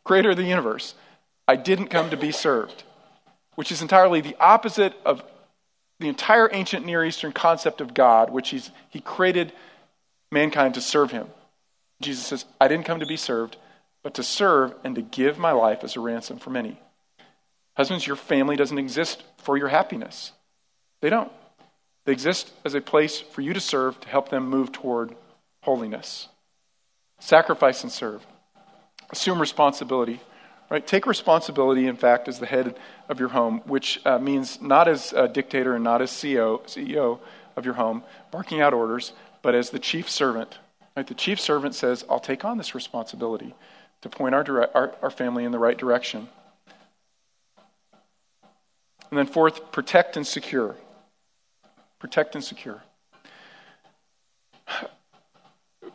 Creator 0.05 0.31
of 0.31 0.37
the 0.37 0.45
universe, 0.45 0.95
I 1.47 1.57
didn't 1.57 1.88
come 1.88 2.11
to 2.11 2.17
be 2.17 2.33
served, 2.33 2.85
which 3.57 3.73
is 3.73 3.83
entirely 3.83 4.21
the 4.21 4.37
opposite 4.38 4.95
of 5.05 5.23
the 6.01 6.09
entire 6.09 6.49
ancient 6.53 6.85
Near 6.85 7.05
Eastern 7.05 7.33
concept 7.33 7.81
of 7.81 7.95
God, 7.95 8.31
which 8.31 8.51
he's, 8.51 8.71
he 8.91 9.01
created 9.01 9.53
mankind 10.31 10.75
to 10.75 10.81
serve 10.81 11.11
him. 11.11 11.29
Jesus 12.01 12.27
says, 12.27 12.45
I 12.61 12.69
didn't 12.69 12.87
come 12.87 13.01
to 13.01 13.07
be 13.07 13.17
served, 13.17 13.57
but 14.03 14.15
to 14.15 14.23
serve 14.23 14.75
and 14.83 14.95
to 14.97 15.03
give 15.03 15.38
my 15.38 15.53
life 15.53 15.85
as 15.85 15.97
a 15.97 16.01
ransom 16.01 16.38
for 16.38 16.51
many. 16.51 16.81
Husbands, 17.76 18.06
your 18.06 18.16
family 18.16 18.56
doesn't 18.56 18.78
exist 18.78 19.22
for 19.38 19.56
your 19.56 19.68
happiness. 19.68 20.32
They 21.00 21.11
don't. 21.11 21.32
They 22.04 22.12
exist 22.12 22.52
as 22.64 22.74
a 22.74 22.80
place 22.80 23.20
for 23.20 23.40
you 23.40 23.52
to 23.54 23.61
serve 23.61 24.00
to 24.00 24.08
help 24.08 24.28
them 24.28 24.48
move 24.48 24.72
toward 24.72 25.14
holiness. 25.62 26.28
Sacrifice 27.20 27.82
and 27.82 27.92
serve. 27.92 28.26
Assume 29.11 29.40
responsibility. 29.40 30.20
Right? 30.68 30.87
Take 30.87 31.06
responsibility, 31.06 31.87
in 31.87 31.96
fact, 31.96 32.28
as 32.28 32.38
the 32.38 32.46
head 32.46 32.78
of 33.08 33.20
your 33.20 33.28
home, 33.28 33.61
which 33.66 34.00
uh, 34.06 34.18
means 34.18 34.61
not 34.61 34.88
as 34.88 35.12
a 35.12 35.28
dictator 35.28 35.74
and 35.74 35.85
not 35.85 36.00
as 36.00 36.11
CEO, 36.11 36.62
CEO 36.62 37.20
of 37.56 37.64
your 37.64 37.74
home, 37.74 38.02
barking 38.30 38.61
out 38.61 38.72
orders, 38.72 39.12
but 39.42 39.54
as 39.54 39.70
the 39.70 39.78
chief 39.78 40.08
servant. 40.08 40.58
Right? 40.96 41.06
The 41.06 41.14
chief 41.14 41.38
servant 41.38 41.74
says, 41.74 42.04
I'll 42.08 42.20
take 42.20 42.44
on 42.44 42.58
this 42.58 42.74
responsibility 42.74 43.54
to 44.00 44.08
point 44.08 44.35
our, 44.35 44.42
dire- 44.42 44.70
our, 44.74 44.94
our 45.02 45.11
family 45.11 45.44
in 45.44 45.52
the 45.52 45.58
right 45.58 45.76
direction. 45.76 46.28
And 49.12 49.18
then, 49.18 49.27
fourth, 49.27 49.72
protect 49.72 50.16
and 50.16 50.27
secure. 50.27 50.75
Protect 51.98 52.35
and 52.35 52.42
secure. 52.42 52.83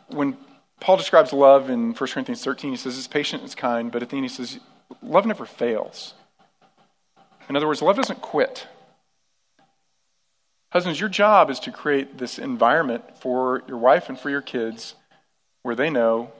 When 0.06 0.36
Paul 0.78 0.98
describes 0.98 1.32
love 1.32 1.68
in 1.68 1.94
1 1.94 1.94
Corinthians 1.94 2.44
13, 2.44 2.70
he 2.70 2.76
says 2.76 2.96
it's 2.96 3.08
patient, 3.08 3.42
it's 3.42 3.56
kind, 3.56 3.90
but 3.90 4.04
at 4.04 4.10
the 4.10 4.14
end 4.14 4.24
he 4.24 4.28
says, 4.28 4.60
love 5.02 5.26
never 5.26 5.46
fails. 5.46 6.14
In 7.48 7.56
other 7.56 7.66
words, 7.66 7.82
love 7.82 7.96
doesn't 7.96 8.20
quit. 8.20 8.68
Husbands, 10.70 11.00
your 11.00 11.08
job 11.08 11.50
is 11.50 11.58
to 11.58 11.72
create 11.72 12.18
this 12.18 12.38
environment 12.38 13.02
for 13.18 13.64
your 13.66 13.78
wife 13.78 14.08
and 14.08 14.16
for 14.16 14.30
your 14.30 14.42
kids 14.42 14.94
where 15.62 15.74
they 15.74 15.90
know 15.90 16.30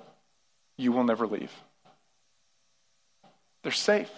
you 0.76 0.92
will 0.92 1.02
never 1.02 1.26
leave. 1.26 1.50
They're 3.64 3.72
safe, 3.72 4.12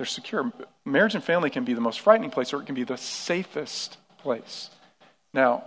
they're 0.00 0.06
secure. 0.06 0.50
Marriage 0.86 1.14
and 1.14 1.22
family 1.22 1.50
can 1.50 1.64
be 1.64 1.74
the 1.74 1.80
most 1.82 2.00
frightening 2.00 2.30
place, 2.30 2.54
or 2.54 2.62
it 2.62 2.64
can 2.64 2.74
be 2.74 2.84
the 2.84 2.96
safest 2.96 3.98
place. 4.16 4.70
Now, 5.34 5.64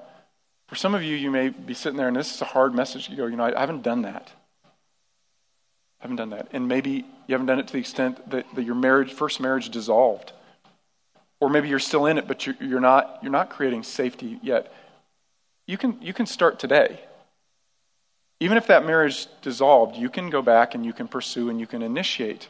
for 0.67 0.74
some 0.74 0.96
of 0.96 1.04
you, 1.04 1.15
you 1.15 1.30
may 1.30 1.50
be 1.50 1.76
sitting 1.76 1.98
there 1.98 2.08
and 2.08 2.17
this 2.17 2.34
is 2.34 2.41
a 2.41 2.46
hard 2.46 2.74
message. 2.74 3.10
You 3.10 3.15
go, 3.15 3.28
you 3.28 3.36
know, 3.36 3.43
I, 3.43 3.60
haven't 3.60 3.84
done 3.84 4.02
that. 4.02 4.32
I 4.65 6.06
haven't 6.06 6.15
done 6.15 6.32
that. 6.32 6.48
And 6.52 6.68
maybe 6.68 7.05
you 7.28 7.34
haven't 7.34 7.45
done 7.45 7.60
it 7.60 7.68
to 7.68 7.74
the 7.74 7.80
extent 7.80 8.28
that, 8.32 8.47
that 8.55 8.64
your 8.64 8.74
marriage, 8.74 9.14
first 9.14 9.39
marriage 9.39 9.70
dissolved. 9.70 10.32
Or 11.39 11.47
maybe 11.47 11.70
you're 11.70 11.78
still 11.78 12.07
in 12.07 12.18
it, 12.18 12.28
but 12.28 12.47
you're, 12.47 12.55
you're, 12.60 12.80
not, 12.80 13.20
you're 13.22 13.32
not 13.32 13.51
creating 13.51 13.84
safety 13.84 14.39
yet. 14.41 14.74
You 15.68 15.78
can, 15.78 16.01
you 16.01 16.12
can 16.12 16.26
start 16.26 16.57
today. 16.57 16.99
Even 18.39 18.57
if 18.57 18.66
that 18.66 18.84
marriage 18.84 19.28
dissolved, 19.43 19.95
you 19.95 20.10
can 20.10 20.32
go 20.32 20.41
back 20.41 20.74
and 20.74 20.84
you 20.84 20.91
can 20.91 21.07
pursue 21.07 21.51
and 21.51 21.60
you 21.60 21.68
can 21.68 21.84
initiate. 21.84 22.47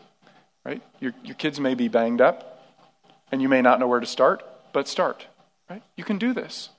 Right? 0.65 0.81
Your, 0.99 1.13
your 1.23 1.35
kids 1.35 1.59
may 1.59 1.75
be 1.75 1.87
banged 1.87 2.21
up, 2.21 2.63
and 3.31 3.41
you 3.41 3.49
may 3.49 3.61
not 3.61 3.79
know 3.79 3.87
where 3.87 3.99
to 3.99 4.05
start, 4.05 4.43
but 4.71 4.87
start. 4.87 5.27
Right? 5.69 5.83
You 5.95 6.03
can 6.03 6.17
do 6.17 6.33
this. 6.33 6.69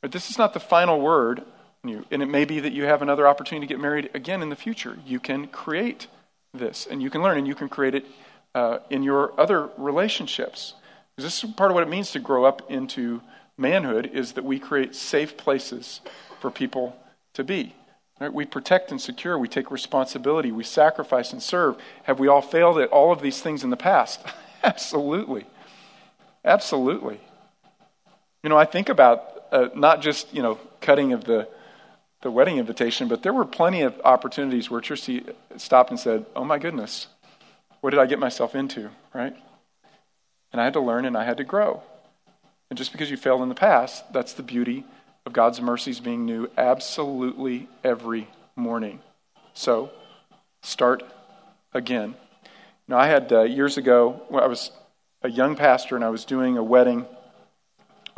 But 0.00 0.12
this 0.12 0.30
is 0.30 0.38
not 0.38 0.52
the 0.52 0.60
final 0.60 1.00
word. 1.00 1.42
And 1.82 2.22
it 2.22 2.26
may 2.26 2.46
be 2.46 2.60
that 2.60 2.72
you 2.72 2.84
have 2.84 3.02
another 3.02 3.28
opportunity 3.28 3.66
to 3.66 3.72
get 3.74 3.80
married 3.80 4.10
again 4.14 4.40
in 4.40 4.48
the 4.48 4.56
future. 4.56 4.98
You 5.04 5.20
can 5.20 5.48
create 5.48 6.06
this, 6.54 6.86
and 6.90 7.02
you 7.02 7.10
can 7.10 7.22
learn, 7.22 7.36
and 7.36 7.46
you 7.46 7.54
can 7.54 7.68
create 7.68 7.94
it 7.94 8.06
uh, 8.54 8.78
in 8.88 9.02
your 9.02 9.38
other 9.38 9.68
relationships. 9.76 10.74
This 11.16 11.44
is 11.44 11.50
part 11.50 11.70
of 11.70 11.74
what 11.74 11.82
it 11.82 11.88
means 11.90 12.12
to 12.12 12.20
grow 12.20 12.44
up 12.44 12.70
into 12.70 13.20
manhood 13.56 14.10
is 14.12 14.32
that 14.32 14.44
we 14.44 14.58
create 14.58 14.94
safe 14.94 15.36
places 15.36 16.00
for 16.40 16.50
people 16.50 16.96
to 17.34 17.44
be. 17.44 17.74
Right? 18.20 18.32
We 18.32 18.44
protect 18.44 18.90
and 18.90 19.00
secure. 19.00 19.38
We 19.38 19.48
take 19.48 19.70
responsibility. 19.70 20.52
We 20.52 20.64
sacrifice 20.64 21.32
and 21.32 21.42
serve. 21.42 21.76
Have 22.04 22.20
we 22.20 22.28
all 22.28 22.42
failed 22.42 22.78
at 22.78 22.90
all 22.90 23.12
of 23.12 23.20
these 23.20 23.40
things 23.40 23.64
in 23.64 23.70
the 23.70 23.76
past? 23.76 24.20
Absolutely. 24.62 25.46
Absolutely. 26.44 27.20
You 28.42 28.50
know, 28.50 28.56
I 28.56 28.66
think 28.66 28.88
about 28.88 29.44
uh, 29.50 29.68
not 29.74 30.00
just, 30.00 30.32
you 30.32 30.42
know, 30.42 30.58
cutting 30.80 31.12
of 31.12 31.24
the, 31.24 31.48
the 32.22 32.30
wedding 32.30 32.58
invitation, 32.58 33.08
but 33.08 33.22
there 33.22 33.32
were 33.32 33.44
plenty 33.44 33.82
of 33.82 34.00
opportunities 34.04 34.70
where 34.70 34.80
Tristy 34.80 35.34
stopped 35.56 35.90
and 35.90 35.98
said, 35.98 36.24
Oh 36.36 36.44
my 36.44 36.58
goodness, 36.58 37.08
what 37.80 37.90
did 37.90 38.00
I 38.00 38.06
get 38.06 38.18
myself 38.18 38.54
into, 38.54 38.90
right? 39.12 39.34
And 40.52 40.60
I 40.60 40.64
had 40.64 40.74
to 40.74 40.80
learn 40.80 41.04
and 41.04 41.16
I 41.16 41.24
had 41.24 41.38
to 41.38 41.44
grow. 41.44 41.82
And 42.70 42.78
just 42.78 42.92
because 42.92 43.10
you 43.10 43.16
failed 43.16 43.42
in 43.42 43.48
the 43.48 43.54
past, 43.54 44.12
that's 44.12 44.34
the 44.34 44.42
beauty 44.42 44.84
of 45.26 45.32
God's 45.32 45.58
mercies 45.58 46.00
being 46.00 46.26
new 46.26 46.50
absolutely 46.58 47.66
every 47.82 48.28
morning. 48.56 49.00
So, 49.54 49.90
start 50.62 51.02
again. 51.72 52.14
Now, 52.88 52.98
I 52.98 53.06
had 53.06 53.32
uh, 53.32 53.42
years 53.44 53.78
ago, 53.78 54.20
I 54.30 54.46
was 54.46 54.70
a 55.22 55.30
young 55.30 55.56
pastor 55.56 55.96
and 55.96 56.04
I 56.04 56.10
was 56.10 56.26
doing 56.26 56.58
a 56.58 56.62
wedding 56.62 57.06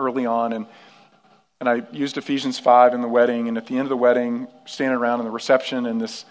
early 0.00 0.26
on, 0.26 0.52
and, 0.52 0.66
and 1.60 1.68
I 1.68 1.82
used 1.92 2.18
Ephesians 2.18 2.58
5 2.58 2.92
in 2.92 3.02
the 3.02 3.08
wedding. 3.08 3.46
And 3.46 3.56
at 3.56 3.68
the 3.68 3.74
end 3.74 3.82
of 3.82 3.90
the 3.90 3.96
wedding, 3.96 4.48
standing 4.64 4.98
around 4.98 5.20
in 5.20 5.26
the 5.26 5.30
reception, 5.30 5.86
and 5.86 6.00
this, 6.00 6.24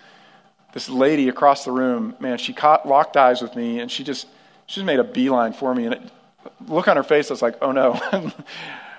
this 0.74 0.90
lady 0.90 1.30
across 1.30 1.64
the 1.64 1.72
room, 1.72 2.18
man, 2.20 2.38
she 2.38 2.52
caught, 2.52 2.86
locked 2.86 3.16
eyes 3.16 3.42
with 3.42 3.56
me, 3.56 3.80
and 3.80 3.90
she 3.90 4.04
just, 4.04 4.28
she 4.66 4.76
just 4.76 4.86
made 4.86 5.00
a 5.00 5.06
beeline 5.06 5.54
for 5.54 5.74
me. 5.74 5.86
And 5.86 5.94
it, 5.94 6.02
look 6.68 6.90
on 6.90 6.98
her 6.98 7.04
face, 7.04 7.32
I 7.32 7.34
was 7.34 7.42
like, 7.42 7.56
oh 7.62 7.72
no. 7.72 7.98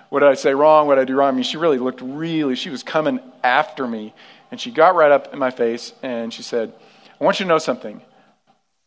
what 0.08 0.20
did 0.20 0.28
I 0.28 0.34
say 0.34 0.54
wrong? 0.54 0.86
What 0.86 0.96
did 0.96 1.02
I 1.02 1.04
do 1.04 1.16
wrong? 1.16 1.28
I 1.28 1.32
mean, 1.32 1.42
she 1.42 1.56
really 1.56 1.78
looked 1.78 2.00
really, 2.00 2.54
she 2.54 2.70
was 2.70 2.82
coming 2.82 3.20
after 3.42 3.86
me. 3.86 4.14
And 4.50 4.60
she 4.60 4.70
got 4.70 4.94
right 4.94 5.10
up 5.10 5.32
in 5.32 5.38
my 5.38 5.50
face 5.50 5.92
and 6.02 6.32
she 6.32 6.42
said, 6.42 6.72
I 7.20 7.24
want 7.24 7.40
you 7.40 7.44
to 7.44 7.48
know 7.48 7.58
something. 7.58 8.00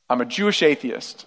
I'm 0.10 0.22
a 0.22 0.26
Jewish 0.26 0.64
atheist. 0.64 1.26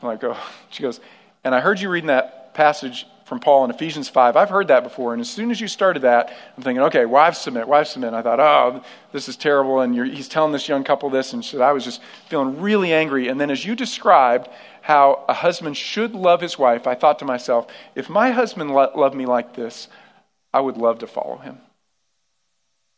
I'm 0.00 0.08
like, 0.08 0.24
oh, 0.24 0.36
she 0.70 0.82
goes, 0.82 1.00
and 1.44 1.54
I 1.54 1.60
heard 1.60 1.80
you 1.80 1.88
reading 1.88 2.08
that 2.08 2.54
passage 2.54 3.06
from 3.24 3.40
Paul 3.40 3.64
in 3.64 3.70
Ephesians 3.70 4.08
5. 4.08 4.36
I've 4.36 4.50
heard 4.50 4.68
that 4.68 4.82
before. 4.82 5.12
And 5.12 5.20
as 5.20 5.30
soon 5.30 5.50
as 5.50 5.60
you 5.60 5.68
started 5.68 6.02
that, 6.02 6.32
I'm 6.56 6.62
thinking, 6.62 6.82
okay, 6.84 7.06
wives 7.06 7.38
submit, 7.38 7.66
wives 7.68 7.90
submit. 7.90 8.08
And 8.08 8.16
I 8.16 8.22
thought, 8.22 8.40
oh, 8.40 8.82
this 9.12 9.28
is 9.28 9.36
terrible. 9.36 9.80
And 9.80 9.94
he's 9.94 10.28
telling 10.28 10.52
this 10.52 10.68
young 10.68 10.84
couple 10.84 11.08
this. 11.08 11.32
And 11.32 11.44
said, 11.44 11.60
I 11.60 11.72
was 11.72 11.84
just 11.84 12.00
feeling 12.28 12.60
really 12.60 12.92
angry. 12.92 13.28
And 13.28 13.40
then 13.40 13.50
as 13.50 13.64
you 13.64 13.74
described 13.74 14.48
how 14.82 15.24
a 15.28 15.32
husband 15.32 15.76
should 15.76 16.12
love 16.12 16.40
his 16.40 16.58
wife, 16.58 16.86
I 16.86 16.94
thought 16.94 17.20
to 17.20 17.24
myself, 17.24 17.68
if 17.94 18.10
my 18.10 18.32
husband 18.32 18.74
lo- 18.74 18.90
loved 18.94 19.14
me 19.14 19.26
like 19.26 19.54
this, 19.54 19.88
I 20.52 20.60
would 20.60 20.76
love 20.76 20.98
to 20.98 21.06
follow 21.06 21.38
him. 21.38 21.58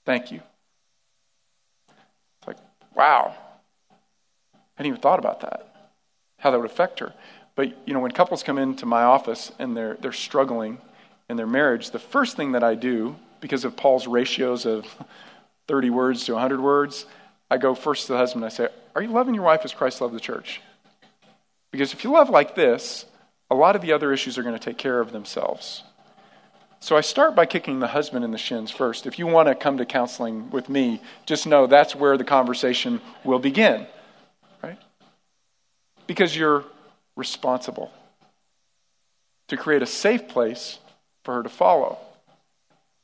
Thank 0.06 0.32
you. 0.32 0.40
It's 2.38 2.48
like, 2.48 2.56
wow. 2.94 3.34
I 4.54 4.58
hadn't 4.76 4.92
even 4.92 5.00
thought 5.00 5.18
about 5.18 5.42
that, 5.42 5.90
how 6.38 6.50
that 6.50 6.58
would 6.58 6.70
affect 6.70 7.00
her. 7.00 7.12
But, 7.54 7.76
you 7.86 7.92
know, 7.92 8.00
when 8.00 8.12
couples 8.12 8.42
come 8.42 8.58
into 8.58 8.86
my 8.86 9.02
office 9.02 9.52
and 9.58 9.76
they're, 9.76 9.96
they're 10.00 10.12
struggling 10.12 10.78
in 11.28 11.36
their 11.36 11.46
marriage, 11.46 11.90
the 11.90 11.98
first 11.98 12.34
thing 12.34 12.52
that 12.52 12.64
I 12.64 12.74
do, 12.74 13.16
because 13.40 13.64
of 13.64 13.76
Paul's 13.76 14.06
ratios 14.06 14.64
of 14.64 14.86
30 15.68 15.90
words 15.90 16.24
to 16.24 16.32
100 16.32 16.60
words, 16.60 17.04
I 17.50 17.58
go 17.58 17.74
first 17.74 18.06
to 18.06 18.12
the 18.12 18.18
husband 18.18 18.42
and 18.42 18.50
I 18.50 18.54
say, 18.54 18.68
Are 18.94 19.02
you 19.02 19.08
loving 19.08 19.34
your 19.34 19.44
wife 19.44 19.60
as 19.64 19.74
Christ 19.74 20.00
loved 20.00 20.14
the 20.14 20.20
church? 20.20 20.62
Because 21.74 21.92
if 21.92 22.04
you 22.04 22.12
love 22.12 22.30
like 22.30 22.54
this, 22.54 23.04
a 23.50 23.54
lot 23.56 23.74
of 23.74 23.82
the 23.82 23.90
other 23.90 24.12
issues 24.12 24.38
are 24.38 24.44
going 24.44 24.56
to 24.56 24.64
take 24.64 24.78
care 24.78 25.00
of 25.00 25.10
themselves. 25.10 25.82
So 26.78 26.96
I 26.96 27.00
start 27.00 27.34
by 27.34 27.46
kicking 27.46 27.80
the 27.80 27.88
husband 27.88 28.24
in 28.24 28.30
the 28.30 28.38
shins 28.38 28.70
first. 28.70 29.08
If 29.08 29.18
you 29.18 29.26
want 29.26 29.48
to 29.48 29.56
come 29.56 29.78
to 29.78 29.84
counseling 29.84 30.50
with 30.50 30.68
me, 30.68 31.02
just 31.26 31.48
know 31.48 31.66
that's 31.66 31.96
where 31.96 32.16
the 32.16 32.22
conversation 32.22 33.00
will 33.24 33.40
begin, 33.40 33.88
right? 34.62 34.78
Because 36.06 36.36
you're 36.36 36.64
responsible 37.16 37.90
to 39.48 39.56
create 39.56 39.82
a 39.82 39.86
safe 39.86 40.28
place 40.28 40.78
for 41.24 41.34
her 41.34 41.42
to 41.42 41.48
follow. 41.48 41.98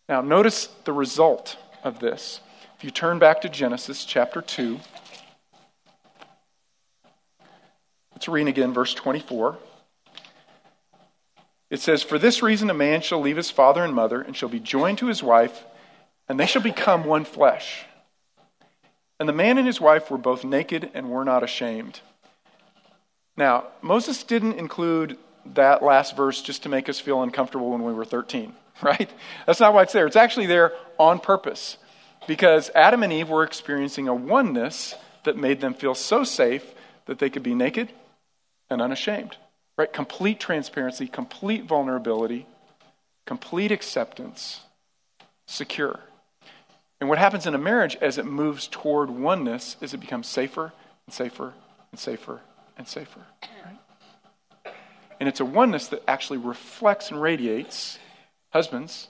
Now, 0.09 0.21
notice 0.21 0.67
the 0.85 0.93
result 0.93 1.57
of 1.83 1.99
this. 1.99 2.39
If 2.79 2.85
you 2.85 2.93
turn 2.93 3.19
back 3.19 3.41
to 3.41 3.49
Genesis 3.49 4.05
chapter 4.05 4.41
2, 4.41 4.79
Let's 8.21 8.29
read 8.29 8.49
again 8.49 8.75
verse 8.75 8.93
24. 8.93 9.57
It 11.71 11.81
says, 11.81 12.03
For 12.03 12.19
this 12.19 12.43
reason 12.43 12.69
a 12.69 12.75
man 12.75 13.01
shall 13.01 13.19
leave 13.19 13.39
his 13.39 13.51
father 13.51 13.83
and 13.83 13.95
mother, 13.95 14.21
and 14.21 14.37
shall 14.37 14.51
be 14.51 14.61
joined 14.61 14.99
to 14.99 15.07
his 15.07 15.23
wife, 15.23 15.65
and 16.29 16.39
they 16.39 16.45
shall 16.45 16.61
become 16.61 17.05
one 17.05 17.25
flesh. 17.25 17.87
And 19.19 19.27
the 19.27 19.33
man 19.33 19.57
and 19.57 19.67
his 19.67 19.81
wife 19.81 20.11
were 20.11 20.19
both 20.19 20.45
naked 20.45 20.91
and 20.93 21.09
were 21.09 21.25
not 21.25 21.43
ashamed. 21.43 22.01
Now, 23.39 23.69
Moses 23.81 24.23
didn't 24.23 24.59
include 24.59 25.17
that 25.55 25.83
last 25.83 26.15
verse 26.15 26.43
just 26.43 26.65
to 26.65 26.69
make 26.69 26.91
us 26.91 27.01
feel 27.01 27.23
uncomfortable 27.23 27.71
when 27.71 27.85
we 27.85 27.95
were 27.95 28.05
13, 28.05 28.53
right? 28.83 29.11
That's 29.47 29.61
not 29.61 29.73
why 29.73 29.85
it's 29.85 29.95
there. 29.95 30.07
It's 30.07 30.15
actually 30.15 30.45
there 30.45 30.75
on 30.99 31.21
purpose 31.21 31.79
because 32.27 32.71
Adam 32.75 33.03
and 33.03 33.15
Eve 33.15 33.31
were 33.31 33.45
experiencing 33.45 34.09
a 34.09 34.15
oneness 34.15 34.95
that 35.25 35.39
made 35.39 35.63
them 35.63 35.73
feel 35.73 35.95
so 35.95 36.23
safe 36.23 36.75
that 37.07 37.19
they 37.19 37.31
could 37.31 37.43
be 37.43 37.55
naked 37.55 37.91
and 38.71 38.81
unashamed. 38.81 39.37
Right? 39.77 39.93
Complete 39.93 40.39
transparency, 40.41 41.07
complete 41.07 41.65
vulnerability, 41.65 42.47
complete 43.27 43.73
acceptance, 43.73 44.61
secure. 45.47 46.01
And 47.01 47.09
what 47.09 47.19
happens 47.19 47.47
in 47.47 47.55
a 47.55 47.59
marriage 47.59 47.97
as 48.01 48.19
it 48.19 48.27
moves 48.27 48.67
toward 48.67 49.09
oneness 49.09 49.77
is 49.81 49.95
it 49.95 50.01
becomes 50.01 50.27
safer 50.27 50.73
and 51.07 51.15
safer 51.15 51.55
and 51.91 51.99
safer 51.99 52.41
and 52.77 52.87
safer. 52.87 53.21
Right? 53.43 54.75
And 55.19 55.29
it's 55.29 55.41
a 55.41 55.45
oneness 55.45 55.89
that 55.89 56.03
actually 56.07 56.39
reflects 56.39 57.11
and 57.11 57.21
radiates. 57.21 57.99
Husbands, 58.51 59.09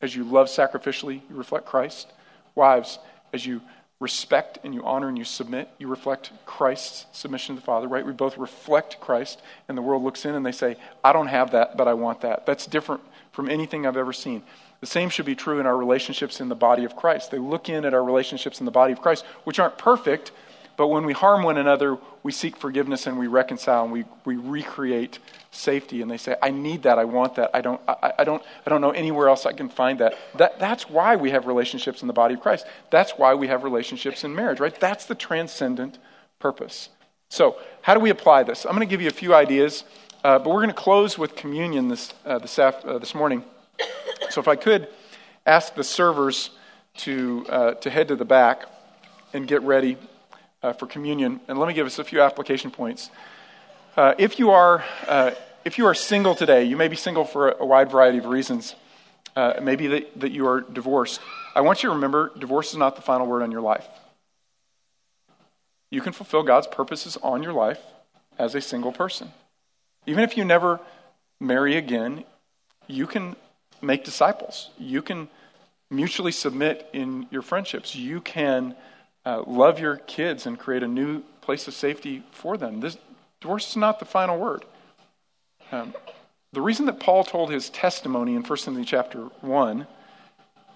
as 0.00 0.14
you 0.14 0.24
love 0.24 0.46
sacrificially, 0.46 1.20
you 1.28 1.36
reflect 1.36 1.66
Christ. 1.66 2.10
Wives, 2.54 2.98
as 3.32 3.44
you 3.44 3.60
respect 4.00 4.58
and 4.62 4.74
you 4.74 4.84
honor 4.84 5.08
and 5.08 5.18
you 5.18 5.24
submit, 5.24 5.68
you 5.78 5.88
reflect 5.88 6.30
Christ's 6.46 7.06
submission 7.12 7.56
to 7.56 7.60
the 7.60 7.64
Father, 7.64 7.88
right? 7.88 8.06
We 8.06 8.12
both 8.12 8.38
reflect 8.38 9.00
Christ, 9.00 9.42
and 9.66 9.76
the 9.76 9.82
world 9.82 10.02
looks 10.02 10.24
in 10.24 10.34
and 10.34 10.46
they 10.46 10.52
say, 10.52 10.76
I 11.02 11.12
don't 11.12 11.26
have 11.26 11.50
that, 11.50 11.76
but 11.76 11.88
I 11.88 11.94
want 11.94 12.20
that. 12.20 12.46
That's 12.46 12.66
different 12.66 13.02
from 13.32 13.50
anything 13.50 13.86
I've 13.86 13.96
ever 13.96 14.12
seen. 14.12 14.42
The 14.80 14.86
same 14.86 15.08
should 15.08 15.26
be 15.26 15.34
true 15.34 15.58
in 15.58 15.66
our 15.66 15.76
relationships 15.76 16.40
in 16.40 16.48
the 16.48 16.54
body 16.54 16.84
of 16.84 16.94
Christ. 16.94 17.32
They 17.32 17.38
look 17.38 17.68
in 17.68 17.84
at 17.84 17.94
our 17.94 18.04
relationships 18.04 18.60
in 18.60 18.66
the 18.66 18.70
body 18.70 18.92
of 18.92 19.02
Christ, 19.02 19.24
which 19.42 19.58
aren't 19.58 19.76
perfect, 19.76 20.30
but 20.78 20.86
when 20.86 21.04
we 21.04 21.12
harm 21.12 21.42
one 21.42 21.58
another, 21.58 21.98
we 22.22 22.30
seek 22.30 22.56
forgiveness 22.56 23.08
and 23.08 23.18
we 23.18 23.26
reconcile 23.26 23.82
and 23.82 23.92
we, 23.92 24.04
we 24.24 24.36
recreate 24.36 25.18
safety. 25.50 26.02
And 26.02 26.10
they 26.10 26.18
say, 26.18 26.36
I 26.40 26.52
need 26.52 26.84
that. 26.84 27.00
I 27.00 27.04
want 27.04 27.34
that. 27.34 27.50
I 27.52 27.60
don't, 27.62 27.80
I, 27.88 28.12
I, 28.20 28.24
don't, 28.24 28.40
I 28.64 28.70
don't 28.70 28.80
know 28.80 28.92
anywhere 28.92 29.28
else 29.28 29.44
I 29.44 29.52
can 29.52 29.68
find 29.68 29.98
that. 29.98 30.14
that. 30.36 30.60
That's 30.60 30.88
why 30.88 31.16
we 31.16 31.32
have 31.32 31.46
relationships 31.46 32.00
in 32.02 32.06
the 32.06 32.14
body 32.14 32.34
of 32.34 32.40
Christ. 32.40 32.64
That's 32.90 33.10
why 33.18 33.34
we 33.34 33.48
have 33.48 33.64
relationships 33.64 34.22
in 34.22 34.32
marriage, 34.36 34.60
right? 34.60 34.78
That's 34.78 35.04
the 35.06 35.16
transcendent 35.16 35.98
purpose. 36.38 36.90
So, 37.28 37.56
how 37.82 37.94
do 37.94 38.00
we 38.00 38.10
apply 38.10 38.44
this? 38.44 38.64
I'm 38.64 38.76
going 38.76 38.86
to 38.86 38.90
give 38.90 39.02
you 39.02 39.08
a 39.08 39.10
few 39.10 39.34
ideas, 39.34 39.82
uh, 40.22 40.38
but 40.38 40.50
we're 40.50 40.62
going 40.62 40.68
to 40.68 40.74
close 40.74 41.18
with 41.18 41.34
communion 41.34 41.88
this, 41.88 42.14
uh, 42.24 42.38
this, 42.38 42.56
after, 42.56 42.88
uh, 42.88 42.98
this 42.98 43.16
morning. 43.16 43.42
So, 44.30 44.40
if 44.40 44.46
I 44.46 44.54
could 44.54 44.86
ask 45.44 45.74
the 45.74 45.82
servers 45.82 46.50
to, 46.98 47.44
uh, 47.48 47.74
to 47.74 47.90
head 47.90 48.08
to 48.08 48.16
the 48.16 48.24
back 48.24 48.62
and 49.32 49.48
get 49.48 49.62
ready 49.62 49.98
uh, 50.62 50.72
for 50.72 50.86
communion. 50.86 51.40
And 51.48 51.58
let 51.58 51.68
me 51.68 51.74
give 51.74 51.86
us 51.86 51.98
a 51.98 52.04
few 52.04 52.20
application 52.22 52.70
points. 52.70 53.10
Uh, 53.96 54.14
if 54.18 54.38
you 54.38 54.50
are 54.50 54.84
uh, 55.06 55.32
if 55.64 55.76
you 55.76 55.86
are 55.86 55.94
single 55.94 56.34
today, 56.34 56.64
you 56.64 56.76
may 56.76 56.88
be 56.88 56.96
single 56.96 57.24
for 57.24 57.50
a 57.50 57.66
wide 57.66 57.90
variety 57.90 58.18
of 58.18 58.26
reasons. 58.26 58.74
Uh, 59.36 59.54
maybe 59.62 59.86
that, 59.86 60.20
that 60.20 60.32
you 60.32 60.46
are 60.46 60.60
divorced. 60.60 61.20
I 61.54 61.60
want 61.60 61.82
you 61.82 61.88
to 61.90 61.94
remember 61.94 62.32
divorce 62.38 62.70
is 62.70 62.76
not 62.76 62.96
the 62.96 63.02
final 63.02 63.26
word 63.26 63.42
on 63.42 63.52
your 63.52 63.60
life. 63.60 63.86
You 65.90 66.00
can 66.00 66.12
fulfill 66.12 66.42
God's 66.42 66.66
purposes 66.66 67.16
on 67.22 67.42
your 67.42 67.52
life 67.52 67.80
as 68.38 68.54
a 68.54 68.60
single 68.60 68.92
person. 68.92 69.32
Even 70.06 70.24
if 70.24 70.36
you 70.36 70.44
never 70.44 70.80
marry 71.40 71.76
again, 71.76 72.24
you 72.86 73.06
can 73.06 73.36
make 73.82 74.04
disciples. 74.04 74.70
You 74.78 75.02
can 75.02 75.28
mutually 75.90 76.32
submit 76.32 76.88
in 76.92 77.26
your 77.30 77.42
friendships. 77.42 77.94
You 77.94 78.20
can 78.20 78.74
uh, 79.28 79.42
love 79.46 79.78
your 79.78 79.96
kids 79.96 80.46
and 80.46 80.58
create 80.58 80.82
a 80.82 80.88
new 80.88 81.20
place 81.42 81.68
of 81.68 81.74
safety 81.74 82.22
for 82.30 82.56
them. 82.56 82.80
This, 82.80 82.96
divorce 83.42 83.68
is 83.68 83.76
not 83.76 83.98
the 83.98 84.06
final 84.06 84.38
word. 84.38 84.64
Um, 85.70 85.92
the 86.54 86.62
reason 86.62 86.86
that 86.86 86.98
Paul 86.98 87.24
told 87.24 87.50
his 87.50 87.68
testimony 87.68 88.34
in 88.34 88.42
1 88.42 88.58
Timothy 88.60 88.86
chapter 88.86 89.24
1 89.42 89.86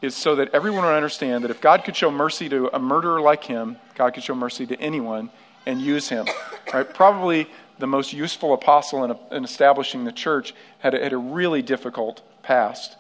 is 0.02 0.14
so 0.14 0.34
that 0.36 0.52
everyone 0.52 0.84
would 0.84 0.92
understand 0.92 1.44
that 1.44 1.50
if 1.50 1.62
God 1.62 1.84
could 1.84 1.96
show 1.96 2.10
mercy 2.10 2.50
to 2.50 2.68
a 2.76 2.78
murderer 2.78 3.22
like 3.22 3.44
him, 3.44 3.78
God 3.94 4.12
could 4.12 4.22
show 4.22 4.34
mercy 4.34 4.66
to 4.66 4.78
anyone 4.78 5.30
and 5.64 5.80
use 5.80 6.10
him. 6.10 6.26
Right? 6.74 6.92
Probably 6.92 7.46
the 7.78 7.86
most 7.86 8.12
useful 8.12 8.52
apostle 8.52 9.04
in, 9.04 9.16
in 9.34 9.44
establishing 9.44 10.04
the 10.04 10.12
church 10.12 10.54
had 10.78 10.94
a, 10.94 11.02
had 11.02 11.14
a 11.14 11.16
really 11.16 11.62
difficult 11.62 12.20
past. 12.42 12.96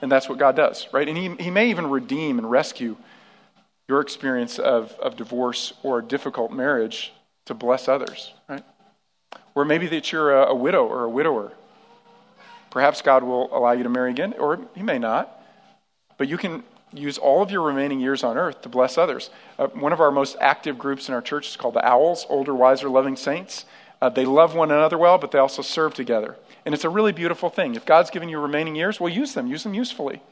And 0.00 0.12
that's 0.12 0.28
what 0.28 0.38
God 0.38 0.54
does, 0.54 0.86
right? 0.92 1.08
And 1.08 1.18
He, 1.18 1.30
he 1.42 1.50
may 1.50 1.70
even 1.70 1.90
redeem 1.90 2.38
and 2.38 2.48
rescue 2.48 2.96
your 3.88 4.00
experience 4.00 4.58
of, 4.58 4.92
of 5.00 5.16
divorce 5.16 5.72
or 5.82 5.98
a 5.98 6.02
difficult 6.02 6.52
marriage 6.52 7.12
to 7.46 7.54
bless 7.54 7.88
others, 7.88 8.32
right? 8.48 8.64
Or 9.54 9.64
maybe 9.64 9.86
that 9.88 10.12
you're 10.12 10.42
a, 10.42 10.46
a 10.50 10.54
widow 10.54 10.86
or 10.86 11.04
a 11.04 11.08
widower. 11.10 11.52
Perhaps 12.70 13.02
God 13.02 13.22
will 13.22 13.54
allow 13.56 13.72
you 13.72 13.82
to 13.82 13.90
marry 13.90 14.10
again, 14.10 14.34
or 14.38 14.60
He 14.74 14.82
may 14.82 14.98
not. 14.98 15.42
But 16.16 16.28
you 16.28 16.38
can 16.38 16.62
use 16.92 17.18
all 17.18 17.42
of 17.42 17.50
your 17.50 17.62
remaining 17.62 18.00
years 18.00 18.22
on 18.22 18.36
earth 18.36 18.62
to 18.62 18.68
bless 18.68 18.96
others. 18.96 19.30
Uh, 19.58 19.66
one 19.68 19.92
of 19.92 20.00
our 20.00 20.10
most 20.10 20.36
active 20.40 20.78
groups 20.78 21.08
in 21.08 21.14
our 21.14 21.22
church 21.22 21.48
is 21.48 21.56
called 21.56 21.74
the 21.74 21.86
Owls, 21.86 22.26
Older, 22.28 22.54
Wiser, 22.54 22.88
Loving 22.88 23.16
Saints. 23.16 23.64
Uh, 24.00 24.08
they 24.08 24.24
love 24.24 24.54
one 24.54 24.70
another 24.70 24.98
well, 24.98 25.18
but 25.18 25.30
they 25.30 25.38
also 25.38 25.62
serve 25.62 25.94
together. 25.94 26.36
And 26.64 26.74
it's 26.74 26.84
a 26.84 26.88
really 26.88 27.12
beautiful 27.12 27.50
thing. 27.50 27.74
If 27.74 27.84
God's 27.84 28.10
given 28.10 28.28
you 28.28 28.38
remaining 28.38 28.74
years, 28.74 29.00
well, 29.00 29.12
use 29.12 29.34
them. 29.34 29.46
Use 29.46 29.62
them 29.62 29.74
usefully. 29.74 30.22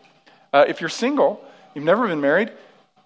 Uh, 0.52 0.64
if 0.68 0.80
you're 0.80 0.90
single, 0.90 1.44
you've 1.74 1.84
never 1.84 2.06
been 2.06 2.20
married, 2.20 2.52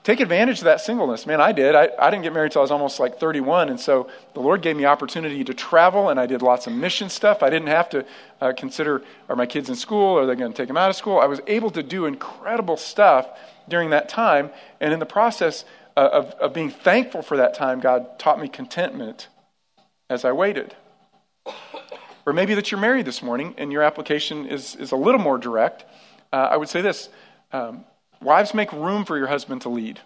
take 0.05 0.21
advantage 0.21 0.59
of 0.59 0.65
that 0.65 0.83
singleness. 0.83 1.27
Man, 1.27 1.41
I 1.41 1.53
did. 1.53 1.75
I, 1.75 1.89
I 1.99 2.11
didn't 2.11 2.23
get 2.23 2.33
married 2.35 2.49
until 2.49 2.61
I 2.61 2.65
was 2.65 2.71
almost 2.71 3.01
like 3.01 3.19
31. 3.19 3.71
And 3.71 3.81
so 3.81 4.09
the 4.35 4.41
Lord 4.41 4.61
gave 4.61 4.77
me 4.77 4.85
opportunity 4.85 5.43
to 5.43 5.55
travel, 5.55 6.11
and 6.11 6.21
I 6.21 6.27
did 6.27 6.43
lots 6.43 6.67
of 6.67 6.75
mission 6.75 7.09
stuff. 7.09 7.43
I 7.43 7.49
didn't 7.49 7.69
have 7.69 7.89
to 7.91 8.05
uh, 8.41 8.53
consider 8.57 9.03
are 9.31 9.35
my 9.35 9.47
kids 9.47 9.71
in 9.71 9.75
school? 9.75 10.19
Are 10.19 10.27
they 10.27 10.37
going 10.37 10.53
to 10.53 10.57
take 10.57 10.69
them 10.69 10.77
out 10.77 10.91
of 10.91 10.97
school? 10.97 11.19
I 11.19 11.27
was 11.27 11.41
able 11.47 11.71
to 11.71 11.83
do 11.83 12.05
incredible 12.05 12.77
stuff 12.77 13.27
during 13.67 13.91
that 13.91 14.11
time. 14.11 14.51
And 14.79 14.93
in 14.93 15.01
the 15.01 15.07
process 15.07 15.65
uh, 15.97 16.11
of, 16.13 16.27
of 16.33 16.53
being 16.53 16.71
thankful 16.71 17.23
for 17.23 17.39
that 17.39 17.55
time, 17.55 17.81
God 17.81 18.19
taught 18.19 18.39
me 18.39 18.49
contentment 18.49 19.29
as 20.11 20.27
I 20.27 20.33
waited. 20.33 20.77
Or 22.27 22.35
maybe 22.35 22.55
that 22.55 22.71
you're 22.71 22.81
married 22.81 23.07
this 23.07 23.23
morning 23.23 23.55
and 23.57 23.73
your 23.73 23.83
application 23.83 24.47
is, 24.47 24.77
is 24.77 24.93
a 24.93 24.97
little 24.97 25.21
more 25.21 25.39
direct. 25.39 25.87
Uh, 26.31 26.49
I 26.51 26.57
would 26.59 26.69
say 26.69 26.83
this 26.83 27.09
um, 27.53 27.85
Wives, 28.25 28.55
make 28.55 28.73
room 28.73 29.05
for 29.05 29.19
your 29.19 29.27
husband 29.27 29.61
to 29.63 29.69
lead. 29.69 30.01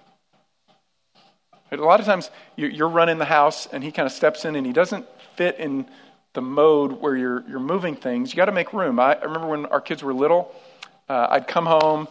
A 1.70 1.76
lot 1.76 2.00
of 2.00 2.06
times 2.06 2.30
you're 2.56 2.88
running 2.88 3.18
the 3.18 3.24
house 3.24 3.66
and 3.66 3.84
he 3.84 3.92
kind 3.92 4.06
of 4.06 4.12
steps 4.12 4.44
in 4.44 4.56
and 4.56 4.66
he 4.66 4.72
doesn't 4.72 5.06
fit 5.36 5.60
in 5.60 5.86
the 6.32 6.42
mode 6.42 7.00
where 7.00 7.16
you're, 7.16 7.44
you're 7.48 7.60
moving 7.60 7.94
things. 7.94 8.32
You 8.32 8.36
got 8.36 8.46
to 8.46 8.52
make 8.52 8.72
room. 8.72 8.98
I, 8.98 9.16
remember 9.20 9.46
when 9.46 9.66
our 9.66 9.80
kids 9.80 10.02
were 10.02 10.12
little, 10.12 10.52
uh, 11.08 11.28
I'd 11.30 11.46
come 11.46 11.66
home 11.66 12.08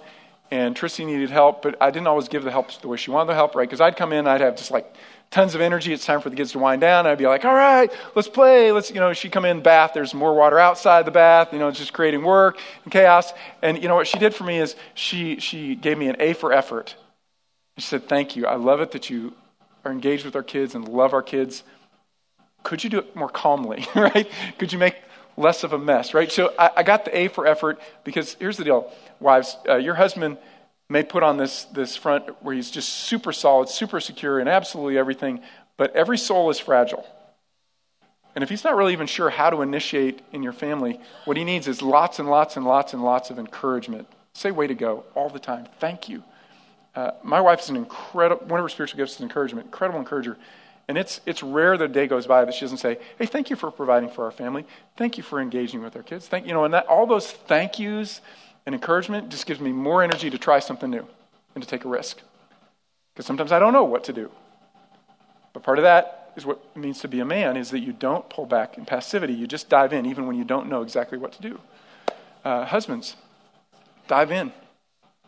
and 0.52 0.76
Tristy 0.76 1.06
needed 1.06 1.30
help, 1.30 1.62
but 1.62 1.76
I 1.82 1.92
didn't 1.92 2.08
always 2.08 2.28
give 2.28 2.44
the 2.44 2.52
help 2.52 2.72
the 2.82 2.88
way 2.88 2.98
she 2.98 3.12
wanted 3.12 3.30
the 3.30 3.36
help, 3.36 3.56
right? 3.56 3.68
Because 3.68 3.82
I'd 3.82 3.98
come 3.98 4.14
in, 4.14 4.28
I'd 4.28 4.42
have 4.42 4.56
just 4.56 4.72
like 4.72 4.96
tons 5.30 5.56
of 5.56 5.62
energy. 5.62 5.94
It's 5.94 6.06
time 6.06 6.22
for 6.22 6.30
the 6.30 6.36
kids 6.36 6.54
to 6.54 6.60
wind 6.60 6.82
down. 6.82 7.06
I'd 7.06 7.18
be 7.18 7.28
like, 7.28 7.44
all 7.44 7.54
right, 7.54 7.92
let's 8.16 8.28
play. 8.28 8.72
Let's, 8.72 8.90
you 8.90 9.00
know, 9.00 9.14
she 9.14 9.30
come 9.30 9.46
in 9.46 9.62
bath. 9.62 9.92
There's 9.94 10.14
more 10.14 10.34
water 10.34 10.60
outside 10.60 11.06
the 11.06 11.12
bath. 11.12 11.52
You 11.52 11.60
know, 11.60 11.68
it's 11.68 11.80
just 11.80 11.94
creating 11.94 12.24
work 12.24 12.60
and 12.84 12.92
chaos. 12.92 13.34
And 13.62 13.82
you 13.82 13.88
know 13.88 13.96
what 13.96 14.08
she 14.08 14.20
did 14.20 14.34
for 14.34 14.44
me 14.44 14.58
is 14.60 14.76
she, 14.94 15.40
she 15.40 15.76
gave 15.76 15.98
me 15.98 16.08
an 16.08 16.16
A 16.20 16.34
for 16.34 16.54
effort. 16.54 16.96
She 17.78 17.84
said, 17.84 18.08
thank 18.08 18.36
you. 18.36 18.46
I 18.46 18.56
love 18.56 18.82
it 18.82 18.92
that 18.92 19.10
you 19.10 19.34
are 19.84 19.92
engaged 19.92 20.26
with 20.26 20.36
our 20.36 20.44
kids 20.44 20.76
and 20.76 20.88
love 20.88 21.14
our 21.14 21.22
kids. 21.22 21.64
Could 22.64 22.84
you 22.84 22.90
do 22.90 23.00
it 23.00 23.16
more 23.16 23.30
calmly, 23.30 23.86
right? 23.96 24.30
Could 24.58 24.72
you 24.72 24.80
make 24.80 24.96
less 25.38 25.64
of 25.64 25.72
a 25.72 25.78
mess, 25.80 26.14
right? 26.14 26.32
So 26.32 26.54
I, 26.60 26.72
I 26.78 26.84
got 26.84 27.06
the 27.06 27.18
A 27.18 27.28
for 27.30 27.48
effort 27.48 27.80
because 28.04 28.36
here's 28.40 28.58
the 28.58 28.66
deal, 28.66 28.92
wives, 29.20 29.56
uh, 29.70 29.76
your 29.76 29.96
husband– 29.96 30.38
may 30.90 31.04
put 31.04 31.24
on 31.24 31.38
this, 31.38 31.66
this 31.66 31.96
front 31.96 32.42
where 32.42 32.56
he's 32.56 32.72
just 32.72 32.90
super 32.90 33.34
solid, 33.34 33.70
super 33.70 34.00
secure 34.00 34.40
in 34.40 34.48
absolutely 34.48 34.98
everything, 34.98 35.42
but 35.76 35.96
every 35.96 36.18
soul 36.18 36.50
is 36.50 36.60
fragile. 36.60 37.06
And 38.36 38.44
if 38.44 38.50
he's 38.50 38.64
not 38.64 38.76
really 38.76 38.94
even 38.94 39.08
sure 39.08 39.30
how 39.30 39.50
to 39.50 39.62
initiate 39.62 40.22
in 40.32 40.44
your 40.44 40.54
family, 40.54 41.00
what 41.26 41.38
he 41.38 41.44
needs 41.44 41.68
is 41.68 41.82
lots 41.82 42.20
and 42.20 42.30
lots 42.30 42.56
and 42.56 42.66
lots 42.66 42.94
and 42.94 43.04
lots 43.04 43.30
of 43.30 43.40
encouragement. 43.40 44.08
Say, 44.34 44.52
way 44.52 44.68
to 44.68 44.76
go, 44.76 45.04
all 45.16 45.30
the 45.30 45.40
time. 45.40 45.68
Thank 45.80 46.08
you. 46.08 46.24
Uh, 46.96 47.12
my 47.24 47.42
wife 47.42 47.62
is 47.62 47.70
an 47.70 47.76
incredible, 47.76 48.46
one 48.46 48.60
of 48.60 48.64
her 48.64 48.70
spiritual 48.70 48.98
gifts 48.98 49.16
is 49.16 49.22
encouragement, 49.22 49.66
incredible 49.66 50.00
encourager. 50.00 50.38
And 50.88 50.98
it's, 50.98 51.20
it's 51.26 51.44
rare 51.44 51.78
that 51.78 51.84
a 51.84 51.88
day 51.90 52.08
goes 52.08 52.28
by 52.28 52.46
that 52.46 52.54
she 52.54 52.62
doesn't 52.62 52.78
say, 52.78 52.98
hey, 53.20 53.26
thank 53.26 53.50
you 53.50 53.56
for 53.56 53.70
providing 53.72 54.10
for 54.10 54.24
our 54.26 54.32
family. 54.32 54.66
Thank 54.96 55.18
you 55.18 55.24
for 55.24 55.42
engaging 55.42 55.84
with 55.84 55.96
our 55.96 56.04
kids. 56.04 56.28
Thank 56.28 56.48
you 56.48 56.54
know, 56.54 56.64
and 56.64 56.74
that, 56.74 56.88
all 56.88 57.06
those 57.06 57.30
thank 57.30 57.78
yous 57.78 58.22
and 58.66 58.74
encouragement 58.74 59.30
just 59.30 59.46
gives 59.46 59.60
me 59.60 59.72
more 59.72 60.02
energy 60.02 60.30
to 60.30 60.38
try 60.38 60.60
something 60.60 60.90
new 60.90 61.06
and 61.56 61.64
to 61.64 61.70
take 61.70 61.84
a 61.84 61.90
risk. 61.90 62.22
Because 63.14 63.26
sometimes 63.26 63.52
I 63.52 63.60
don't 63.60 63.74
know 63.74 63.84
what 63.84 64.06
to 64.06 64.14
do. 64.14 64.32
But 65.54 65.64
part 65.64 65.78
of 65.78 65.84
that 65.84 66.32
is 66.38 66.46
what 66.46 66.62
it 66.76 66.80
means 66.80 67.00
to 67.02 67.08
be 67.08 67.20
a 67.20 67.26
man 67.26 67.58
is 67.58 67.72
that 67.72 67.80
you 67.80 67.92
don't 67.92 68.30
pull 68.30 68.46
back 68.46 68.78
in 68.78 68.86
passivity. 68.86 69.34
You 69.34 69.48
just 69.48 69.70
dive 69.70 69.92
in 69.92 70.06
even 70.06 70.28
when 70.28 70.38
you 70.38 70.44
don't 70.44 70.70
know 70.70 70.84
exactly 70.84 71.18
what 71.18 71.34
to 71.34 71.42
do. 71.42 71.60
Uh, 72.46 72.64
husbands, 72.64 73.16
dive 74.08 74.32
in. 74.32 74.54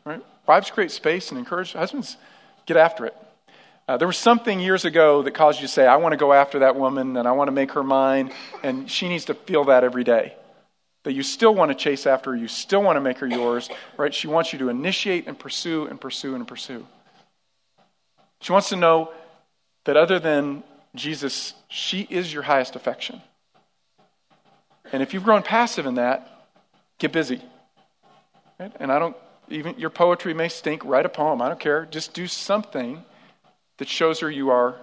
Right? 0.05 0.24
Wives 0.47 0.70
create 0.70 0.91
space 0.91 1.32
and 1.32 1.39
encourage. 1.39 1.74
Husbands, 1.74 2.16
get 2.66 2.78
after 2.78 3.05
it. 3.05 3.16
Uh, 3.90 3.98
there 3.98 4.08
was 4.08 4.20
something 4.20 4.60
years 4.60 4.86
ago 4.86 5.24
that 5.24 5.32
caused 5.32 5.60
you 5.60 5.66
to 5.66 5.74
say, 5.74 5.88
I 5.88 5.96
want 5.96 6.14
to 6.14 6.18
go 6.18 6.32
after 6.32 6.60
that 6.60 6.76
woman 6.76 7.18
and 7.18 7.28
I 7.28 7.32
want 7.32 7.48
to 7.48 7.52
make 7.52 7.72
her 7.72 7.82
mine, 7.82 8.32
and 8.62 8.88
she 8.88 9.10
needs 9.10 9.26
to 9.26 9.34
feel 9.34 9.64
that 9.64 9.84
every 9.84 10.04
day 10.04 10.36
that 11.06 11.14
you 11.14 11.24
still 11.24 11.56
want 11.56 11.72
to 11.72 11.76
chase 11.76 12.06
after 12.06 12.30
her, 12.30 12.38
you 12.38 12.48
still 12.48 12.84
want 12.84 12.98
to 12.98 13.02
make 13.02 13.18
her 13.18 13.26
yours, 13.26 13.68
right? 13.98 14.14
She 14.14 14.28
wants 14.28 14.54
you 14.54 14.60
to 14.60 14.70
initiate 14.70 15.26
and 15.26 15.40
pursue 15.40 15.88
and 15.88 16.00
pursue 16.00 16.36
and 16.36 16.48
pursue. 16.48 16.86
She 18.42 18.52
wants 18.52 18.70
to 18.70 18.76
know 18.76 19.12
that 19.86 19.98
other 19.98 20.20
than 20.20 20.62
Jesus, 20.94 21.56
she 21.68 22.02
is 22.12 22.32
your 22.32 22.44
highest 22.44 22.76
affection. 22.76 23.24
And 24.92 25.02
if 25.02 25.16
you've 25.16 25.24
grown 25.24 25.42
passive 25.42 25.88
in 25.88 25.96
that, 25.96 26.46
get 27.00 27.12
busy. 27.12 27.42
Right? 28.60 28.72
And 28.80 28.92
I 28.92 29.00
don't, 29.00 29.18
even 29.48 29.80
your 29.80 29.90
poetry 29.90 30.36
may 30.36 30.50
stink, 30.50 30.86
write 30.86 31.08
a 31.08 31.10
poem, 31.10 31.42
I 31.42 31.48
don't 31.48 31.60
care. 31.60 31.88
Just 31.90 32.14
do 32.14 32.28
something 32.28 33.04
that 33.80 33.88
shows 33.88 34.20
her 34.20 34.30
you 34.30 34.52
are 34.52 34.76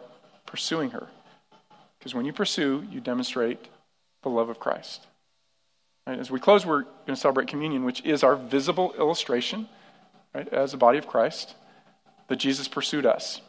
pursuing 0.47 0.91
her. 0.91 1.07
Because 1.99 2.15
when 2.15 2.25
you 2.25 2.33
pursue, 2.33 2.85
you 2.91 3.01
demonstrate 3.01 3.59
the 4.23 4.29
love 4.29 4.49
of 4.49 4.59
Christ. 4.59 5.07
Right? 6.07 6.19
As 6.19 6.31
we 6.31 6.41
close, 6.41 6.67
we're 6.67 6.83
going 6.83 7.15
to 7.15 7.17
celebrate 7.17 7.49
communion, 7.49 7.85
which 7.85 8.05
is 8.05 8.25
our 8.25 8.37
visible 8.37 8.95
illustration, 8.99 9.69
right, 10.35 10.49
as 10.49 10.73
a 10.73 10.77
body 10.77 10.99
of 10.99 11.07
Christ, 11.07 11.55
that 12.29 12.37
Jesus 12.37 12.69
pursued 12.69 13.07
us. 13.07 13.41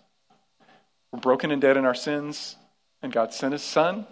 We're 1.11 1.19
broken 1.19 1.51
and 1.51 1.61
dead 1.61 1.77
in 1.77 1.85
our 1.85 1.95
sins, 1.95 2.57
and 3.01 3.11
God 3.11 3.33
sent 3.33 3.53
his 3.53 3.63
Son, 3.63 4.05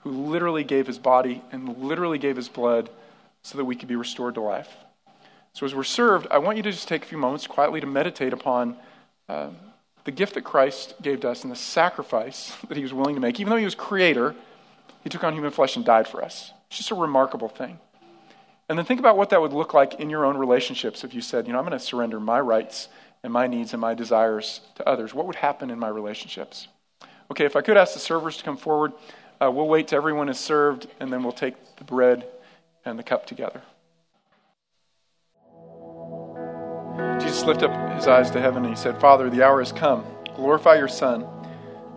who 0.00 0.10
literally 0.10 0.64
gave 0.64 0.86
his 0.86 0.98
body 0.98 1.42
and 1.52 1.78
literally 1.78 2.18
gave 2.18 2.36
his 2.36 2.48
blood 2.48 2.90
so 3.42 3.56
that 3.56 3.64
we 3.64 3.76
could 3.76 3.88
be 3.88 3.96
restored 3.96 4.34
to 4.34 4.40
life. 4.40 4.68
So, 5.54 5.64
as 5.64 5.74
we're 5.74 5.84
served, 5.84 6.26
I 6.30 6.38
want 6.38 6.56
you 6.56 6.62
to 6.64 6.72
just 6.72 6.88
take 6.88 7.02
a 7.02 7.06
few 7.06 7.18
moments 7.18 7.46
quietly 7.46 7.80
to 7.80 7.86
meditate 7.86 8.32
upon 8.32 8.76
uh, 9.28 9.50
the 10.04 10.10
gift 10.10 10.34
that 10.34 10.42
Christ 10.42 10.94
gave 11.00 11.20
to 11.20 11.30
us 11.30 11.42
and 11.42 11.52
the 11.52 11.56
sacrifice 11.56 12.54
that 12.68 12.76
he 12.76 12.82
was 12.82 12.92
willing 12.92 13.14
to 13.14 13.20
make. 13.20 13.40
Even 13.40 13.50
though 13.50 13.56
he 13.56 13.64
was 13.64 13.74
creator, 13.74 14.34
he 15.02 15.10
took 15.10 15.24
on 15.24 15.34
human 15.34 15.50
flesh 15.50 15.76
and 15.76 15.84
died 15.84 16.06
for 16.06 16.24
us. 16.24 16.52
It's 16.68 16.78
just 16.78 16.90
a 16.90 16.94
remarkable 16.94 17.48
thing. 17.48 17.78
And 18.68 18.78
then 18.78 18.86
think 18.86 19.00
about 19.00 19.16
what 19.16 19.30
that 19.30 19.40
would 19.40 19.52
look 19.52 19.74
like 19.74 20.00
in 20.00 20.08
your 20.08 20.24
own 20.24 20.36
relationships 20.36 21.04
if 21.04 21.12
you 21.12 21.20
said, 21.20 21.46
you 21.46 21.52
know, 21.52 21.58
I'm 21.58 21.66
going 21.66 21.78
to 21.78 21.84
surrender 21.84 22.18
my 22.18 22.40
rights 22.40 22.88
and 23.22 23.32
my 23.32 23.46
needs 23.46 23.74
and 23.74 23.80
my 23.80 23.94
desires 23.94 24.60
to 24.76 24.88
others. 24.88 25.12
What 25.12 25.26
would 25.26 25.36
happen 25.36 25.70
in 25.70 25.78
my 25.78 25.88
relationships? 25.88 26.68
Okay, 27.30 27.44
if 27.44 27.56
I 27.56 27.60
could 27.60 27.76
ask 27.76 27.94
the 27.94 28.00
servers 28.00 28.36
to 28.38 28.44
come 28.44 28.56
forward, 28.56 28.92
uh, 29.40 29.50
we'll 29.50 29.68
wait 29.68 29.88
till 29.88 29.96
everyone 29.96 30.28
is 30.28 30.38
served, 30.38 30.86
and 31.00 31.12
then 31.12 31.22
we'll 31.22 31.32
take 31.32 31.54
the 31.76 31.84
bread 31.84 32.26
and 32.84 32.98
the 32.98 33.02
cup 33.02 33.26
together. 33.26 33.62
Jesus 37.42 37.60
lifted 37.60 37.72
up 37.72 37.96
his 37.96 38.06
eyes 38.06 38.30
to 38.30 38.40
heaven 38.40 38.64
and 38.64 38.72
he 38.72 38.80
said, 38.80 39.00
Father, 39.00 39.28
the 39.28 39.42
hour 39.42 39.58
has 39.58 39.72
come. 39.72 40.04
Glorify 40.36 40.76
your 40.76 40.86
Son, 40.86 41.26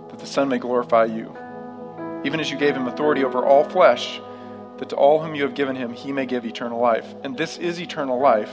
that 0.09 0.17
the 0.17 0.25
Son 0.25 0.49
may 0.49 0.57
glorify 0.57 1.05
you. 1.05 1.37
Even 2.23 2.39
as 2.39 2.49
you 2.49 2.57
gave 2.57 2.75
him 2.75 2.87
authority 2.87 3.23
over 3.23 3.45
all 3.45 3.63
flesh, 3.63 4.19
that 4.79 4.89
to 4.89 4.95
all 4.95 5.21
whom 5.21 5.35
you 5.35 5.43
have 5.43 5.53
given 5.53 5.75
him 5.75 5.93
he 5.93 6.11
may 6.11 6.25
give 6.25 6.45
eternal 6.45 6.81
life. 6.81 7.05
And 7.23 7.37
this 7.37 7.59
is 7.59 7.79
eternal 7.79 8.19
life, 8.19 8.49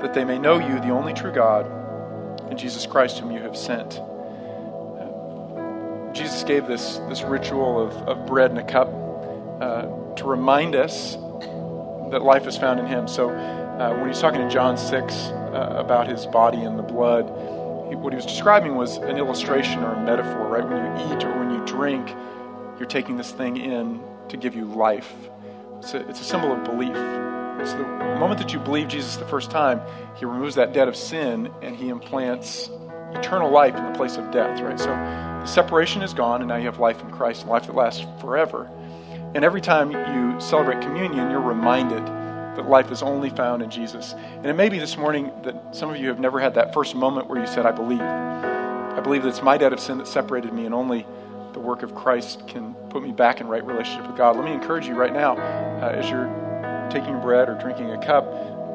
that 0.00 0.14
they 0.14 0.24
may 0.24 0.38
know 0.38 0.58
you, 0.58 0.80
the 0.80 0.88
only 0.88 1.12
true 1.12 1.32
God, 1.32 1.66
and 2.48 2.58
Jesus 2.58 2.86
Christ, 2.86 3.18
whom 3.18 3.30
you 3.30 3.42
have 3.42 3.54
sent. 3.54 4.00
Jesus 6.14 6.44
gave 6.44 6.66
this, 6.66 6.96
this 7.10 7.20
ritual 7.24 7.78
of, 7.78 7.92
of 8.08 8.26
bread 8.26 8.48
and 8.48 8.58
a 8.58 8.64
cup 8.64 8.88
uh, 9.60 9.82
to 10.14 10.24
remind 10.24 10.76
us 10.76 11.16
that 12.10 12.22
life 12.22 12.46
is 12.46 12.56
found 12.56 12.80
in 12.80 12.86
him. 12.86 13.06
So 13.06 13.28
uh, 13.28 13.94
when 13.98 14.08
he's 14.08 14.20
talking 14.20 14.40
to 14.40 14.48
John 14.48 14.78
6 14.78 15.32
uh, 15.52 15.74
about 15.76 16.08
his 16.08 16.26
body 16.26 16.58
and 16.58 16.78
the 16.78 16.82
blood, 16.82 17.26
he, 17.88 17.96
what 17.96 18.12
he 18.12 18.16
was 18.16 18.26
describing 18.26 18.76
was 18.76 18.96
an 18.98 19.16
illustration 19.16 19.82
or 19.82 19.94
a 19.94 20.02
metaphor, 20.02 20.48
right? 20.48 20.66
When 20.68 20.78
you 20.78 21.16
eat 21.16 21.24
or 21.24 21.38
when 21.38 21.50
you 21.50 21.64
drink, 21.66 22.08
you're 22.78 22.88
taking 22.88 23.16
this 23.16 23.32
thing 23.32 23.56
in 23.56 24.00
to 24.28 24.36
give 24.36 24.54
you 24.54 24.64
life. 24.64 25.12
It's 25.78 25.94
a, 25.94 26.08
it's 26.08 26.20
a 26.20 26.24
symbol 26.24 26.52
of 26.52 26.64
belief. 26.64 26.96
It's 27.60 27.72
the 27.74 27.84
moment 28.18 28.40
that 28.40 28.52
you 28.52 28.58
believe 28.58 28.88
Jesus 28.88 29.16
the 29.16 29.26
first 29.26 29.50
time, 29.50 29.80
he 30.16 30.24
removes 30.24 30.54
that 30.54 30.72
debt 30.72 30.88
of 30.88 30.96
sin 30.96 31.52
and 31.62 31.76
he 31.76 31.88
implants 31.88 32.70
eternal 33.12 33.50
life 33.50 33.74
in 33.74 33.84
the 33.84 33.92
place 33.92 34.16
of 34.16 34.30
death, 34.30 34.60
right? 34.60 34.78
So 34.78 34.86
the 34.86 35.46
separation 35.46 36.00
is 36.02 36.14
gone 36.14 36.40
and 36.40 36.48
now 36.48 36.56
you 36.56 36.66
have 36.66 36.78
life 36.78 37.00
in 37.02 37.10
Christ, 37.10 37.46
life 37.46 37.66
that 37.66 37.74
lasts 37.74 38.06
forever. 38.20 38.70
And 39.34 39.44
every 39.44 39.60
time 39.60 39.90
you 39.90 40.40
celebrate 40.40 40.80
communion, 40.80 41.30
you're 41.30 41.40
reminded 41.40 42.06
that 42.56 42.68
life 42.68 42.90
is 42.90 43.02
only 43.02 43.30
found 43.30 43.62
in 43.62 43.70
Jesus. 43.70 44.12
And 44.12 44.46
it 44.46 44.54
may 44.54 44.68
be 44.68 44.78
this 44.78 44.96
morning 44.96 45.30
that 45.44 45.74
some 45.74 45.90
of 45.90 45.96
you 45.96 46.08
have 46.08 46.18
never 46.18 46.40
had 46.40 46.54
that 46.54 46.74
first 46.74 46.94
moment 46.94 47.28
where 47.28 47.40
you 47.40 47.46
said, 47.46 47.66
I 47.66 47.72
believe. 47.72 48.00
I 48.00 49.00
believe 49.00 49.22
that 49.22 49.28
it's 49.28 49.42
my 49.42 49.56
debt 49.56 49.72
of 49.72 49.80
sin 49.80 49.98
that 49.98 50.08
separated 50.08 50.52
me, 50.52 50.66
and 50.66 50.74
only 50.74 51.06
the 51.52 51.60
work 51.60 51.82
of 51.82 51.94
Christ 51.94 52.46
can 52.46 52.74
put 52.90 53.02
me 53.02 53.12
back 53.12 53.40
in 53.40 53.48
right 53.48 53.64
relationship 53.64 54.06
with 54.06 54.16
God. 54.16 54.36
Let 54.36 54.44
me 54.44 54.52
encourage 54.52 54.86
you 54.86 54.94
right 54.94 55.12
now, 55.12 55.36
uh, 55.36 55.92
as 55.94 56.10
you're 56.10 56.28
taking 56.90 57.20
bread 57.20 57.48
or 57.48 57.54
drinking 57.54 57.90
a 57.92 58.04
cup, 58.04 58.24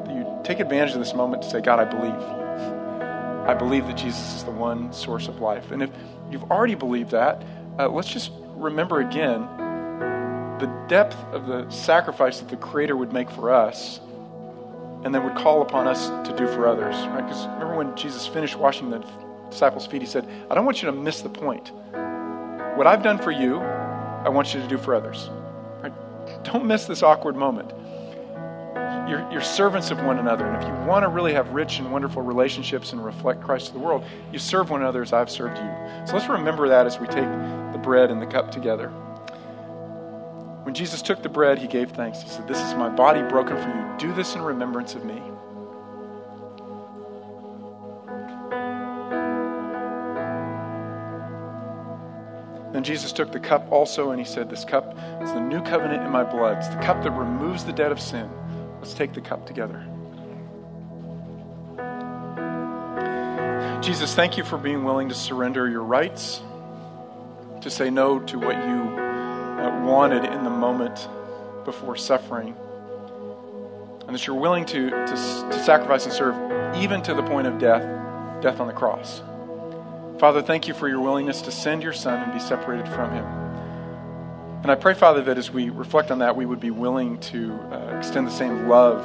you 0.08 0.26
take 0.42 0.60
advantage 0.60 0.94
of 0.94 0.98
this 0.98 1.14
moment 1.14 1.42
to 1.42 1.50
say, 1.50 1.60
God, 1.60 1.78
I 1.78 1.84
believe. 1.84 2.14
I 3.48 3.54
believe 3.54 3.86
that 3.86 3.96
Jesus 3.96 4.36
is 4.36 4.44
the 4.44 4.50
one 4.50 4.92
source 4.92 5.28
of 5.28 5.40
life. 5.40 5.70
And 5.70 5.82
if 5.82 5.90
you've 6.30 6.50
already 6.50 6.74
believed 6.74 7.10
that, 7.12 7.44
uh, 7.78 7.88
let's 7.88 8.08
just 8.08 8.32
remember 8.56 9.00
again 9.00 9.46
the 10.58 10.66
depth 10.88 11.16
of 11.32 11.46
the 11.46 11.68
sacrifice 11.70 12.40
that 12.40 12.48
the 12.48 12.56
Creator 12.56 12.96
would 12.96 13.12
make 13.12 13.30
for 13.30 13.52
us 13.52 14.00
and 15.04 15.14
then 15.14 15.22
would 15.24 15.36
call 15.36 15.62
upon 15.62 15.86
us 15.86 16.08
to 16.28 16.34
do 16.36 16.46
for 16.48 16.66
others. 16.66 16.94
Right? 16.94 17.24
Because 17.26 17.46
remember 17.46 17.76
when 17.76 17.96
Jesus 17.96 18.26
finished 18.26 18.56
washing 18.56 18.90
the 18.90 19.04
disciples' 19.50 19.86
feet, 19.86 20.02
he 20.02 20.06
said, 20.06 20.26
I 20.50 20.54
don't 20.54 20.64
want 20.64 20.82
you 20.82 20.86
to 20.86 20.92
miss 20.92 21.20
the 21.20 21.28
point. 21.28 21.70
What 22.76 22.86
I've 22.86 23.02
done 23.02 23.18
for 23.18 23.30
you, 23.30 23.58
I 23.58 24.28
want 24.28 24.54
you 24.54 24.60
to 24.60 24.68
do 24.68 24.78
for 24.78 24.94
others. 24.94 25.30
Right? 25.82 25.92
Don't 26.44 26.66
miss 26.66 26.86
this 26.86 27.02
awkward 27.02 27.36
moment. 27.36 27.72
You're, 29.08 29.30
you're, 29.30 29.40
servants 29.40 29.92
of 29.92 30.02
one 30.02 30.18
another. 30.18 30.44
And 30.44 30.60
if 30.60 30.68
you 30.68 30.74
want 30.84 31.04
to 31.04 31.08
really 31.08 31.32
have 31.32 31.50
rich 31.50 31.78
and 31.78 31.92
wonderful 31.92 32.22
relationships 32.22 32.92
and 32.92 33.04
reflect 33.04 33.40
Christ 33.40 33.68
to 33.68 33.72
the 33.74 33.78
world, 33.78 34.04
you 34.32 34.40
serve 34.40 34.70
one 34.70 34.82
another 34.82 35.00
as 35.00 35.12
I've 35.12 35.30
served 35.30 35.58
you. 35.58 36.06
So 36.06 36.14
let's 36.14 36.28
remember 36.28 36.68
that 36.68 36.86
as 36.86 36.98
we 36.98 37.06
take 37.06 37.28
the 37.72 37.80
bread 37.80 38.10
and 38.10 38.20
the 38.20 38.26
cup 38.26 38.50
together. 38.50 38.92
When 40.66 40.74
Jesus 40.74 41.00
took 41.00 41.22
the 41.22 41.28
bread, 41.28 41.60
he 41.60 41.68
gave 41.68 41.92
thanks. 41.92 42.20
He 42.20 42.28
said, 42.28 42.48
This 42.48 42.60
is 42.60 42.74
my 42.74 42.88
body 42.88 43.22
broken 43.22 43.56
for 43.56 43.68
you. 43.68 43.98
Do 43.98 44.12
this 44.12 44.34
in 44.34 44.42
remembrance 44.42 44.96
of 44.96 45.04
me. 45.04 45.22
Then 52.72 52.82
Jesus 52.82 53.12
took 53.12 53.30
the 53.30 53.38
cup 53.38 53.70
also, 53.70 54.10
and 54.10 54.18
he 54.18 54.26
said, 54.26 54.50
This 54.50 54.64
cup 54.64 54.98
is 55.22 55.32
the 55.32 55.40
new 55.40 55.62
covenant 55.62 56.02
in 56.02 56.10
my 56.10 56.24
blood. 56.24 56.58
It's 56.58 56.66
the 56.66 56.82
cup 56.82 57.04
that 57.04 57.12
removes 57.12 57.64
the 57.64 57.72
debt 57.72 57.92
of 57.92 58.00
sin. 58.00 58.28
Let's 58.80 58.92
take 58.92 59.12
the 59.12 59.20
cup 59.20 59.46
together. 59.46 59.86
Jesus, 63.82 64.16
thank 64.16 64.36
you 64.36 64.42
for 64.42 64.58
being 64.58 64.82
willing 64.82 65.10
to 65.10 65.14
surrender 65.14 65.68
your 65.68 65.84
rights, 65.84 66.42
to 67.60 67.70
say 67.70 67.88
no 67.88 68.18
to 68.18 68.36
what 68.40 68.56
you 68.66 69.05
wanted 69.82 70.24
in 70.24 70.44
the 70.44 70.50
moment 70.50 71.08
before 71.64 71.96
suffering, 71.96 72.54
and 74.06 74.14
that 74.14 74.26
you're 74.26 74.36
willing 74.36 74.64
to, 74.66 74.90
to, 74.90 75.06
to 75.06 75.64
sacrifice 75.64 76.04
and 76.04 76.12
serve 76.12 76.34
even 76.76 77.02
to 77.02 77.14
the 77.14 77.22
point 77.22 77.46
of 77.46 77.58
death, 77.58 77.82
death 78.42 78.60
on 78.60 78.66
the 78.66 78.72
cross. 78.72 79.22
Father, 80.18 80.40
thank 80.40 80.66
you 80.66 80.74
for 80.74 80.88
your 80.88 81.00
willingness 81.00 81.42
to 81.42 81.50
send 81.50 81.82
your 81.82 81.92
Son 81.92 82.22
and 82.22 82.32
be 82.32 82.40
separated 82.40 82.88
from 82.88 83.12
him. 83.12 83.24
And 84.62 84.70
I 84.70 84.74
pray, 84.74 84.94
Father, 84.94 85.22
that 85.22 85.38
as 85.38 85.50
we 85.50 85.70
reflect 85.70 86.10
on 86.10 86.18
that, 86.20 86.34
we 86.34 86.46
would 86.46 86.60
be 86.60 86.70
willing 86.70 87.18
to 87.20 87.52
uh, 87.70 87.96
extend 87.96 88.26
the 88.26 88.32
same 88.32 88.68
love 88.68 89.04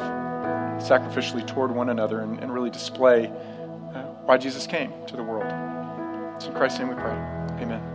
sacrificially 0.81 1.45
toward 1.45 1.71
one 1.71 1.89
another 1.89 2.21
and, 2.21 2.39
and 2.39 2.53
really 2.53 2.69
display 2.69 3.27
uh, 3.27 4.03
why 4.25 4.37
Jesus 4.37 4.65
came 4.65 4.91
to 5.07 5.15
the 5.15 5.23
world. 5.23 5.45
It's 6.35 6.45
in 6.45 6.53
Christ's 6.53 6.79
name 6.79 6.87
we 6.87 6.95
pray. 6.95 7.13
Amen. 7.59 7.90